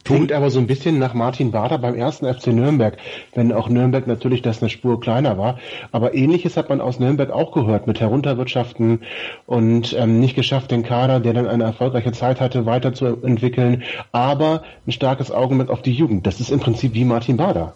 Klingt 0.05 0.33
aber 0.33 0.51
so 0.51 0.59
ein 0.59 0.67
bisschen 0.67 0.99
nach 0.99 1.15
Martin 1.15 1.51
Bader 1.51 1.79
beim 1.79 1.95
ersten 1.95 2.27
FC 2.27 2.49
Nürnberg, 2.49 2.97
wenn 3.35 3.53
auch 3.53 3.69
Nürnberg 3.69 4.07
natürlich 4.07 4.41
das 4.43 4.61
eine 4.61 4.71
Spur 4.71 5.01
kleiner 5.01 5.37
war. 5.37 5.59
Aber 5.93 6.15
ähnliches 6.15 6.57
hat 6.57 6.69
man 6.69 6.81
aus 6.81 6.99
Nürnberg 6.99 7.31
auch 7.31 7.53
gehört, 7.53 7.87
mit 7.87 8.01
Herunterwirtschaften 8.01 9.01
und 9.47 9.93
ähm, 9.93 10.19
nicht 10.19 10.37
geschafft, 10.37 10.71
den 10.71 10.83
Kader, 10.83 11.21
der 11.21 11.35
dann 11.35 11.47
eine 11.47 11.65
erfolgreiche 11.65 12.13
Zeit 12.13 12.41
hatte, 12.41 12.67
weiterzuentwickeln, 12.67 13.83
aber 14.11 14.63
ein 14.87 14.93
starkes 14.93 15.31
Augenmerk 15.31 15.71
auf 15.71 15.83
die 15.83 15.93
Jugend. 15.93 16.27
Das 16.27 16.41
ist 16.41 16.51
im 16.51 16.61
Prinzip 16.61 16.95
wie 16.95 17.05
Martin 17.05 17.37
Bader. 17.37 17.75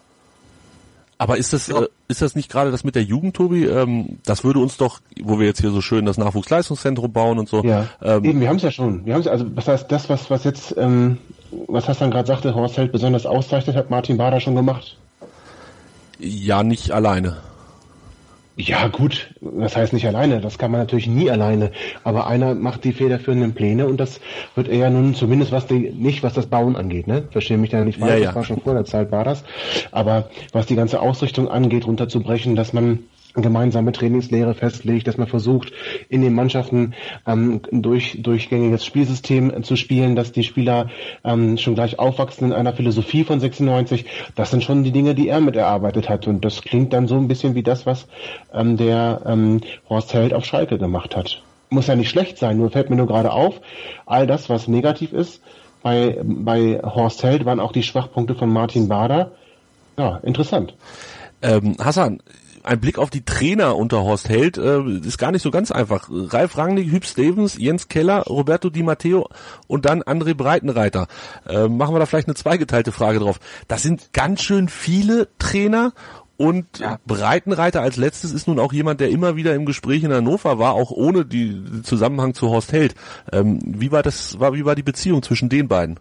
Aber 1.19 1.37
ist 1.37 1.53
das, 1.53 1.69
äh, 1.69 1.87
ist 2.09 2.23
das 2.23 2.35
nicht 2.35 2.51
gerade 2.51 2.71
das 2.71 2.85
mit 2.85 2.95
der 2.95 3.03
Jugend, 3.03 3.37
Tobi? 3.37 3.65
Ähm, 3.65 4.19
das 4.25 4.45
würde 4.45 4.59
uns 4.59 4.77
doch, 4.77 5.01
wo 5.23 5.39
wir 5.39 5.47
jetzt 5.47 5.61
hier 5.61 5.71
so 5.71 5.81
schön 5.81 6.05
das 6.05 6.19
Nachwuchsleistungszentrum 6.19 7.13
bauen 7.13 7.39
und 7.39 7.49
so. 7.49 7.63
Ja, 7.63 7.87
ähm, 8.03 8.25
eben, 8.25 8.41
wir 8.41 8.49
haben 8.49 8.57
es 8.57 8.63
ja 8.63 8.71
schon. 8.71 9.07
Wir 9.07 9.15
haben 9.15 9.23
ja, 9.23 9.31
also 9.31 9.47
was 9.55 9.69
heißt 9.69 9.91
das, 9.91 10.09
was, 10.09 10.31
was 10.31 10.45
jetzt 10.45 10.75
ähm, 10.77 11.19
was 11.67 11.89
Hassan 11.89 12.11
gerade 12.11 12.27
sagte, 12.27 12.55
Horst 12.55 12.77
Held 12.77 12.93
besonders 12.93 13.27
auszeichnet, 13.27 13.77
hat 13.77 13.91
Martin 13.91 14.17
Bader 14.17 14.41
schon 14.41 14.55
gemacht. 14.55 14.97
Ja, 16.19 16.63
nicht 16.63 16.91
alleine. 16.91 17.37
Ja, 18.57 18.87
gut, 18.87 19.35
das 19.41 19.77
heißt 19.77 19.93
nicht 19.93 20.07
alleine, 20.07 20.41
das 20.41 20.59
kann 20.59 20.71
man 20.71 20.79
natürlich 20.79 21.09
nie 21.09 21.29
alleine, 21.29 21.73
aber 22.05 22.29
einer 22.29 22.55
macht 22.55 22.85
die 22.85 22.93
federführenden 22.93 23.53
Pläne 23.53 23.87
und 23.89 23.99
das 23.99 24.21
wird 24.55 24.69
eher 24.69 24.91
nun 24.91 25.17
zumindest 25.17 25.51
was 25.51 25.67
die, 25.67 25.91
nicht 25.91 26.23
was 26.23 26.35
das 26.35 26.47
Bauen 26.47 26.77
angeht, 26.77 27.09
ne? 27.09 27.25
Verstehe 27.33 27.59
mich 27.59 27.71
da 27.71 27.85
nicht 27.85 27.99
falsch, 27.99 28.13
Ja, 28.13 28.19
ja. 28.19 28.25
das 28.27 28.35
war 28.37 28.45
schon 28.45 28.61
vor 28.61 28.75
der 28.75 28.85
Zeit 28.85 29.11
war 29.11 29.25
das, 29.25 29.43
aber 29.91 30.29
was 30.53 30.67
die 30.67 30.77
ganze 30.77 31.01
Ausrichtung 31.01 31.49
angeht, 31.49 31.85
runterzubrechen, 31.85 32.55
dass 32.55 32.73
man 32.73 33.01
gemeinsame 33.35 33.93
Trainingslehre 33.93 34.55
festlegt, 34.55 35.09
dass 35.09 35.17
man 35.17 35.27
versucht, 35.27 35.73
in 36.09 36.23
den 36.23 36.35
Mannschaften 36.35 36.95
ähm, 37.27 37.61
durch 37.71 38.19
durchgängiges 38.23 38.85
Spielsystem 38.85 39.65
zu 39.65 39.77
spielen, 39.77 40.17
dass 40.17 40.33
die 40.33 40.45
Spieler 40.45 40.89
ähm, 41.25 41.59
schon 41.59 41.75
gleich 41.75 41.99
aufwachsen 41.99 42.49
in 42.49 42.53
einer 42.53 42.73
Philosophie 42.73 43.25
von 43.25 43.41
96. 43.41 44.07
Das 44.35 44.51
sind 44.51 44.63
schon 44.63 44.85
die 44.85 44.93
Dinge, 44.93 45.15
die 45.15 45.29
er 45.29 45.41
mit 45.41 45.57
erarbeitet 45.57 46.09
hat. 46.09 46.27
Und 46.27 46.45
das 46.45 46.63
klingt 46.63 46.93
dann 46.93 47.09
so 47.09 47.17
ein 47.17 47.29
bisschen 47.29 47.55
wie 47.55 47.63
das, 47.63 47.87
was 47.87 48.07
ähm, 48.53 48.77
der 48.77 49.23
ähm, 49.27 49.61
Horst 49.89 50.15
Held 50.15 50.33
auf 50.33 50.45
Schalke 50.45 50.79
gemacht 50.79 51.17
hat. 51.17 51.43
Muss 51.71 51.89
ja 51.89 51.97
nicht 51.97 52.11
schlecht 52.11 52.39
sein, 52.39 52.59
nur 52.59 52.71
fällt 52.71 52.91
mir 52.91 52.97
nur 52.97 53.07
gerade 53.07 53.33
auf, 53.33 53.61
all 54.07 54.27
das, 54.27 54.49
was 54.49 54.69
negativ 54.69 55.13
ist, 55.13 55.43
bei, 55.83 56.19
bei 56.25 56.81
Horst 56.83 57.23
Held 57.23 57.45
waren 57.45 57.61
auch 57.61 57.73
die 57.73 57.83
Schwachpunkte 57.83 58.35
von 58.35 58.49
Martin 58.49 58.89
Bader. 58.89 59.33
Ja, 59.99 60.17
interessant. 60.23 60.75
Ähm, 61.43 61.77
Hassan, 61.79 62.23
ein 62.65 62.81
Blick 62.81 62.99
auf 62.99 63.11
die 63.11 63.25
Trainer 63.25 63.77
unter 63.77 64.03
Horst 64.03 64.29
Held 64.29 64.57
äh, 64.59 64.83
ist 64.83 65.19
gar 65.19 65.33
nicht 65.33 65.43
so 65.43 65.51
ganz 65.51 65.71
einfach. 65.71 66.09
Ralf 66.11 66.57
Rangnick, 66.57 66.91
Hüb 66.91 67.05
Stevens, 67.05 67.57
Jens 67.59 67.89
Keller, 67.89 68.23
Roberto 68.23 68.71
Di 68.71 68.83
Matteo 68.83 69.29
und 69.67 69.85
dann 69.85 70.03
André 70.03 70.35
Breitenreiter. 70.35 71.07
Äh, 71.47 71.69
machen 71.69 71.95
wir 71.95 71.99
da 71.99 72.07
vielleicht 72.07 72.29
eine 72.29 72.35
zweigeteilte 72.35 72.93
Frage 72.93 73.19
drauf. 73.21 73.39
Das 73.69 73.83
sind 73.83 74.13
ganz 74.13 74.43
schön 74.43 74.69
viele 74.69 75.29
Trainer 75.39 75.93
und 76.37 76.79
Ja. 76.79 76.99
Breitenreiter 77.07 77.81
als 77.81 77.97
letztes 77.97 78.33
ist 78.33 78.49
nun 78.49 78.59
auch 78.59 78.73
jemand, 78.73 79.01
der 79.01 79.11
immer 79.11 79.37
wieder 79.37 79.55
im 79.55 79.67
Gespräch 79.67 80.03
in 80.03 80.13
Hannover 80.13 80.59
war, 80.59 80.73
auch 80.75 80.91
ohne 80.91 81.25
die 81.25 81.49
den 81.51 81.85
Zusammenhang 81.85 82.35
zu 82.35 82.49
Horst 82.49 82.73
Held. 82.73 82.95
Ähm, 83.31 83.61
wie 83.65 83.93
war 83.93 84.03
das, 84.03 84.41
war, 84.41 84.55
wie 84.55 84.65
war 84.65 84.75
die 84.75 84.83
Beziehung 84.83 85.23
zwischen 85.23 85.49
den 85.49 85.69
beiden? 85.69 86.01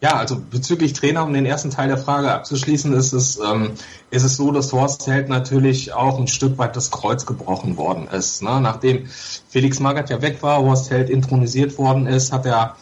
Ja, 0.00 0.14
also 0.14 0.36
bezüglich 0.38 0.92
Trainer, 0.92 1.24
um 1.24 1.32
den 1.32 1.44
ersten 1.44 1.70
Teil 1.70 1.88
der 1.88 1.98
Frage 1.98 2.30
abzuschließen, 2.30 2.92
ist 2.92 3.12
es, 3.12 3.40
ähm, 3.40 3.72
ist 4.10 4.22
es 4.22 4.36
so, 4.36 4.52
dass 4.52 4.72
Horst 4.72 5.08
Held 5.08 5.28
natürlich 5.28 5.92
auch 5.92 6.20
ein 6.20 6.28
Stück 6.28 6.56
weit 6.56 6.76
das 6.76 6.92
Kreuz 6.92 7.26
gebrochen 7.26 7.76
worden 7.76 8.06
ist. 8.06 8.40
Ne? 8.42 8.60
Nachdem 8.60 9.06
Felix 9.48 9.80
Magath 9.80 10.08
ja 10.10 10.22
weg 10.22 10.40
war, 10.40 10.62
Horst 10.62 10.90
Held 10.90 11.10
intronisiert 11.10 11.78
worden 11.78 12.06
ist, 12.06 12.32
hat 12.32 12.46
er, 12.46 12.76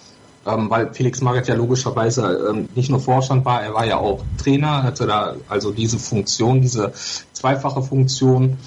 ähm, 0.46 0.68
weil 0.68 0.92
Felix 0.92 1.22
Magath 1.22 1.48
ja 1.48 1.55
logischerweise 1.55 2.50
ähm, 2.50 2.68
nicht 2.74 2.90
nur 2.90 3.00
Vorstand 3.00 3.46
war, 3.46 3.62
er 3.62 3.72
war 3.72 3.87
ja 3.87 3.96
auch 3.96 4.22
Trainer, 4.37 4.83
hatte 4.83 5.07
da 5.07 5.37
also 5.48 5.72
diese 5.72 5.98
Funktion, 5.98 6.61
diese 6.61 6.92
zweifache 7.33 7.81
Funktion 7.81 8.59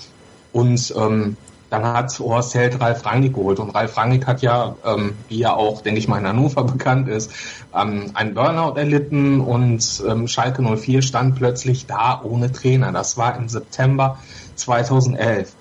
und 0.53 0.91
ähm, 0.97 1.38
dann 1.69 1.84
hat 1.84 2.17
Horst 2.19 2.55
Held 2.55 2.79
Ralf 2.79 3.05
Rangnick 3.05 3.34
geholt 3.34 3.60
und 3.60 3.69
Ralf 3.71 3.95
Rangnick 3.97 4.25
hat 4.25 4.41
ja, 4.41 4.75
ähm, 4.86 5.15
wie 5.27 5.39
ja 5.39 5.53
auch, 5.53 5.82
denke 5.82 5.99
ich 5.99 6.08
mal, 6.08 6.19
in 6.19 6.27
Hannover 6.27 6.63
bekannt 6.65 7.08
ist, 7.08 7.32
ähm, 7.75 8.12
einen 8.13 8.34
Burnout 8.34 8.77
erlitten 8.77 9.41
und 9.41 10.03
ähm, 10.08 10.27
Schalke 10.27 10.62
04 10.62 11.01
stand 11.01 11.36
plötzlich 11.36 11.86
da 11.86 12.21
ohne 12.23 12.51
Trainer. 12.51 12.91
Das 12.91 13.17
war 13.17 13.36
im 13.36 13.49
September 13.49 14.17
2011. 14.55 15.53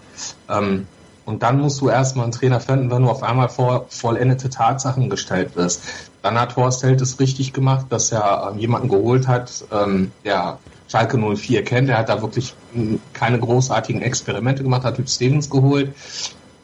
Ähm, 0.49 0.87
und 1.25 1.43
dann 1.43 1.61
musst 1.61 1.83
du 1.83 1.91
erstmal 1.91 2.25
einen 2.25 2.33
Trainer 2.33 2.59
finden, 2.59 2.91
wenn 2.91 3.03
du 3.03 3.11
auf 3.11 3.23
einmal 3.23 3.51
vor 3.51 3.85
vollendete 3.91 4.49
Tatsachen 4.49 5.11
gestellt 5.11 5.57
wirst. 5.57 5.83
Dann 6.23 6.41
hat 6.41 6.57
Horst 6.57 6.83
Held 6.83 7.03
es 7.03 7.21
richtig 7.21 7.53
gemacht, 7.53 7.87
dass 7.91 8.13
er 8.13 8.51
ähm, 8.51 8.59
jemanden 8.59 8.89
geholt 8.89 9.29
hat, 9.29 9.65
ähm, 9.71 10.11
der 10.25 10.59
Schalke 10.89 11.19
04 11.19 11.65
kennt. 11.65 11.89
Er 11.89 11.99
hat 11.99 12.09
da 12.09 12.23
wirklich 12.23 12.55
mh, 12.73 12.99
keine 13.13 13.39
großartigen 13.39 14.03
Experimente 14.03 14.63
gemacht, 14.63 14.85
hat 14.85 14.99
Hüb 14.99 15.09
Stevens 15.09 15.51
geholt. 15.51 15.95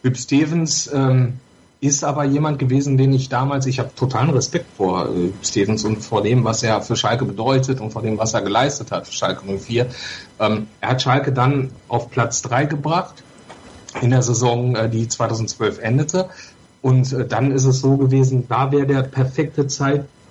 Hüb 0.01 0.17
Stevens 0.17 0.91
ähm, 0.93 1.39
ist 1.81 2.03
aber 2.03 2.23
jemand 2.23 2.59
gewesen, 2.59 2.97
den 2.97 3.13
ich 3.13 3.29
damals, 3.29 3.65
ich 3.65 3.79
habe 3.79 3.91
totalen 3.95 4.31
Respekt 4.31 4.65
vor 4.75 5.09
äh, 5.09 5.31
Stevens 5.43 5.83
und 5.83 5.97
vor 5.97 6.23
dem, 6.23 6.43
was 6.43 6.63
er 6.63 6.81
für 6.81 6.95
Schalke 6.95 7.25
bedeutet 7.25 7.79
und 7.79 7.91
vor 7.91 8.01
dem, 8.01 8.17
was 8.17 8.33
er 8.33 8.41
geleistet 8.41 8.91
hat 8.91 9.07
für 9.07 9.13
Schalke 9.13 9.45
04. 9.45 9.87
Ähm, 10.39 10.67
er 10.81 10.89
hat 10.89 11.01
Schalke 11.01 11.31
dann 11.31 11.71
auf 11.87 12.09
Platz 12.09 12.41
drei 12.41 12.65
gebracht 12.65 13.23
in 14.01 14.09
der 14.09 14.21
Saison, 14.21 14.75
äh, 14.75 14.89
die 14.89 15.07
2012 15.07 15.79
endete. 15.79 16.29
Und 16.81 17.11
äh, 17.13 17.27
dann 17.27 17.51
ist 17.51 17.65
es 17.65 17.81
so 17.81 17.97
gewesen, 17.97 18.45
da 18.47 18.71
wäre 18.71 18.87
der 18.87 19.03
perfekte 19.03 19.67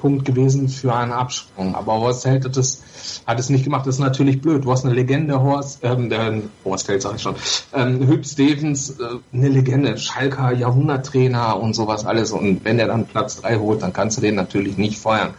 Zeitpunkt 0.05 0.27
gewesen 0.27 0.69
für 0.69 0.95
einen 0.95 1.13
Absprung. 1.13 1.75
Aber 1.75 1.95
Horst 1.95 2.27
Held 2.27 2.45
hat 2.45 2.57
es, 2.59 3.23
hat 3.27 3.41
es 3.41 3.49
nicht 3.49 3.65
gemacht. 3.65 3.87
Das 3.87 3.97
ist 3.97 4.01
natürlich 4.01 4.43
blöd. 4.43 4.65
Du 4.65 4.71
hast 4.71 4.85
eine 4.85 4.95
Legende, 4.95 5.41
Horst, 5.41 5.81
ähm, 5.83 6.11
der, 6.11 6.43
Horst 6.65 6.89
Held 6.89 7.03
sag 7.03 7.17
ich 7.17 7.23
schon, 7.23 7.37
ähm, 7.73 8.07
Hüb 8.07 8.27
Stevens, 8.27 8.91
äh, 8.91 9.05
eine 9.33 9.49
Legende, 9.49 9.97
Schalker, 9.97 10.53
Jahrhunderttrainer 10.53 11.59
und 11.59 11.75
sowas 11.75 12.05
alles. 12.05 12.33
Und 12.33 12.65
wenn 12.65 12.79
er 12.79 12.89
dann 12.89 13.07
Platz 13.07 13.41
drei 13.41 13.57
holt, 13.57 13.83
dann 13.83 13.95
kannst 13.95 14.19
du 14.19 14.21
den 14.21 14.35
natürlich 14.35 14.77
nicht 14.77 14.99
feuern. 14.99 15.33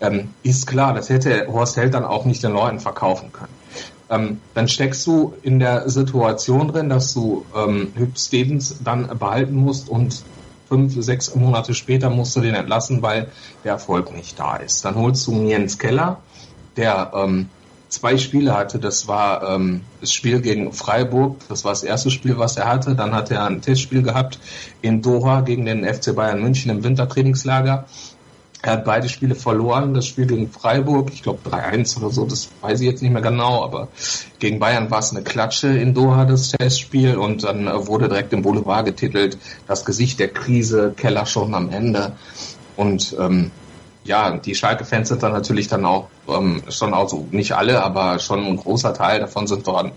Ähm, 0.00 0.30
ist 0.42 0.66
klar, 0.66 0.94
das 0.94 1.10
hätte 1.10 1.46
Horst 1.48 1.76
Held 1.76 1.92
dann 1.92 2.04
auch 2.04 2.24
nicht 2.24 2.42
den 2.42 2.52
Leuten 2.52 2.80
verkaufen 2.80 3.32
können 3.32 3.54
ähm, 4.08 4.40
dann 4.54 4.68
steckst 4.68 5.04
du 5.08 5.34
in 5.42 5.58
der 5.58 5.90
Situation 5.90 6.68
drin, 6.68 6.88
dass 6.88 7.12
du 7.12 7.44
ähm, 7.56 7.88
Hüb 7.96 8.16
Stevens 8.16 8.76
dann 8.84 9.18
behalten 9.18 9.56
musst 9.56 9.88
und 9.88 10.22
fünf, 10.68 10.94
sechs 11.02 11.34
Monate 11.34 11.74
später 11.74 12.10
musst 12.10 12.36
du 12.36 12.40
den 12.40 12.54
entlassen, 12.54 13.02
weil 13.02 13.28
der 13.64 13.72
Erfolg 13.72 14.14
nicht 14.14 14.38
da 14.38 14.56
ist. 14.56 14.84
Dann 14.84 14.96
holst 14.96 15.26
du 15.26 15.32
Jens 15.46 15.78
Keller, 15.78 16.20
der 16.76 17.12
ähm, 17.14 17.48
zwei 17.88 18.18
Spiele 18.18 18.54
hatte. 18.54 18.78
Das 18.78 19.08
war 19.08 19.48
ähm, 19.48 19.82
das 20.00 20.12
Spiel 20.12 20.40
gegen 20.40 20.72
Freiburg, 20.72 21.36
das 21.48 21.64
war 21.64 21.72
das 21.72 21.82
erste 21.82 22.10
Spiel, 22.10 22.38
was 22.38 22.56
er 22.56 22.66
hatte. 22.66 22.94
Dann 22.94 23.14
hat 23.14 23.30
er 23.30 23.44
ein 23.44 23.62
Testspiel 23.62 24.02
gehabt 24.02 24.38
in 24.82 25.02
Doha 25.02 25.40
gegen 25.40 25.64
den 25.64 25.84
FC 25.84 26.14
Bayern 26.14 26.42
München 26.42 26.70
im 26.70 26.84
Wintertrainingslager. 26.84 27.86
Er 28.66 28.72
hat 28.72 28.84
beide 28.84 29.08
Spiele 29.08 29.36
verloren. 29.36 29.94
Das 29.94 30.08
Spiel 30.08 30.26
gegen 30.26 30.50
Freiburg, 30.50 31.12
ich 31.12 31.22
glaube 31.22 31.48
3-1 31.48 31.98
oder 31.98 32.10
so, 32.10 32.24
das 32.24 32.48
weiß 32.62 32.80
ich 32.80 32.86
jetzt 32.88 33.00
nicht 33.00 33.12
mehr 33.12 33.22
genau, 33.22 33.62
aber 33.62 33.86
gegen 34.40 34.58
Bayern 34.58 34.90
war 34.90 34.98
es 34.98 35.12
eine 35.12 35.22
Klatsche 35.22 35.68
in 35.68 35.94
Doha, 35.94 36.24
das 36.24 36.50
Testspiel. 36.50 37.16
Und 37.16 37.44
dann 37.44 37.68
äh, 37.68 37.86
wurde 37.86 38.08
direkt 38.08 38.32
im 38.32 38.42
Boulevard 38.42 38.84
getitelt, 38.84 39.38
das 39.68 39.84
Gesicht 39.84 40.18
der 40.18 40.32
Krise, 40.32 40.94
Keller 40.96 41.26
schon 41.26 41.54
am 41.54 41.70
Ende. 41.70 42.16
Und 42.74 43.14
ähm, 43.20 43.52
ja, 44.02 44.36
die 44.36 44.56
Schalke-Fans 44.56 45.10
sind 45.10 45.22
dann 45.22 45.32
natürlich 45.32 45.68
dann 45.68 45.84
auch 45.84 46.08
ähm, 46.28 46.62
schon 46.68 46.94
auch 46.94 47.08
so, 47.08 47.26
nicht 47.30 47.52
alle, 47.52 47.82
aber 47.82 48.18
schon 48.18 48.44
ein 48.44 48.56
großer 48.56 48.94
Teil 48.94 49.20
davon 49.20 49.46
sind 49.46 49.66
dort, 49.66 49.92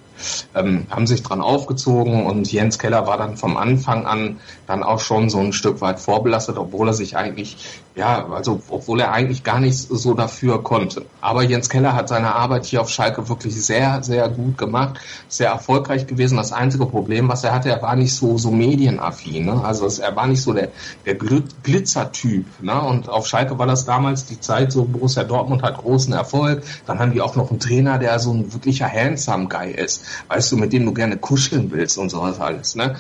ähm, 0.56 0.86
haben 0.90 1.08
sich 1.08 1.24
dran 1.24 1.42
aufgezogen 1.42 2.26
und 2.26 2.52
Jens 2.52 2.78
Keller 2.80 3.08
war 3.08 3.18
dann 3.18 3.38
vom 3.38 3.58
Anfang 3.58 4.06
an 4.06 4.40
dann 4.68 4.84
auch 4.84 5.00
schon 5.00 5.30
so 5.30 5.40
ein 5.40 5.54
Stück 5.54 5.82
weit 5.82 6.00
vorbelastet, 6.00 6.58
obwohl 6.58 6.90
er 6.90 6.94
sich 6.94 7.18
eigentlich, 7.18 7.58
ja, 7.96 8.28
also 8.28 8.62
obwohl 8.70 9.00
er 9.00 9.12
eigentlich 9.12 9.44
gar 9.44 9.60
nichts 9.60 9.84
so 9.84 10.14
dafür 10.14 10.64
konnte. 10.64 11.06
Aber 11.22 11.44
Jens 11.44 11.70
Keller 11.70 11.96
hat 11.96 12.10
seine 12.10 12.36
Arbeit 12.36 12.66
hier 12.66 12.82
auf 12.82 12.90
Schalke 12.90 13.30
wirklich 13.30 13.56
sehr, 13.64 14.04
sehr 14.04 14.30
gut 14.30 14.58
gemacht, 14.58 15.00
sehr 15.28 15.50
erfolgreich 15.50 16.06
gewesen. 16.06 16.38
Das 16.38 16.52
einzige 16.52 16.86
Problem, 16.86 17.30
was 17.30 17.44
er 17.44 17.54
hatte, 17.54 17.70
er 17.70 17.82
war 17.82 17.96
nicht 17.96 18.14
so, 18.14 18.38
so 18.38 18.52
medienaffin, 18.52 19.46
ne? 19.46 19.64
also 19.64 19.86
es, 19.86 20.00
er 20.00 20.16
war 20.16 20.28
nicht 20.28 20.42
so 20.42 20.54
der, 20.54 20.70
der 21.06 21.18
Gl- 21.18 21.44
Glitzertyp, 21.64 22.46
ne? 22.62 22.80
und 22.82 23.10
auf 23.10 23.26
Schalke 23.26 23.58
war 23.58 23.68
das 23.68 23.86
damals 23.86 24.26
die 24.26 24.40
Zeit, 24.40 24.72
so 24.72 24.84
Borussia 24.84 25.24
Dortmund 25.24 25.64
hat 25.64 25.78
großen 25.78 26.14
Erfolg, 26.20 26.64
dann 26.86 27.00
haben 27.00 27.14
die 27.14 27.22
auch 27.22 27.36
noch 27.36 27.50
einen 27.50 27.60
Trainer, 27.60 27.98
der 27.98 28.20
so 28.20 28.32
ein 28.34 28.54
wirklicher 28.54 28.88
handsome 28.88 29.48
Guy 29.48 29.72
ist, 29.72 30.04
weißt 30.28 30.52
du, 30.52 30.58
mit 30.58 30.74
dem 30.74 30.86
du 30.86 30.94
gerne 30.94 31.18
kuscheln 31.18 31.72
willst 31.72 31.98
und 31.98 32.10
sowas 32.10 32.40
alles, 32.40 32.76
ne? 32.76 32.96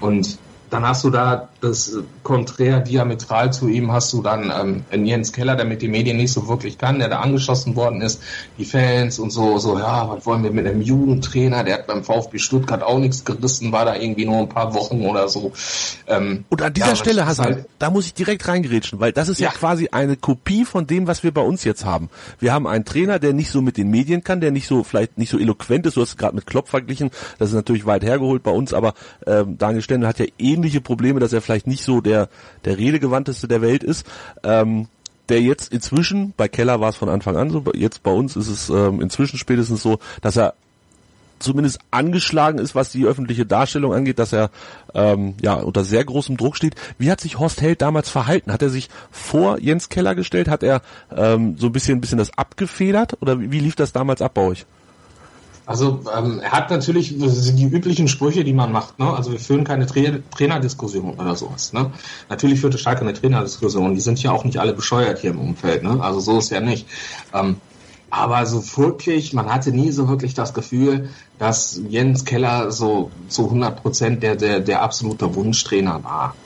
Und 0.00 0.38
dann 0.70 0.86
hast 0.86 1.04
du 1.04 1.10
da 1.10 1.48
das 1.60 1.96
konträr 2.22 2.80
diametral 2.80 3.52
zu 3.52 3.68
ihm 3.68 3.92
hast 3.92 4.12
du 4.12 4.22
dann 4.22 4.50
ähm, 4.50 4.84
einen 4.90 5.06
Jens 5.06 5.32
Keller, 5.32 5.56
der 5.56 5.64
mit 5.64 5.82
den 5.82 5.90
Medien 5.90 6.16
nicht 6.16 6.32
so 6.32 6.48
wirklich 6.48 6.78
kann, 6.78 6.98
der 6.98 7.08
da 7.08 7.20
angeschossen 7.20 7.76
worden 7.76 8.00
ist, 8.02 8.20
die 8.58 8.64
Fans 8.64 9.18
und 9.18 9.30
so, 9.30 9.58
so, 9.58 9.78
ja, 9.78 10.08
was 10.08 10.26
wollen 10.26 10.42
wir 10.42 10.50
mit 10.50 10.66
einem 10.66 10.82
Jugendtrainer, 10.82 11.64
der 11.64 11.74
hat 11.74 11.86
beim 11.86 12.04
VfB 12.04 12.38
Stuttgart 12.38 12.82
auch 12.82 12.98
nichts 12.98 13.24
gerissen, 13.24 13.72
war 13.72 13.84
da 13.84 13.96
irgendwie 13.96 14.26
nur 14.26 14.38
ein 14.38 14.48
paar 14.48 14.74
Wochen 14.74 15.02
oder 15.06 15.28
so. 15.28 15.52
Ähm, 16.06 16.44
Und 16.48 16.62
an 16.62 16.72
dieser 16.72 16.88
ja, 16.88 16.96
Stelle, 16.96 17.26
Hassan, 17.26 17.44
halt- 17.46 17.66
da 17.78 17.90
muss 17.90 18.06
ich 18.06 18.14
direkt 18.14 18.46
reingerätschen, 18.48 19.00
weil 19.00 19.12
das 19.12 19.28
ist 19.28 19.40
ja. 19.40 19.46
Ja. 19.48 19.52
quasi 19.52 19.88
eine 19.92 20.16
Kopie 20.16 20.64
von 20.64 20.86
dem, 20.86 21.06
was 21.06 21.22
wir 21.22 21.32
bei 21.32 21.40
uns 21.40 21.62
jetzt 21.62 21.84
haben. 21.84 22.10
Wir 22.40 22.52
haben 22.52 22.66
einen 22.66 22.84
Trainer, 22.84 23.18
der 23.20 23.32
nicht 23.32 23.50
so 23.50 23.62
mit 23.62 23.76
den 23.76 23.90
Medien 23.90 24.24
kann, 24.24 24.40
der 24.40 24.50
nicht 24.50 24.66
so, 24.66 24.82
vielleicht 24.82 25.18
nicht 25.18 25.30
so 25.30 25.38
eloquent 25.38 25.86
ist, 25.86 25.96
du 25.96 26.00
hast 26.00 26.10
es 26.10 26.16
gerade 26.16 26.34
mit 26.34 26.46
Klopp 26.46 26.68
verglichen, 26.68 27.10
das 27.38 27.50
ist 27.50 27.54
natürlich 27.54 27.86
weit 27.86 28.02
hergeholt 28.02 28.42
bei 28.42 28.50
uns, 28.50 28.74
aber 28.74 28.94
ähm, 29.26 29.56
Daniel 29.58 29.82
Stendel 29.82 30.08
hat 30.08 30.18
ja 30.18 30.26
ähnliche 30.56 30.80
Probleme, 30.80 31.20
dass 31.20 31.32
er 31.32 31.42
vielleicht 31.42 31.66
nicht 31.66 31.84
so 31.84 32.00
der, 32.00 32.28
der 32.64 32.78
redegewandteste 32.78 33.48
der 33.48 33.62
Welt 33.62 33.84
ist. 33.84 34.06
Ähm, 34.42 34.88
der 35.28 35.42
jetzt 35.42 35.72
inzwischen, 35.72 36.34
bei 36.36 36.48
Keller 36.48 36.80
war 36.80 36.90
es 36.90 36.96
von 36.96 37.08
Anfang 37.08 37.36
an 37.36 37.50
so, 37.50 37.64
jetzt 37.74 38.02
bei 38.02 38.12
uns 38.12 38.36
ist 38.36 38.48
es 38.48 38.68
ähm, 38.68 39.00
inzwischen 39.00 39.38
spätestens 39.38 39.82
so, 39.82 39.98
dass 40.20 40.36
er 40.36 40.54
zumindest 41.38 41.80
angeschlagen 41.90 42.58
ist, 42.58 42.74
was 42.74 42.92
die 42.92 43.04
öffentliche 43.04 43.44
Darstellung 43.44 43.92
angeht, 43.92 44.18
dass 44.18 44.32
er 44.32 44.50
ähm, 44.94 45.34
ja 45.42 45.54
unter 45.54 45.84
sehr 45.84 46.04
großem 46.04 46.36
Druck 46.36 46.56
steht. 46.56 46.74
Wie 46.98 47.10
hat 47.10 47.20
sich 47.20 47.38
Horst 47.38 47.60
Held 47.60 47.82
damals 47.82 48.08
verhalten? 48.08 48.52
Hat 48.52 48.62
er 48.62 48.70
sich 48.70 48.88
vor 49.10 49.58
Jens 49.58 49.88
Keller 49.88 50.14
gestellt? 50.14 50.48
Hat 50.48 50.62
er 50.62 50.82
ähm, 51.14 51.56
so 51.58 51.66
ein 51.66 51.72
bisschen, 51.72 51.98
ein 51.98 52.00
bisschen 52.00 52.18
das 52.18 52.36
abgefedert? 52.38 53.20
Oder 53.20 53.40
wie, 53.40 53.50
wie 53.52 53.60
lief 53.60 53.76
das 53.76 53.92
damals 53.92 54.22
ab 54.22 54.34
bei 54.34 54.42
euch? 54.42 54.66
Also 55.66 56.00
ähm, 56.16 56.38
er 56.38 56.52
hat 56.52 56.70
natürlich 56.70 57.16
die 57.18 57.64
üblichen 57.64 58.06
Sprüche, 58.06 58.44
die 58.44 58.52
man 58.52 58.70
macht. 58.70 59.00
Ne? 59.00 59.12
Also 59.12 59.32
wir 59.32 59.40
führen 59.40 59.64
keine 59.64 59.86
Tra 59.86 60.00
Trainerdiskussion 60.30 61.14
oder 61.14 61.34
sowas. 61.34 61.72
Ne? 61.72 61.90
Natürlich 62.28 62.60
führt 62.60 62.78
Schalke 62.78 63.00
eine 63.00 63.14
Trainerdiskussion. 63.14 63.94
Die 63.94 64.00
sind 64.00 64.22
ja 64.22 64.30
auch 64.30 64.44
nicht 64.44 64.58
alle 64.58 64.72
bescheuert 64.72 65.18
hier 65.18 65.30
im 65.30 65.40
Umfeld. 65.40 65.82
Ne? 65.82 65.98
Also 66.00 66.20
so 66.20 66.38
ist 66.38 66.50
ja 66.50 66.60
nicht. 66.60 66.86
Ähm, 67.34 67.56
aber 68.10 68.46
so 68.46 68.62
wirklich, 68.76 69.32
man 69.32 69.52
hatte 69.52 69.72
nie 69.72 69.90
so 69.90 70.08
wirklich 70.08 70.34
das 70.34 70.54
Gefühl, 70.54 71.10
dass 71.40 71.80
Jens 71.88 72.24
Keller 72.24 72.70
so 72.70 73.10
zu 73.28 73.46
100 73.46 73.82
Prozent 73.82 74.22
der, 74.22 74.36
der, 74.36 74.60
der 74.60 74.82
absolute 74.82 75.34
Wunschtrainer 75.34 76.04
war. 76.04 76.36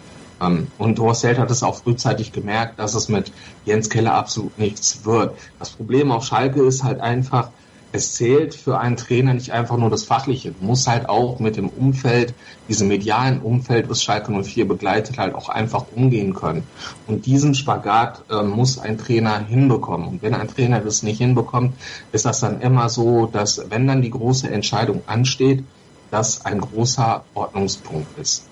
Ähm, 0.41 0.69
und 0.79 0.99
Horst 0.99 1.25
hat 1.25 1.51
es 1.51 1.63
auch 1.63 1.77
frühzeitig 1.77 2.33
gemerkt, 2.33 2.79
dass 2.79 2.95
es 2.95 3.11
mit 3.11 3.31
Jens 3.67 3.91
Keller 3.91 4.15
absolut 4.15 4.59
nichts 4.59 5.05
wird. 5.05 5.37
Das 5.59 5.71
Problem 5.71 6.11
auf 6.11 6.25
Schalke 6.25 6.63
ist 6.63 6.83
halt 6.83 7.01
einfach, 7.01 7.51
es 7.93 8.15
zählt 8.15 8.55
für 8.55 8.79
einen 8.79 8.97
Trainer 8.97 9.35
nicht 9.35 9.51
einfach 9.51 9.77
nur 9.77 9.91
das 9.91 10.05
Fachliche. 10.05 10.53
Du 10.53 10.65
musst 10.65 10.87
halt 10.87 11.09
auch 11.09 11.41
mit 11.41 11.57
dem 11.57 11.69
Umfeld, 11.69 12.35
diesem 12.69 12.89
medialen 12.89 13.41
Umfeld, 13.41 13.89
was 13.89 14.03
Schalke 14.03 14.33
04 14.33 14.69
begleitet, 14.69 15.19
halt 15.19 15.35
auch 15.35 15.49
einfach 15.49 15.87
umgehen 15.95 16.35
können. 16.35 16.63
Und 17.09 17.27
diesen 17.27 17.55
Spagat 17.55 18.23
äh, 18.31 18.43
muss 18.43 18.79
ein 18.79 18.97
Trainer 18.97 19.39
hinbekommen. 19.39 20.07
Und 20.07 20.23
wenn 20.23 20.35
ein 20.35 20.49
Trainer 20.49 20.81
das 20.81 21.03
nicht 21.03 21.19
hinbekommt, 21.19 21.75
ist 22.13 22.25
das 22.25 22.41
dann 22.41 22.61
immer 22.61 22.89
so, 22.89 23.27
dass 23.27 23.71
wenn 23.71 23.87
dann 23.87 24.03
die 24.03 24.11
große 24.11 24.49
Entscheidung 24.49 25.03
ansteht, 25.07 25.65
das 26.13 26.45
ein 26.45 26.61
großer 26.61 27.25
Ordnungspunkt 27.35 28.19
ist. 28.19 28.47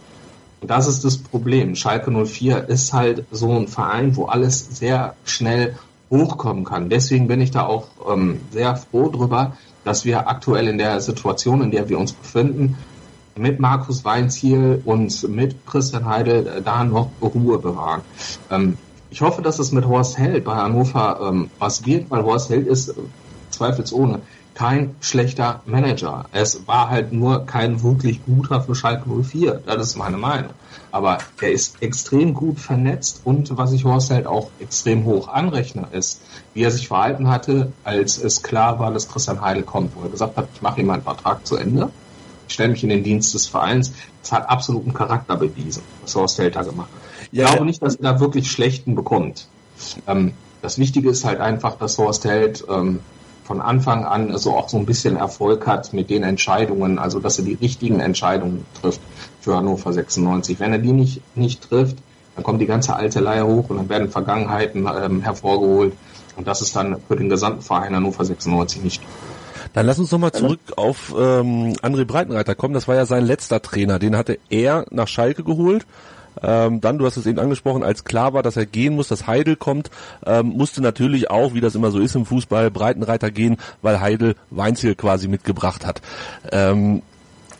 Und 0.61 0.70
das 0.70 0.89
ist 0.89 1.05
das 1.05 1.18
Problem. 1.18 1.76
Schalke 1.76 2.11
04 2.11 2.68
ist 2.68 2.93
halt 2.93 3.24
so 3.30 3.53
ein 3.53 3.68
Verein, 3.68 4.16
wo 4.16 4.26
alles 4.26 4.66
sehr 4.78 5.14
schnell 5.24 5.76
hochkommen 6.11 6.64
kann. 6.64 6.88
Deswegen 6.88 7.28
bin 7.28 7.40
ich 7.40 7.50
da 7.50 7.66
auch 7.66 7.88
ähm, 8.11 8.40
sehr 8.50 8.76
froh 8.76 9.09
drüber, 9.09 9.56
dass 9.84 10.04
wir 10.04 10.28
aktuell 10.28 10.68
in 10.68 10.78
der 10.78 11.00
Situation, 11.00 11.62
in 11.62 11.70
der 11.70 11.88
wir 11.88 11.98
uns 11.98 12.12
befinden, 12.12 12.76
mit 13.36 13.61
Markus 13.61 14.04
Weinziel 14.04 14.82
und 14.84 15.28
mit 15.28 15.66
Christian 15.66 16.06
Heidel 16.06 16.46
äh, 16.46 16.62
da 16.62 16.84
noch 16.84 17.11
Ruhe 17.20 17.59
bewahren. 17.59 18.02
Ähm, 18.50 18.76
ich 19.11 19.22
hoffe, 19.22 19.42
dass 19.42 19.59
es 19.59 19.72
mit 19.72 19.86
Horst 19.86 20.18
Held 20.18 20.44
bei 20.44 20.54
Hannover 20.54 21.20
ähm, 21.28 21.50
was 21.59 21.86
wird, 21.86 22.11
weil 22.11 22.24
Horst 22.24 22.50
Held 22.50 22.66
ist 22.66 22.90
äh, 22.90 22.94
zweifelsohne 23.50 24.20
kein 24.59 24.96
schlechter 25.00 25.61
Manager. 25.66 26.24
Es 26.32 26.66
war 26.66 26.90
halt 26.90 27.12
nur 27.12 27.46
kein 27.46 27.84
wirklich 27.84 28.24
guter 28.26 28.61
für 28.61 28.74
Schalke 28.74 29.09
04. 29.09 29.62
Das 29.64 29.86
ist 29.86 29.96
meine 29.96 30.16
Meinung. 30.16 30.50
Aber 30.90 31.18
er 31.40 31.52
ist 31.52 31.80
extrem 31.80 32.34
gut 32.34 32.59
vernetzt 32.59 33.20
und 33.22 33.56
was 33.56 33.72
ich 33.72 33.84
Horst 33.84 34.11
halt 34.11 34.26
auch 34.26 34.50
extrem 34.59 35.04
hoch 35.04 35.28
anrechne, 35.28 35.86
ist, 35.92 36.22
wie 36.54 36.64
er 36.64 36.72
sich 36.72 36.88
verhalten 36.88 37.28
hatte, 37.28 37.72
als 37.84 38.18
es 38.18 38.42
klar 38.42 38.80
war, 38.80 38.92
dass 38.92 39.09
Christian 39.09 39.40
Heidel 39.40 39.62
kommt, 39.62 39.94
wo 39.94 40.02
er 40.02 40.09
gesagt 40.09 40.36
hat, 40.36 40.48
ich 40.52 40.61
mache 40.61 40.80
ihm 40.80 40.88
meinen 40.88 41.02
Vertrag 41.02 41.46
zu 41.46 41.54
Ende, 41.54 41.90
ich 42.48 42.54
stelle 42.54 42.70
mich 42.70 42.82
in 42.82 42.88
den 42.88 43.04
Dienst 43.04 43.34
des 43.34 43.46
Vereins. 43.46 43.92
Das 44.22 44.32
hat 44.32 44.48
absoluten 44.50 44.92
Charakter 44.92 45.36
bewiesen, 45.36 45.84
was 46.02 46.16
Horst 46.16 46.36
Held 46.36 46.56
da 46.56 46.62
gemacht 46.62 46.88
hat. 46.92 47.28
Ich 47.30 47.38
glaube 47.38 47.64
nicht, 47.64 47.80
dass 47.80 47.94
er 47.94 48.14
da 48.14 48.18
wirklich 48.18 48.50
Schlechten 48.50 48.96
bekommt. 48.96 49.46
Ähm, 50.09 50.32
das 50.62 50.78
Wichtige 50.78 51.11
ist 51.11 51.24
halt 51.24 51.38
einfach, 51.38 51.76
dass 51.78 51.96
Horst 51.98 52.24
Held 52.24 52.64
ähm, 52.68 52.98
von 53.49 53.62
Anfang 53.62 54.05
an 54.05 54.36
so 54.36 54.55
auch 54.55 54.68
so 54.68 54.76
ein 54.76 54.84
bisschen 54.84 55.16
Erfolg 55.16 55.66
hat 55.66 55.94
mit 55.94 56.11
den 56.11 56.22
Entscheidungen, 56.22 56.99
also 56.99 57.18
dass 57.18 57.38
er 57.38 57.46
die 57.46 57.55
richtigen 57.55 57.99
Entscheidungen 57.99 58.66
trifft 58.78 59.01
für 59.40 59.57
Hannover 59.57 59.90
96. 59.90 60.61
Wenn 60.61 60.72
er 60.72 60.78
die 60.78 60.92
nicht, 60.92 61.22
nicht 61.34 61.62
trifft, 61.62 61.96
dann 62.34 62.44
kommt 62.44 62.61
die 62.61 62.66
ganze 62.66 62.94
alte 62.94 63.20
Leier 63.20 63.46
hoch 63.46 63.70
und 63.70 63.78
dann 63.78 63.88
werden 63.88 64.11
Vergangenheiten 64.11 64.86
ähm, 64.86 65.22
hervorgeholt. 65.22 65.94
Und 66.36 66.46
das 66.46 66.61
ist 66.61 66.76
dann 66.76 67.01
für 67.09 67.16
den 67.16 67.30
gesamten 67.30 67.62
Verein 67.62 67.96
Hannover 67.96 68.22
96 68.22 68.84
nicht. 68.84 69.03
Dann 69.72 69.86
lass 69.86 69.99
uns 69.99 70.12
nochmal 70.12 70.32
zurück 70.32 70.61
auf 70.76 71.14
ähm, 71.18 71.72
André 71.82 72.05
Breitenreiter 72.05 72.55
kommen. 72.55 72.74
Das 72.74 72.86
war 72.86 72.96
ja 72.96 73.07
sein 73.07 73.24
letzter 73.24 73.62
Trainer. 73.62 73.99
Den 73.99 74.14
hatte 74.14 74.38
er 74.51 74.84
nach 74.90 75.09
Schalke 75.09 75.42
geholt. 75.42 75.86
Ähm, 76.43 76.80
dann, 76.80 76.99
du 76.99 77.07
hast 77.07 77.16
es 77.16 77.26
eben 77.26 77.39
angesprochen, 77.39 77.82
als 77.82 78.05
klar 78.05 78.32
war, 78.32 78.43
dass 78.43 78.57
er 78.57 78.66
gehen 78.66 78.95
muss, 78.95 79.09
dass 79.09 79.26
Heidel 79.26 79.57
kommt, 79.57 79.91
ähm, 80.26 80.49
musste 80.49 80.82
natürlich 80.82 81.30
auch, 81.30 81.55
wie 81.55 81.61
das 81.61 81.74
immer 81.74 81.91
so 81.91 81.99
ist 81.99 82.14
im 82.14 82.26
Fußball, 82.26 82.70
Breitenreiter 82.70 83.30
gehen, 83.30 83.57
weil 83.82 84.01
Heidel 84.01 84.34
Weinziel 84.51 84.95
quasi 84.95 85.28
mitgebracht 85.28 85.86
hat. 85.86 86.03
Ähm, 86.53 87.03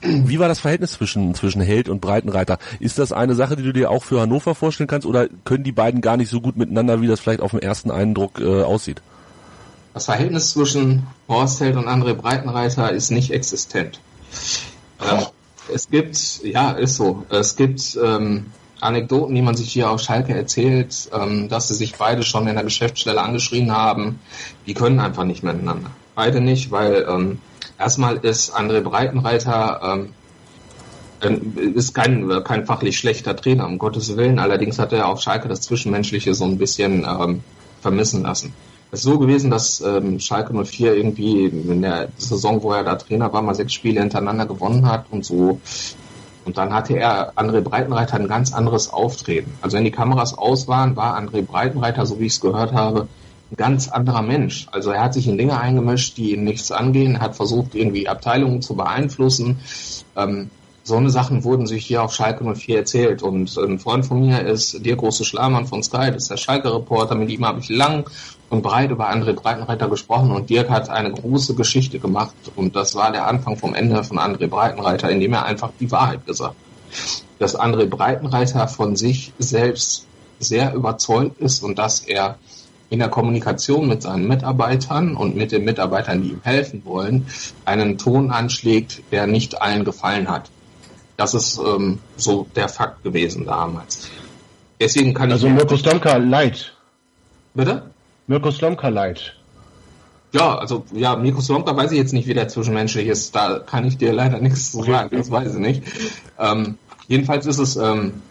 wie 0.01 0.39
war 0.39 0.49
das 0.49 0.61
Verhältnis 0.61 0.93
zwischen, 0.93 1.35
zwischen 1.35 1.61
Held 1.61 1.89
und 1.89 2.01
Breitenreiter? 2.01 2.59
Ist 2.79 2.99
das 2.99 3.13
eine 3.13 3.35
Sache, 3.35 3.57
die 3.57 3.65
du 3.65 3.73
dir 3.73 3.91
auch 3.91 4.05
für 4.05 4.21
Hannover 4.21 4.55
vorstellen 4.55 4.87
kannst 4.87 5.07
oder 5.07 5.29
können 5.45 5.65
die 5.65 5.73
beiden 5.73 6.01
gar 6.01 6.17
nicht 6.17 6.31
so 6.31 6.41
gut 6.41 6.57
miteinander, 6.57 7.01
wie 7.01 7.09
das 7.09 7.21
vielleicht 7.21 7.41
auf 7.41 7.51
den 7.51 7.61
ersten 7.61 7.91
Eindruck 7.91 8.41
äh, 8.41 8.63
aussieht? 8.63 9.03
Das 9.95 10.05
Verhältnis 10.05 10.51
zwischen 10.51 11.07
Horst 11.29 11.61
Held 11.61 11.77
und 11.77 11.89
André 11.89 12.15
Breitenreiter 12.15 12.93
ist 12.93 13.11
nicht 13.11 13.33
existent. 13.33 14.01
Ähm, 15.01 15.27
es 15.75 15.91
gibt, 15.91 16.45
ja, 16.45 16.73
ist 16.73 16.97
so, 16.97 17.25
es 17.31 17.57
gibt 17.57 17.99
ähm, 18.03 18.47
Anekdoten, 18.81 19.35
die 19.35 19.43
man 19.43 19.57
sich 19.57 19.73
hier 19.73 19.91
auf 19.91 20.01
Schalke 20.01 20.35
erzählt, 20.35 21.11
ähm, 21.13 21.49
dass 21.49 21.69
sie 21.69 21.75
sich 21.75 21.97
beide 21.97 22.23
schon 22.23 22.47
in 22.47 22.55
der 22.55 22.65
Geschäftsstelle 22.65 23.21
angeschrien 23.21 23.73
haben. 23.73 24.21
Die 24.67 24.75
können 24.75 25.01
einfach 25.01 25.25
nicht 25.25 25.43
miteinander. 25.43 25.91
Beide 26.15 26.41
nicht, 26.41 26.71
weil 26.71 27.07
ähm, 27.09 27.41
erstmal 27.79 28.17
ist 28.19 28.57
André 28.57 28.81
Breitenreiter 28.81 29.81
ähm, 29.83 30.15
ist 31.75 31.95
kein, 31.95 32.29
kein 32.45 32.67
fachlich 32.67 32.97
schlechter 32.97 33.35
Trainer, 33.35 33.67
um 33.67 33.79
Gottes 33.79 34.17
Willen. 34.17 34.39
Allerdings 34.39 34.79
hat 34.79 34.93
er 34.93 35.09
auf 35.09 35.21
Schalke 35.21 35.49
das 35.49 35.63
Zwischenmenschliche 35.63 36.35
so 36.35 36.45
ein 36.45 36.59
bisschen 36.59 37.05
ähm, 37.05 37.43
vermissen 37.81 38.23
lassen. 38.23 38.53
Es 38.91 39.01
ist 39.01 39.05
so 39.05 39.19
gewesen, 39.19 39.51
dass 39.51 39.81
ähm, 39.81 40.19
Schalke 40.19 40.55
04 40.65 40.95
irgendwie 40.95 41.47
in 41.47 41.83
der 41.83 42.09
Saison, 42.17 42.63
wo 42.63 42.73
er 42.73 42.85
da 42.85 42.97
Trainer 42.97 43.33
war, 43.33 43.43
mal 43.43 43.55
sechs 43.55 43.75
Spiele 43.75 44.01
hintereinander 44.01 44.47
gewonnen 44.47 44.87
hat 44.87 45.07
und 45.11 45.25
so 45.25 45.61
und 46.49 46.57
dann 46.57 46.73
hatte 46.73 46.99
er, 46.99 47.35
André 47.35 47.61
Breitenreiter, 47.61 48.17
ein 48.17 48.27
ganz 48.27 48.55
anderes 48.55 48.91
Auftreten. 48.91 49.53
Also 49.61 49.77
wenn 49.77 49.85
die 49.85 49.91
Kameras 49.91 50.33
aus 50.33 50.67
waren, 50.67 50.97
war 50.97 51.15
André 51.15 51.43
Breitenreiter, 51.43 52.07
so 52.07 52.21
wie 52.21 52.25
ich 52.25 52.33
es 52.33 52.41
gehört 52.41 52.73
habe, 52.73 53.07
ein 53.53 53.57
ganz 53.57 53.89
anderer 53.89 54.23
Mensch. 54.23 54.67
Also 54.73 54.91
er 54.91 55.03
hat 55.03 55.13
sich 55.13 55.29
in 55.29 55.37
Dinge 55.37 55.61
eingemischt, 55.61 56.17
die 56.17 56.33
ihn 56.33 56.45
nichts 56.45 56.73
angehen, 56.73 57.21
hat 57.21 57.37
versucht, 57.37 57.75
irgendwie 57.75 58.09
Abteilungen 58.09 58.63
zu 58.63 58.77
beeinflussen. 58.77 59.59
Ähm, 60.17 60.49
so 60.85 60.97
eine 60.97 61.11
Sachen 61.11 61.45
wurden 61.45 61.67
sich 61.67 61.85
hier 61.85 62.03
auf 62.03 62.15
Schalke 62.15 62.43
04 62.45 62.79
erzählt. 62.79 63.23
Und 63.23 63.55
ein 63.59 63.79
Freund 63.79 64.07
von 64.07 64.19
mir 64.21 64.41
ist 64.41 64.87
der 64.87 64.97
große 64.97 65.27
Schlamann 65.27 65.67
von 65.67 65.83
Sky, 65.83 66.11
das 66.11 66.23
ist 66.23 66.31
der 66.31 66.39
Schalke-Reporter. 66.39 67.15
Mit 67.15 67.29
ihm 67.29 67.45
habe 67.45 67.61
ich 67.61 67.69
lang 67.69 68.09
und 68.51 68.63
breit 68.63 68.91
über 68.91 69.11
André 69.11 69.35
Breitenreiter 69.35 69.89
gesprochen 69.89 70.31
und 70.31 70.49
Dirk 70.49 70.71
hat 70.71 70.89
eine 70.89 71.13
große 71.13 71.55
Geschichte 71.55 71.99
gemacht. 71.99 72.35
Und 72.57 72.77
das 72.77 72.95
war 72.95 73.13
der 73.13 73.27
Anfang 73.27 73.57
vom 73.57 73.75
Ende 73.75 74.03
von 74.05 74.19
André 74.19 74.49
Breitenreiter, 74.49 75.11
indem 75.11 75.35
er 75.35 75.45
einfach 75.45 75.71
die 75.79 75.91
Wahrheit 75.91 76.27
gesagt 76.27 76.55
hat. 76.55 77.23
Dass 77.39 77.59
André 77.59 77.87
Breitenreiter 77.87 78.67
von 78.69 78.97
sich 78.97 79.33
selbst 79.39 80.07
sehr 80.39 80.73
überzeugt 80.75 81.41
ist 81.41 81.63
und 81.63 81.79
dass 81.79 82.01
er 82.01 82.39
in 82.91 83.01
der 83.01 83.09
Kommunikation 83.09 83.87
mit 83.87 84.03
seinen 84.03 84.27
Mitarbeitern 84.27 85.15
und 85.15 85.37
mit 85.37 85.53
den 85.53 85.65
Mitarbeitern, 85.65 86.23
die 86.23 86.31
ihm 86.31 86.41
helfen 86.43 86.83
wollen, 86.87 87.27
einen 87.67 87.99
Ton 87.99 88.31
anschlägt, 88.31 89.03
der 89.13 89.27
nicht 89.27 89.61
allen 89.61 89.85
gefallen 89.85 90.31
hat. 90.31 90.51
Das 91.19 91.35
ist 91.35 91.59
ähm, 91.59 91.99
so 92.17 92.47
der 92.57 92.69
Fakt 92.69 93.03
gewesen 93.03 93.45
damals. 93.45 94.09
Deswegen 94.81 95.13
kann 95.13 95.31
also 95.33 95.49
ich. 95.49 95.53
Also 95.53 95.67
Mirko 95.67 95.77
Slomka 95.77 96.17
leid. 96.17 96.73
Bitte? 97.55 97.83
Mirko 98.29 98.51
Slomka 98.51 98.89
leid. 98.89 99.35
Ja, 100.33 100.57
also 100.59 100.85
ja, 100.93 101.17
Mirko 101.17 101.41
Slomka 101.41 101.77
weiß 101.77 101.91
ich 101.93 101.99
jetzt 101.99 102.13
nicht, 102.13 102.29
wie 102.29 102.35
der 102.35 102.49
zwischenmenschlich 102.49 103.09
ist. 103.09 103.35
Da 103.35 103.59
kann 103.59 103.85
ich 103.87 103.97
dir 103.97 104.13
leider 104.13 104.39
nichts 104.39 104.71
zu 104.71 104.85
sagen. 104.85 105.17
Das 105.17 105.31
weiß 105.31 105.55
ich 105.55 105.61
nicht. 105.61 105.83
Ähm, 106.39 106.79
jedenfalls 107.09 107.47
ist 107.47 107.59
es 107.59 107.77
ähm, 107.77 108.23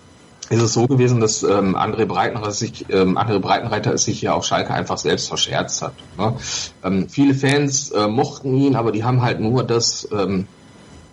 ist 0.50 0.62
es 0.62 0.74
so 0.74 0.88
gewesen, 0.88 1.20
dass 1.20 1.44
ähm, 1.44 1.76
André 1.76 2.06
Breitenreiter 2.06 2.52
sich, 2.52 2.86
ähm, 2.90 3.18
André 3.18 3.40
Breitenreiter 3.40 3.98
sich 3.98 4.20
hier 4.20 4.34
auf 4.34 4.46
Schalke 4.46 4.74
einfach 4.74 4.98
selbst 4.98 5.28
verscherzt 5.28 5.82
hat. 5.82 5.94
Ne? 6.18 6.36
Ähm, 6.84 7.10
viele 7.10 7.34
Fans 7.34 7.92
äh, 7.92 8.08
mochten 8.08 8.54
ihn, 8.56 8.76
aber 8.76 8.92
die 8.92 9.04
haben 9.04 9.22
halt 9.22 9.42
nur 9.42 9.64
das 9.64 10.08
ähm, 10.12 10.48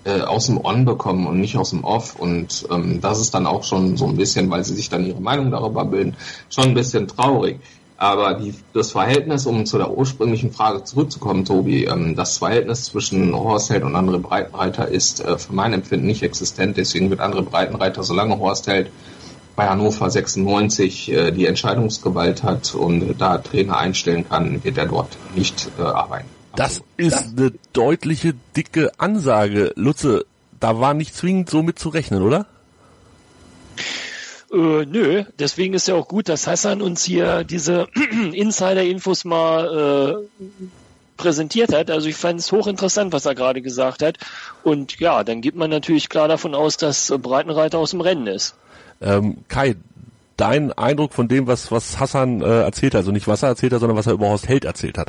äh, 0.05 0.20
aus 0.20 0.47
dem 0.47 0.64
On 0.64 0.85
bekommen 0.85 1.26
und 1.26 1.41
nicht 1.41 1.57
aus 1.57 1.70
dem 1.70 1.82
Off. 1.82 2.14
Und 2.16 2.66
ähm, 2.70 3.01
das 3.01 3.20
ist 3.20 3.35
dann 3.35 3.47
auch 3.47 3.64
schon 3.64 3.97
so 3.97 4.07
ein 4.07 4.16
bisschen, 4.16 4.51
weil 4.51 4.64
sie 4.64 4.74
sich 4.74 4.89
dann 4.89 5.05
ihre 5.05 5.20
Meinung 5.20 5.51
darüber 5.51 5.85
bilden, 5.85 6.16
schon 6.49 6.64
ein 6.64 6.74
bisschen 6.74 7.09
traurig. 7.09 7.59
Aber 7.97 8.34
die, 8.34 8.55
das 8.72 8.92
Verhältnis, 8.92 9.47
um 9.47 9.66
zu 9.66 9.78
der 9.78 9.97
ursprünglichen 9.97 10.53
Frage 10.53 10.82
zurückzukommen, 10.82 11.45
Tobi, 11.45 11.84
ähm, 11.84 12.16
das 12.16 12.38
Verhältnis 12.38 12.84
zwischen 12.84 13.34
Horst 13.34 13.70
Held 13.70 13.84
und 13.84 13.95
andere 13.95 14.18
Breitenreiter 14.18 14.88
ist 14.88 15.20
äh, 15.20 15.38
für 15.38 15.53
mein 15.53 15.72
Empfinden 15.72 16.07
nicht 16.07 16.22
existent. 16.22 16.76
Deswegen 16.76 17.11
wird 17.11 17.20
andere 17.20 17.42
Breitenreiter, 17.42 18.03
solange 18.03 18.38
Horst 18.38 18.66
Held 18.66 18.90
bei 19.55 19.68
Hannover 19.68 20.11
96 20.11 21.12
äh, 21.12 21.30
die 21.30 21.47
Entscheidungsgewalt 21.47 22.42
hat 22.42 22.74
und 22.74 23.14
da 23.18 23.38
Trainer 23.38 23.78
einstellen 23.78 24.28
kann, 24.28 24.64
wird 24.64 24.76
er 24.76 24.86
dort 24.86 25.16
nicht 25.36 25.70
äh, 25.78 25.82
arbeiten. 25.82 26.28
Das 26.57 26.82
ist 26.97 27.36
eine 27.36 27.53
deutliche, 27.72 28.34
dicke 28.57 28.92
Ansage. 28.99 29.72
Lutze, 29.76 30.24
da 30.61 30.78
war 30.80 30.95
nicht 30.95 31.14
zwingend 31.14 31.51
so 31.51 31.62
mit 31.62 31.78
zu 31.78 31.88
rechnen, 31.88 32.22
oder? 32.22 32.47
Äh, 34.55 34.86
nö, 34.86 35.24
deswegen 35.38 35.74
ist 35.74 35.88
ja 35.88 35.96
auch 35.96 36.07
gut, 36.07 36.28
dass 36.28 36.46
Hassan 36.46 36.80
uns 36.80 37.02
hier 37.05 37.42
diese 37.42 37.88
Insider-Infos 38.32 39.24
mal 39.24 40.24
äh, 40.38 40.66
präsentiert 41.16 41.72
hat. 41.72 41.90
Also 41.90 42.09
ich 42.09 42.16
fand 42.16 42.38
es 42.38 42.52
hochinteressant, 42.52 43.12
was 43.12 43.26
er 43.26 43.34
gerade 43.34 43.62
gesagt 43.62 44.02
hat. 44.02 44.18
Und 44.62 45.00
ja, 45.00 45.24
dann 45.24 45.40
geht 45.40 45.57
man 45.57 45.70
natürlich 45.70 46.09
klar 46.09 46.28
davon 46.28 46.55
aus, 46.55 46.76
dass 46.76 47.12
Breitenreiter 47.20 47.78
aus 47.78 47.90
dem 47.90 48.00
Rennen 48.00 48.28
ist. 48.28 48.55
Ähm, 49.00 49.38
Kai, 49.48 49.74
dein 50.36 50.72
Eindruck 50.72 51.12
von 51.14 51.26
dem, 51.26 51.48
was, 51.48 51.72
was 51.72 51.98
Hassan 51.98 52.40
äh, 52.40 52.62
erzählt 52.62 52.94
hat, 52.94 53.00
also 53.00 53.11
nicht 53.11 53.26
was 53.26 53.42
er 53.42 53.50
erzählt 53.50 53.72
hat, 53.72 53.80
sondern 53.80 53.98
was 53.98 54.07
er 54.07 54.12
über 54.12 54.28
Horst 54.28 54.48
Held 54.48 54.64
erzählt 54.64 54.98
hat? 54.98 55.09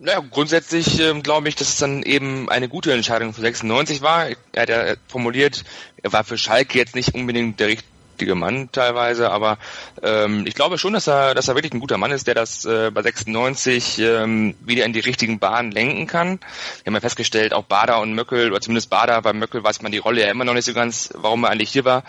Naja, 0.00 0.22
grundsätzlich 0.30 1.00
ähm, 1.00 1.24
glaube 1.24 1.48
ich, 1.48 1.56
dass 1.56 1.70
es 1.70 1.76
dann 1.78 2.04
eben 2.04 2.48
eine 2.48 2.68
gute 2.68 2.92
Entscheidung 2.92 3.34
für 3.34 3.40
96 3.40 4.00
war. 4.00 4.28
Er 4.52 4.62
hat 4.62 4.68
ja 4.68 4.94
formuliert, 5.08 5.64
er 6.00 6.12
war 6.12 6.22
für 6.22 6.38
Schalke 6.38 6.78
jetzt 6.78 6.94
nicht 6.94 7.16
unbedingt 7.16 7.58
der 7.58 7.66
richtige 7.66 8.36
Mann 8.36 8.70
teilweise, 8.70 9.30
aber 9.30 9.58
ähm, 10.00 10.44
ich 10.46 10.54
glaube 10.54 10.78
schon, 10.78 10.92
dass 10.92 11.08
er, 11.08 11.34
dass 11.34 11.48
er 11.48 11.56
wirklich 11.56 11.72
ein 11.72 11.80
guter 11.80 11.98
Mann 11.98 12.12
ist, 12.12 12.28
der 12.28 12.36
das 12.36 12.64
äh, 12.64 12.92
bei 12.92 13.02
96 13.02 13.98
ähm, 13.98 14.54
wieder 14.60 14.84
in 14.84 14.92
die 14.92 15.00
richtigen 15.00 15.40
Bahnen 15.40 15.72
lenken 15.72 16.06
kann. 16.06 16.38
Wir 16.38 16.86
haben 16.86 16.94
ja 16.94 17.00
festgestellt, 17.00 17.52
auch 17.52 17.64
Bader 17.64 18.00
und 18.00 18.14
Möckel, 18.14 18.52
oder 18.52 18.60
zumindest 18.60 18.90
Bader, 18.90 19.20
bei 19.22 19.32
Möckel 19.32 19.64
weiß 19.64 19.82
man 19.82 19.90
die 19.90 19.98
Rolle 19.98 20.20
ja 20.20 20.30
immer 20.30 20.44
noch 20.44 20.54
nicht 20.54 20.66
so 20.66 20.74
ganz, 20.74 21.10
warum 21.14 21.42
er 21.42 21.50
eigentlich 21.50 21.70
hier 21.70 21.84
war. 21.84 22.04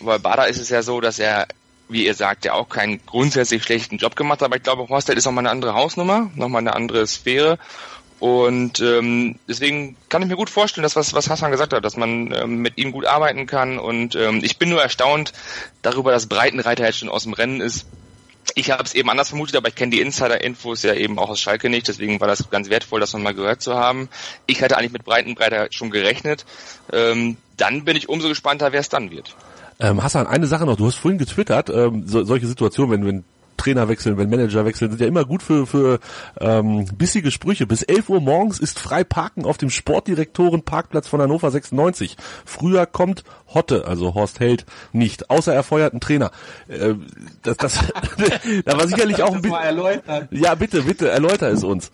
Bei 0.00 0.18
Bader 0.18 0.48
ist 0.48 0.58
es 0.58 0.68
ja 0.68 0.82
so, 0.82 1.00
dass 1.00 1.20
er 1.20 1.46
wie 1.90 2.06
ihr 2.06 2.14
sagt, 2.14 2.44
ja 2.44 2.54
auch 2.54 2.68
keinen 2.68 3.04
grundsätzlich 3.04 3.62
schlechten 3.62 3.98
Job 3.98 4.16
gemacht, 4.16 4.42
aber 4.42 4.56
ich 4.56 4.62
glaube, 4.62 4.88
Horsted 4.88 5.18
ist 5.18 5.24
nochmal 5.24 5.42
eine 5.42 5.50
andere 5.50 5.74
Hausnummer, 5.74 6.30
nochmal 6.34 6.60
eine 6.60 6.74
andere 6.74 7.06
Sphäre. 7.06 7.58
Und 8.20 8.80
ähm, 8.80 9.38
deswegen 9.48 9.96
kann 10.10 10.20
ich 10.20 10.28
mir 10.28 10.36
gut 10.36 10.50
vorstellen, 10.50 10.82
dass 10.82 10.94
was, 10.94 11.14
was 11.14 11.30
Hassan 11.30 11.50
gesagt 11.50 11.72
hat, 11.72 11.84
dass 11.84 11.96
man 11.96 12.32
ähm, 12.34 12.56
mit 12.56 12.76
ihm 12.76 12.92
gut 12.92 13.06
arbeiten 13.06 13.46
kann. 13.46 13.78
Und 13.78 14.14
ähm, 14.14 14.40
ich 14.44 14.58
bin 14.58 14.68
nur 14.68 14.82
erstaunt 14.82 15.32
darüber, 15.80 16.12
dass 16.12 16.26
Breitenreiter 16.26 16.84
jetzt 16.84 16.98
schon 16.98 17.08
aus 17.08 17.22
dem 17.22 17.32
Rennen 17.32 17.62
ist. 17.62 17.86
Ich 18.54 18.70
habe 18.70 18.82
es 18.82 18.94
eben 18.94 19.08
anders 19.08 19.30
vermutet, 19.30 19.56
aber 19.56 19.68
ich 19.68 19.74
kenne 19.74 19.92
die 19.92 20.00
Insider-Infos 20.00 20.82
ja 20.82 20.92
eben 20.94 21.18
auch 21.18 21.30
aus 21.30 21.40
Schalke 21.40 21.70
nicht, 21.70 21.88
deswegen 21.88 22.20
war 22.20 22.28
das 22.28 22.50
ganz 22.50 22.68
wertvoll, 22.68 23.00
das 23.00 23.14
mal 23.14 23.34
gehört 23.34 23.62
zu 23.62 23.74
haben. 23.74 24.08
Ich 24.46 24.62
hatte 24.62 24.76
eigentlich 24.76 24.92
mit 24.92 25.04
Breitenreiter 25.04 25.68
schon 25.70 25.90
gerechnet. 25.90 26.44
Ähm, 26.92 27.36
dann 27.56 27.84
bin 27.84 27.96
ich 27.96 28.08
umso 28.08 28.28
gespannter, 28.28 28.72
wer 28.72 28.80
es 28.80 28.88
dann 28.88 29.10
wird. 29.10 29.34
Ähm, 29.80 30.02
Hassan, 30.02 30.26
eine 30.26 30.46
Sache 30.46 30.66
noch, 30.66 30.76
du 30.76 30.86
hast 30.86 30.96
vorhin 30.96 31.18
getwittert, 31.18 31.70
ähm, 31.70 32.06
so, 32.06 32.22
solche 32.24 32.46
Situationen, 32.46 32.92
wenn, 32.92 33.06
wenn 33.06 33.24
Trainer 33.60 33.88
wechseln, 33.88 34.16
wenn 34.16 34.30
Manager 34.30 34.64
wechseln, 34.64 34.90
sind 34.90 35.00
ja 35.00 35.06
immer 35.06 35.26
gut 35.26 35.42
für, 35.42 35.66
für 35.66 36.00
ähm, 36.40 36.86
bissige 36.96 37.30
Sprüche. 37.30 37.66
Bis 37.66 37.82
11 37.82 38.08
Uhr 38.08 38.20
morgens 38.20 38.58
ist 38.58 38.78
frei 38.78 39.04
Parken 39.04 39.44
auf 39.44 39.58
dem 39.58 39.68
Sportdirektorenparkplatz 39.68 41.08
von 41.08 41.20
Hannover 41.20 41.50
96. 41.50 42.16
Früher 42.46 42.86
kommt 42.86 43.22
Hotte, 43.54 43.86
also 43.86 44.14
Horst 44.14 44.40
Held, 44.40 44.66
nicht, 44.92 45.30
außer 45.30 45.52
er 45.52 45.62
feuert 45.62 45.92
einen 45.92 46.00
Trainer. 46.00 46.30
Äh, 46.68 46.94
das, 47.42 47.56
das, 47.56 47.78
da 48.64 48.78
war 48.78 48.86
sicherlich 48.86 49.22
auch 49.22 49.34
ein 49.34 49.42
bisschen... 49.42 50.28
Ja, 50.30 50.54
bitte, 50.54 50.82
bitte, 50.82 51.08
erläuter 51.08 51.48
es 51.48 51.64
uns. 51.64 51.90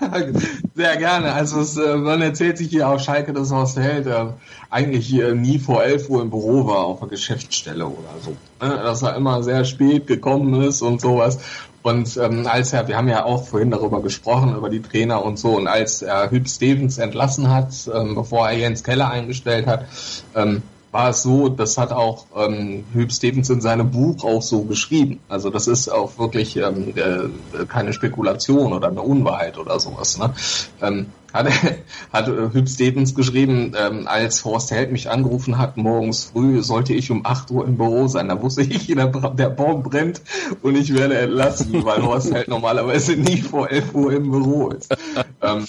Sehr 0.74 0.96
gerne. 0.96 1.32
Also 1.32 1.60
es, 1.60 1.76
äh, 1.76 1.96
man 1.96 2.22
erzählt 2.22 2.58
sich 2.58 2.68
hier 2.68 2.88
auf 2.88 3.00
Schalke, 3.00 3.32
dass 3.32 3.50
Horst 3.50 3.78
Held 3.78 4.06
äh, 4.06 4.26
eigentlich 4.70 5.12
äh, 5.12 5.34
nie 5.34 5.58
vor 5.58 5.84
11 5.84 6.08
Uhr 6.08 6.22
im 6.22 6.30
Büro 6.30 6.66
war, 6.66 6.84
auf 6.84 7.00
der 7.00 7.08
Geschäftsstelle 7.08 7.86
oder 7.86 8.14
so. 8.22 8.30
Ne? 8.64 8.76
Dass 8.82 9.02
er 9.02 9.16
immer 9.16 9.42
sehr 9.42 9.64
spät 9.64 10.06
gekommen 10.06 10.62
ist 10.62 10.82
und 10.82 11.00
sowas. 11.00 11.38
Und 11.82 12.16
ähm, 12.18 12.46
als 12.46 12.72
er, 12.72 12.88
wir 12.88 12.96
haben 12.96 13.08
ja 13.08 13.24
auch 13.24 13.44
vorhin 13.44 13.70
darüber 13.70 14.02
gesprochen, 14.02 14.54
über 14.54 14.68
die 14.68 14.82
Trainer 14.82 15.24
und 15.24 15.38
so, 15.38 15.56
und 15.56 15.66
als 15.66 16.02
er 16.02 16.30
Hüb 16.30 16.48
Stevens 16.48 16.98
entlassen 16.98 17.50
hat, 17.50 17.72
ähm, 17.92 18.14
bevor 18.14 18.48
er 18.48 18.58
Jens 18.58 18.84
Keller 18.84 19.10
eingestellt 19.10 19.66
hat, 19.66 19.86
ähm, 20.34 20.62
war 20.92 21.10
es 21.10 21.22
so, 21.22 21.48
das 21.48 21.78
hat 21.78 21.92
auch 21.92 22.26
ähm, 22.36 22.84
Hüb 22.92 23.12
Stevens 23.12 23.48
in 23.48 23.60
seinem 23.60 23.90
Buch 23.90 24.24
auch 24.24 24.42
so 24.42 24.64
geschrieben. 24.64 25.20
Also 25.28 25.48
das 25.48 25.68
ist 25.68 25.88
auch 25.88 26.18
wirklich 26.18 26.56
ähm, 26.56 26.92
äh, 26.96 27.64
keine 27.66 27.92
Spekulation 27.92 28.72
oder 28.72 28.88
eine 28.88 29.02
Unwahrheit 29.02 29.56
oder 29.56 29.78
sowas. 29.78 30.18
Ne? 30.18 30.34
Ähm, 30.82 31.06
hat, 31.32 31.48
hat 32.12 32.28
äh, 32.28 32.52
Hüb 32.52 32.68
Stevens 32.68 33.14
geschrieben, 33.14 33.72
ähm, 33.76 34.06
als 34.06 34.44
Horst 34.44 34.70
Held 34.70 34.92
mich 34.92 35.10
angerufen 35.10 35.58
hat, 35.58 35.76
morgens 35.76 36.24
früh 36.24 36.62
sollte 36.62 36.92
ich 36.92 37.10
um 37.10 37.24
8 37.24 37.50
Uhr 37.50 37.66
im 37.66 37.76
Büro 37.76 38.08
sein. 38.08 38.28
Da 38.28 38.40
wusste 38.40 38.62
ich, 38.62 38.86
der, 38.94 39.06
der 39.06 39.50
Baum 39.50 39.82
brennt 39.82 40.22
und 40.62 40.76
ich 40.76 40.94
werde 40.94 41.18
entlassen, 41.18 41.84
weil 41.84 42.02
Horst 42.02 42.32
Held 42.32 42.48
normalerweise 42.48 43.12
nie 43.16 43.40
vor 43.40 43.70
11 43.70 43.94
Uhr 43.94 44.12
im 44.12 44.30
Büro 44.30 44.70
ist. 44.70 44.94
ähm, 45.42 45.64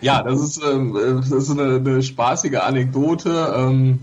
ja, 0.00 0.22
das 0.22 0.40
ist, 0.40 0.60
ähm, 0.64 0.98
das 1.16 1.30
ist 1.30 1.50
eine, 1.50 1.76
eine 1.76 2.02
spaßige 2.02 2.56
Anekdote. 2.56 3.54
Ähm, 3.56 4.00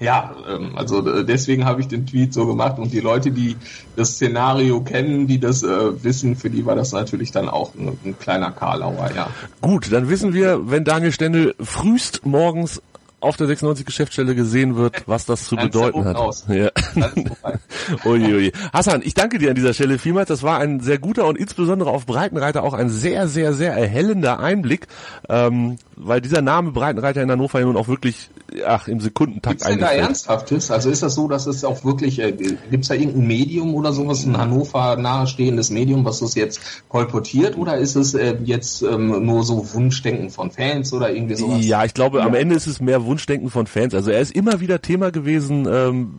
ja, 0.00 0.34
ähm, 0.48 0.72
also 0.76 1.06
äh, 1.06 1.24
deswegen 1.24 1.66
habe 1.66 1.80
ich 1.80 1.88
den 1.88 2.06
Tweet 2.06 2.32
so 2.32 2.46
gemacht 2.46 2.78
und 2.78 2.92
die 2.92 3.00
Leute, 3.00 3.30
die 3.30 3.56
das 3.96 4.12
Szenario 4.12 4.80
kennen, 4.80 5.26
die 5.26 5.38
das 5.38 5.62
äh, 5.62 6.02
wissen, 6.02 6.36
für 6.36 6.50
die 6.50 6.64
war 6.64 6.74
das 6.74 6.92
natürlich 6.92 7.32
dann 7.32 7.48
auch 7.48 7.74
ein, 7.74 7.98
ein 8.04 8.18
kleiner 8.18 8.50
Karlauer, 8.50 9.10
ja. 9.14 9.28
Gut, 9.60 9.92
dann 9.92 10.08
wissen 10.08 10.32
wir, 10.32 10.70
wenn 10.70 10.84
Daniel 10.84 11.12
Stendel 11.12 11.54
frühst 11.60 12.24
morgens 12.24 12.80
auf 13.20 13.36
der 13.36 13.46
96 13.46 13.84
Geschäftsstelle 13.84 14.34
gesehen 14.34 14.76
wird, 14.76 15.06
was 15.06 15.26
das 15.26 15.46
zu 15.46 15.56
bedeuten 15.56 16.04
hat. 16.04 16.16
Aus. 16.16 16.46
Ja. 16.48 16.70
ui, 18.04 18.34
ui. 18.34 18.52
Hassan, 18.72 19.02
ich 19.04 19.14
danke 19.14 19.38
dir 19.38 19.50
an 19.50 19.54
dieser 19.54 19.74
Stelle 19.74 19.98
vielmals. 19.98 20.28
Das 20.28 20.42
war 20.42 20.58
ein 20.58 20.80
sehr 20.80 20.98
guter 20.98 21.26
und 21.26 21.36
insbesondere 21.36 21.90
auf 21.90 22.06
Breitenreiter 22.06 22.62
auch 22.62 22.74
ein 22.74 22.88
sehr, 22.88 23.28
sehr, 23.28 23.52
sehr 23.52 23.74
erhellender 23.74 24.40
Einblick, 24.40 24.86
ähm, 25.28 25.76
weil 26.02 26.20
dieser 26.20 26.42
Name 26.42 26.72
Breitenreiter 26.72 27.22
in 27.22 27.30
Hannover 27.30 27.60
ja 27.60 27.66
nun 27.66 27.76
auch 27.76 27.88
wirklich 27.88 28.30
ach, 28.66 28.88
im 28.88 29.00
Sekundentakt 29.00 29.58
Gibt's 29.58 29.66
denn 29.66 29.80
da 29.80 29.90
Ernsthaftes? 29.90 30.70
Also 30.70 30.90
ist 30.90 31.02
das 31.02 31.14
so, 31.14 31.28
dass 31.28 31.46
es 31.46 31.64
auch 31.64 31.84
wirklich, 31.84 32.18
äh, 32.20 32.32
gibt 32.32 32.82
es 32.82 32.88
da 32.88 32.94
irgendein 32.94 33.26
Medium 33.26 33.74
oder 33.74 33.92
sowas, 33.92 34.24
ein 34.24 34.36
Hannover 34.36 34.96
nahestehendes 34.96 35.70
Medium, 35.70 36.04
was 36.04 36.20
das 36.20 36.34
jetzt 36.34 36.60
kolportiert 36.88 37.56
oder 37.56 37.76
ist 37.78 37.96
es 37.96 38.14
äh, 38.14 38.36
jetzt 38.44 38.82
ähm, 38.82 39.24
nur 39.24 39.44
so 39.44 39.74
Wunschdenken 39.74 40.30
von 40.30 40.50
Fans 40.50 40.92
oder 40.92 41.12
irgendwie 41.12 41.36
sowas? 41.36 41.64
Ja, 41.64 41.84
ich 41.84 41.94
glaube, 41.94 42.18
ja. 42.18 42.26
am 42.26 42.34
Ende 42.34 42.54
ist 42.54 42.66
es 42.66 42.80
mehr 42.80 43.04
Wunschdenken 43.04 43.50
von 43.50 43.66
Fans. 43.66 43.94
Also 43.94 44.10
er 44.10 44.20
ist 44.20 44.32
immer 44.32 44.60
wieder 44.60 44.82
Thema 44.82 45.10
gewesen, 45.10 45.68
ähm, 45.70 46.14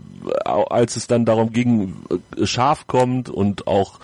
als 0.46 0.96
es 0.96 1.08
dann 1.08 1.26
darum 1.26 1.52
ging, 1.52 1.96
äh, 2.38 2.46
scharf 2.46 2.88
kommt 2.88 3.30
und 3.30 3.68
auch 3.68 4.00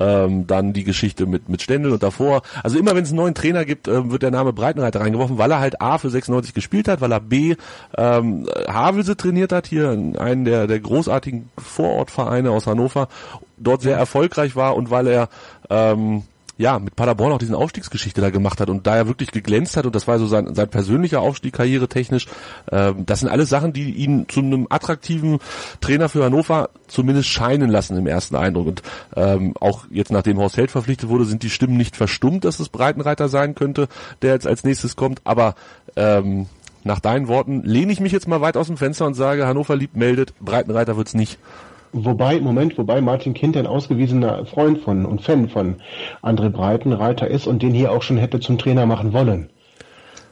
ähm, 0.00 0.46
dann 0.46 0.72
die 0.72 0.84
Geschichte 0.84 1.26
mit 1.26 1.48
mit 1.48 1.62
Stendel 1.62 1.92
und 1.92 2.02
davor. 2.02 2.42
Also 2.62 2.78
immer 2.78 2.94
wenn 2.94 3.04
es 3.04 3.10
einen 3.10 3.18
neuen 3.18 3.34
Trainer 3.34 3.64
gibt, 3.64 3.88
äh, 3.88 4.10
wird 4.10 4.22
der 4.22 4.30
Name 4.30 4.52
Breitenreiter 4.52 5.00
reingeworfen, 5.00 5.38
weil 5.38 5.50
er 5.50 5.60
halt 5.60 5.80
A 5.80 5.98
für 5.98 6.10
96 6.10 6.54
gespielt 6.54 6.88
hat, 6.88 7.00
weil 7.00 7.12
er 7.12 7.20
B 7.20 7.56
ähm, 7.96 8.48
Havelse 8.68 9.16
trainiert 9.16 9.52
hat, 9.52 9.66
hier 9.66 9.90
einen 9.90 10.44
der 10.44 10.66
der 10.66 10.80
großartigen 10.80 11.50
Vorortvereine 11.58 12.50
aus 12.50 12.66
Hannover, 12.66 13.08
dort 13.56 13.82
sehr 13.82 13.96
erfolgreich 13.96 14.56
war 14.56 14.76
und 14.76 14.90
weil 14.90 15.06
er 15.06 15.28
ähm, 15.70 16.24
ja, 16.62 16.78
mit 16.78 16.94
Paderborn 16.94 17.32
auch 17.32 17.38
diesen 17.38 17.56
Aufstiegsgeschichte 17.56 18.20
da 18.20 18.30
gemacht 18.30 18.60
hat 18.60 18.70
und 18.70 18.86
da 18.86 18.96
er 18.96 19.08
wirklich 19.08 19.32
geglänzt 19.32 19.76
hat 19.76 19.84
und 19.84 19.96
das 19.96 20.06
war 20.06 20.20
so 20.20 20.28
sein, 20.28 20.54
sein 20.54 20.68
persönlicher 20.68 21.20
Aufstieg 21.20 21.54
karrieretechnisch. 21.54 22.28
Ähm, 22.70 23.04
das 23.04 23.20
sind 23.20 23.28
alles 23.28 23.48
Sachen, 23.48 23.72
die 23.72 23.90
ihn 23.90 24.26
zu 24.28 24.40
einem 24.40 24.68
attraktiven 24.70 25.40
Trainer 25.80 26.08
für 26.08 26.24
Hannover 26.24 26.70
zumindest 26.86 27.28
scheinen 27.28 27.68
lassen 27.68 27.96
im 27.96 28.06
ersten 28.06 28.36
Eindruck. 28.36 28.68
Und 28.68 28.82
ähm, 29.16 29.54
auch 29.58 29.86
jetzt, 29.90 30.12
nachdem 30.12 30.38
Horst 30.38 30.56
Held 30.56 30.70
verpflichtet 30.70 31.08
wurde, 31.08 31.24
sind 31.24 31.42
die 31.42 31.50
Stimmen 31.50 31.76
nicht 31.76 31.96
verstummt, 31.96 32.44
dass 32.44 32.60
es 32.60 32.68
Breitenreiter 32.68 33.28
sein 33.28 33.56
könnte, 33.56 33.88
der 34.22 34.34
jetzt 34.34 34.46
als 34.46 34.62
nächstes 34.62 34.94
kommt. 34.94 35.20
Aber 35.24 35.56
ähm, 35.96 36.46
nach 36.84 37.00
deinen 37.00 37.26
Worten 37.26 37.64
lehne 37.64 37.92
ich 37.92 37.98
mich 37.98 38.12
jetzt 38.12 38.28
mal 38.28 38.40
weit 38.40 38.56
aus 38.56 38.68
dem 38.68 38.76
Fenster 38.76 39.04
und 39.06 39.14
sage, 39.14 39.48
Hannover 39.48 39.74
liebt 39.74 39.96
meldet, 39.96 40.32
Breitenreiter 40.38 40.96
wird's 40.96 41.14
nicht. 41.14 41.40
Wobei, 41.92 42.40
Moment, 42.40 42.78
wobei 42.78 43.02
Martin 43.02 43.34
Kind 43.34 43.56
ein 43.56 43.66
ausgewiesener 43.66 44.46
Freund 44.46 44.78
von 44.78 45.04
und 45.04 45.20
Fan 45.20 45.48
von 45.50 45.76
André 46.22 46.48
Breitenreiter 46.48 47.28
ist 47.28 47.46
und 47.46 47.62
den 47.62 47.74
hier 47.74 47.92
auch 47.92 48.02
schon 48.02 48.16
hätte 48.16 48.40
zum 48.40 48.56
Trainer 48.56 48.86
machen 48.86 49.12
wollen. 49.12 49.50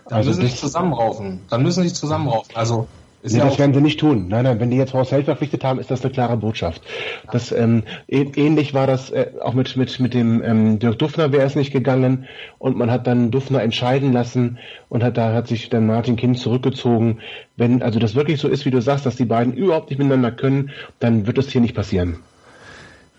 Dann 0.07 0.19
also 0.19 0.31
müssen 0.31 0.41
sie 0.41 0.47
sich 0.49 0.59
zusammenraufen. 0.59 1.41
Dann 1.51 1.63
müssen 1.63 1.83
sie 1.83 1.91
sich 1.91 1.99
zusammenraufen. 1.99 2.57
Also 2.57 2.89
ist 3.23 3.33
nee, 3.33 3.39
ja 3.39 3.45
das 3.45 3.59
werden 3.59 3.75
sie 3.75 3.81
nicht 3.81 4.01
tun. 4.01 4.29
Nein, 4.29 4.45
nein, 4.45 4.61
wenn 4.61 4.71
die 4.71 4.77
jetzt 4.77 4.95
Horst 4.95 5.13
Held 5.13 5.27
verpflichtet 5.27 5.63
haben, 5.65 5.79
ist 5.79 5.91
das 5.91 6.03
eine 6.03 6.13
klare 6.13 6.37
Botschaft. 6.37 6.83
Das 7.31 7.53
ähm, 7.53 7.83
ähnlich 8.09 8.73
war 8.73 8.87
das 8.87 9.11
äh, 9.11 9.33
auch 9.43 9.55
mit 9.55 9.77
mit 9.77 10.01
mit 10.01 10.15
dem 10.15 10.43
ähm, 10.43 10.79
Dirk 10.79 10.99
Duffner 10.99 11.33
wäre 11.33 11.45
es 11.45 11.55
nicht 11.55 11.73
gegangen 11.73 12.27
und 12.59 12.77
man 12.77 12.91
hat 12.91 13.07
dann 13.07 13.31
Duffner 13.31 13.63
entscheiden 13.63 14.13
lassen 14.13 14.59
und 14.89 15.03
hat 15.03 15.17
da 15.17 15.35
hat 15.35 15.49
sich 15.49 15.69
dann 15.69 15.87
Martin 15.87 16.17
Kind 16.17 16.39
zurückgezogen. 16.39 17.19
Wenn 17.57 17.83
also 17.83 17.99
das 17.99 18.15
wirklich 18.15 18.41
so 18.41 18.49
ist, 18.49 18.65
wie 18.65 18.71
du 18.71 18.81
sagst, 18.81 19.05
dass 19.05 19.17
die 19.17 19.27
beiden 19.27 19.53
überhaupt 19.53 19.91
nicht 19.91 19.99
miteinander 19.99 20.33
können, 20.33 20.71
dann 20.99 21.27
wird 21.27 21.37
das 21.37 21.51
hier 21.51 21.61
nicht 21.61 21.75
passieren. 21.75 22.21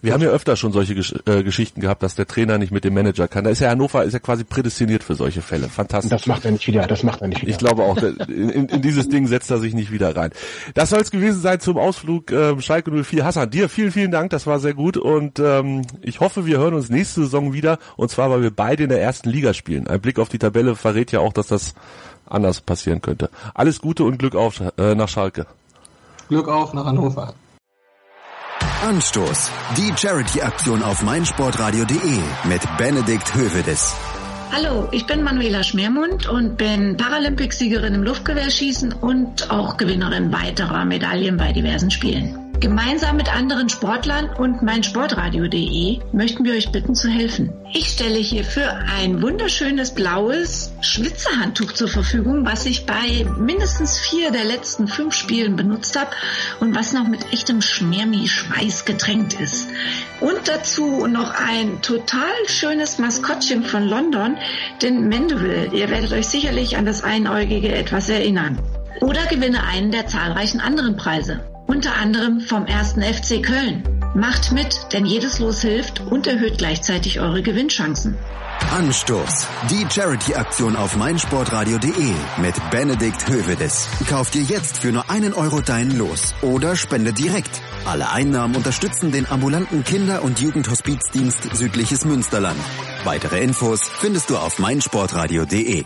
Wir 0.01 0.13
haben 0.13 0.21
ja 0.21 0.29
öfter 0.29 0.55
schon 0.55 0.71
solche 0.71 0.95
Gesch 0.95 1.13
äh, 1.25 1.43
Geschichten 1.43 1.79
gehabt, 1.79 2.01
dass 2.01 2.15
der 2.15 2.25
Trainer 2.25 2.57
nicht 2.57 2.71
mit 2.71 2.83
dem 2.83 2.93
Manager 2.93 3.27
kann. 3.27 3.43
Da 3.43 3.51
ist 3.51 3.59
ja 3.59 3.69
Hannover 3.69 4.03
ist 4.03 4.13
ja 4.13 4.19
quasi 4.19 4.43
prädestiniert 4.43 5.03
für 5.03 5.15
solche 5.15 5.41
Fälle. 5.41 5.69
Fantastisch. 5.69 6.09
Das 6.09 6.25
macht 6.25 6.45
er 6.45 6.51
nicht 6.51 6.67
wieder. 6.67 6.87
Das 6.87 7.03
macht 7.03 7.21
er 7.21 7.27
nicht 7.27 7.41
wieder. 7.41 7.51
Ich 7.51 7.57
glaube 7.57 7.83
auch, 7.83 7.97
in, 8.27 8.67
in 8.67 8.81
dieses 8.81 9.09
Ding 9.09 9.27
setzt 9.27 9.51
er 9.51 9.59
sich 9.59 9.73
nicht 9.73 9.91
wieder 9.91 10.15
rein. 10.15 10.31
Das 10.73 10.89
soll 10.89 11.01
es 11.01 11.11
gewesen 11.11 11.41
sein 11.41 11.59
zum 11.59 11.77
Ausflug 11.77 12.31
ähm, 12.31 12.61
Schalke 12.61 12.91
04. 12.91 13.25
Hassan, 13.25 13.49
dir 13.49 13.69
vielen, 13.69 13.91
vielen 13.91 14.11
Dank. 14.11 14.31
Das 14.31 14.47
war 14.47 14.59
sehr 14.59 14.73
gut 14.73 14.97
und 14.97 15.39
ähm, 15.39 15.83
ich 16.01 16.19
hoffe, 16.19 16.45
wir 16.45 16.57
hören 16.57 16.73
uns 16.73 16.89
nächste 16.89 17.21
Saison 17.21 17.53
wieder 17.53 17.77
und 17.95 18.09
zwar, 18.09 18.31
weil 18.31 18.41
wir 18.41 18.51
beide 18.51 18.83
in 18.83 18.89
der 18.89 19.01
ersten 19.01 19.29
Liga 19.29 19.53
spielen. 19.53 19.87
Ein 19.87 20.01
Blick 20.01 20.17
auf 20.17 20.29
die 20.29 20.39
Tabelle 20.39 20.75
verrät 20.75 21.11
ja 21.11 21.19
auch, 21.19 21.33
dass 21.33 21.47
das 21.47 21.75
anders 22.25 22.61
passieren 22.61 23.01
könnte. 23.01 23.29
Alles 23.53 23.81
Gute 23.81 24.03
und 24.03 24.17
Glück 24.17 24.35
auf 24.35 24.63
äh, 24.77 24.95
nach 24.95 25.09
Schalke. 25.09 25.45
Glück 26.29 26.47
auf 26.47 26.73
nach 26.73 26.85
Hannover. 26.85 27.33
Anstoß. 28.81 29.51
Die 29.77 29.93
Charity-Aktion 29.95 30.81
auf 30.81 31.03
meinsportradio.de 31.03 32.19
mit 32.45 32.61
Benedikt 32.77 33.33
Hövedes. 33.35 33.95
Hallo, 34.51 34.89
ich 34.91 35.05
bin 35.05 35.23
Manuela 35.23 35.63
Schmermund 35.63 36.27
und 36.27 36.57
bin 36.57 36.97
Paralympicsiegerin 36.97 37.93
im 37.93 38.03
Luftgewehrschießen 38.03 38.91
und 38.91 39.51
auch 39.51 39.77
Gewinnerin 39.77 40.33
weiterer 40.33 40.83
Medaillen 40.85 41.37
bei 41.37 41.53
diversen 41.53 41.91
Spielen. 41.91 42.40
Gemeinsam 42.61 43.17
mit 43.17 43.35
anderen 43.35 43.69
Sportlern 43.69 44.29
und 44.29 44.61
meinsportradio.de 44.61 45.97
möchten 46.11 46.45
wir 46.45 46.53
euch 46.53 46.71
bitten 46.71 46.93
zu 46.93 47.09
helfen. 47.09 47.51
Ich 47.73 47.87
stelle 47.87 48.19
hierfür 48.19 48.81
ein 48.99 49.19
wunderschönes 49.23 49.95
blaues 49.95 50.71
Schwitzerhandtuch 50.79 51.71
zur 51.71 51.87
Verfügung, 51.87 52.45
was 52.45 52.67
ich 52.67 52.85
bei 52.85 53.25
mindestens 53.35 53.97
vier 53.97 54.29
der 54.29 54.43
letzten 54.43 54.87
fünf 54.87 55.15
Spielen 55.15 55.55
benutzt 55.55 55.99
habe 55.99 56.11
und 56.59 56.75
was 56.75 56.93
noch 56.93 57.07
mit 57.07 57.33
echtem 57.33 57.63
Schmermi-Schweiß 57.63 58.85
getränkt 58.85 59.33
ist. 59.33 59.67
Und 60.19 60.47
dazu 60.47 61.07
noch 61.07 61.33
ein 61.33 61.81
total 61.81 62.29
schönes 62.45 62.99
Maskottchen 62.99 63.63
von 63.63 63.87
London, 63.87 64.37
den 64.83 65.09
Mandeville. 65.09 65.73
Ihr 65.73 65.89
werdet 65.89 66.13
euch 66.13 66.27
sicherlich 66.27 66.77
an 66.77 66.85
das 66.85 67.03
Einäugige 67.03 67.73
etwas 67.73 68.07
erinnern. 68.07 68.59
Oder 68.99 69.25
gewinne 69.25 69.63
einen 69.63 69.89
der 69.89 70.05
zahlreichen 70.05 70.59
anderen 70.59 70.95
Preise 70.95 71.41
unter 71.71 71.95
anderem 71.95 72.41
vom 72.41 72.65
ersten 72.65 73.01
FC 73.01 73.41
Köln. 73.41 73.83
Macht 74.13 74.51
mit, 74.51 74.87
denn 74.91 75.05
jedes 75.05 75.39
Los 75.39 75.61
hilft 75.61 76.01
und 76.01 76.27
erhöht 76.27 76.57
gleichzeitig 76.57 77.21
eure 77.21 77.41
Gewinnchancen. 77.41 78.17
Anstoß. 78.71 79.47
Die 79.69 79.85
Charity-Aktion 79.89 80.75
auf 80.75 80.97
meinsportradio.de 80.97 82.13
mit 82.37 82.55
Benedikt 82.71 83.27
Hövedes. 83.27 83.87
Kauf 84.09 84.29
dir 84.31 84.43
jetzt 84.43 84.79
für 84.79 84.91
nur 84.91 85.09
einen 85.09 85.33
Euro 85.33 85.61
dein 85.61 85.97
Los 85.97 86.33
oder 86.41 86.75
spende 86.75 87.13
direkt. 87.13 87.61
Alle 87.85 88.09
Einnahmen 88.11 88.55
unterstützen 88.55 89.11
den 89.11 89.29
ambulanten 89.29 89.83
Kinder- 89.83 90.23
und 90.23 90.39
Jugendhospizdienst 90.39 91.55
Südliches 91.55 92.05
Münsterland. 92.05 92.59
Weitere 93.05 93.41
Infos 93.41 93.87
findest 93.87 94.29
du 94.29 94.37
auf 94.37 94.59
meinsportradio.de. 94.59 95.85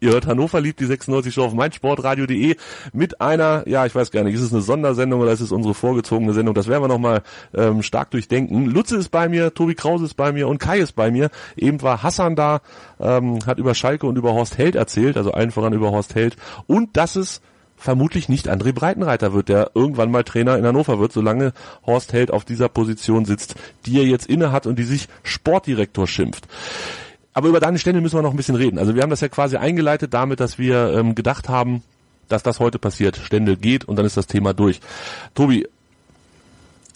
Ihr 0.00 0.10
hört 0.10 0.26
Hannover 0.26 0.60
liebt 0.60 0.80
die 0.80 0.84
96 0.84 1.32
Show 1.32 1.44
auf 1.44 1.54
meinsportradio.de 1.54 2.56
mit 2.92 3.20
einer, 3.20 3.66
ja, 3.66 3.86
ich 3.86 3.94
weiß 3.94 4.10
gar 4.10 4.24
nicht, 4.24 4.34
ist 4.34 4.42
es 4.42 4.52
eine 4.52 4.62
Sondersendung 4.62 5.20
oder 5.20 5.32
ist 5.32 5.40
es 5.40 5.52
unsere 5.52 5.74
vorgezogene 5.74 6.34
Sendung? 6.34 6.54
Das 6.54 6.68
werden 6.68 6.82
wir 6.82 6.88
nochmal 6.88 7.22
ähm, 7.54 7.82
stark 7.82 8.10
durchdenken. 8.10 8.66
Lutze 8.66 8.96
ist 8.96 9.10
bei 9.10 9.28
mir, 9.28 9.54
Tobi 9.54 9.74
Krause 9.74 10.04
ist 10.04 10.14
bei 10.14 10.32
mir 10.32 10.48
und 10.48 10.58
Kai 10.58 10.78
ist 10.78 10.92
bei 10.92 11.10
mir. 11.10 11.30
Eben 11.56 11.80
war 11.80 12.02
Hassan 12.02 12.36
da, 12.36 12.60
ähm, 13.00 13.38
hat 13.46 13.58
über 13.58 13.74
Schalke 13.74 14.06
und 14.06 14.16
über 14.16 14.34
Horst 14.34 14.58
Held 14.58 14.74
erzählt, 14.74 15.16
also 15.16 15.32
allen 15.32 15.50
voran 15.50 15.72
über 15.72 15.90
Horst 15.90 16.14
Held. 16.14 16.36
Und 16.66 16.96
dass 16.96 17.16
es 17.16 17.40
vermutlich 17.76 18.28
nicht 18.28 18.48
André 18.48 18.72
Breitenreiter 18.72 19.32
wird, 19.32 19.48
der 19.48 19.70
irgendwann 19.74 20.10
mal 20.10 20.24
Trainer 20.24 20.58
in 20.58 20.66
Hannover 20.66 20.98
wird, 20.98 21.12
solange 21.12 21.52
Horst 21.86 22.12
Held 22.12 22.30
auf 22.30 22.44
dieser 22.44 22.68
Position 22.68 23.24
sitzt, 23.24 23.54
die 23.84 23.98
er 23.98 24.04
jetzt 24.04 24.26
inne 24.26 24.50
hat 24.52 24.66
und 24.66 24.78
die 24.78 24.84
sich 24.84 25.08
Sportdirektor 25.22 26.06
schimpft. 26.06 26.48
Aber 27.36 27.48
über 27.48 27.60
Daniel 27.60 27.78
Stendel 27.78 28.00
müssen 28.00 28.16
wir 28.16 28.22
noch 28.22 28.30
ein 28.30 28.36
bisschen 28.38 28.54
reden. 28.54 28.78
Also 28.78 28.94
wir 28.94 29.02
haben 29.02 29.10
das 29.10 29.20
ja 29.20 29.28
quasi 29.28 29.58
eingeleitet 29.58 30.14
damit, 30.14 30.40
dass 30.40 30.58
wir 30.58 30.94
ähm, 30.94 31.14
gedacht 31.14 31.50
haben, 31.50 31.82
dass 32.28 32.42
das 32.42 32.60
heute 32.60 32.78
passiert. 32.78 33.18
Stendel 33.18 33.58
geht 33.58 33.84
und 33.84 33.96
dann 33.96 34.06
ist 34.06 34.16
das 34.16 34.26
Thema 34.26 34.54
durch. 34.54 34.80
Tobi, 35.34 35.68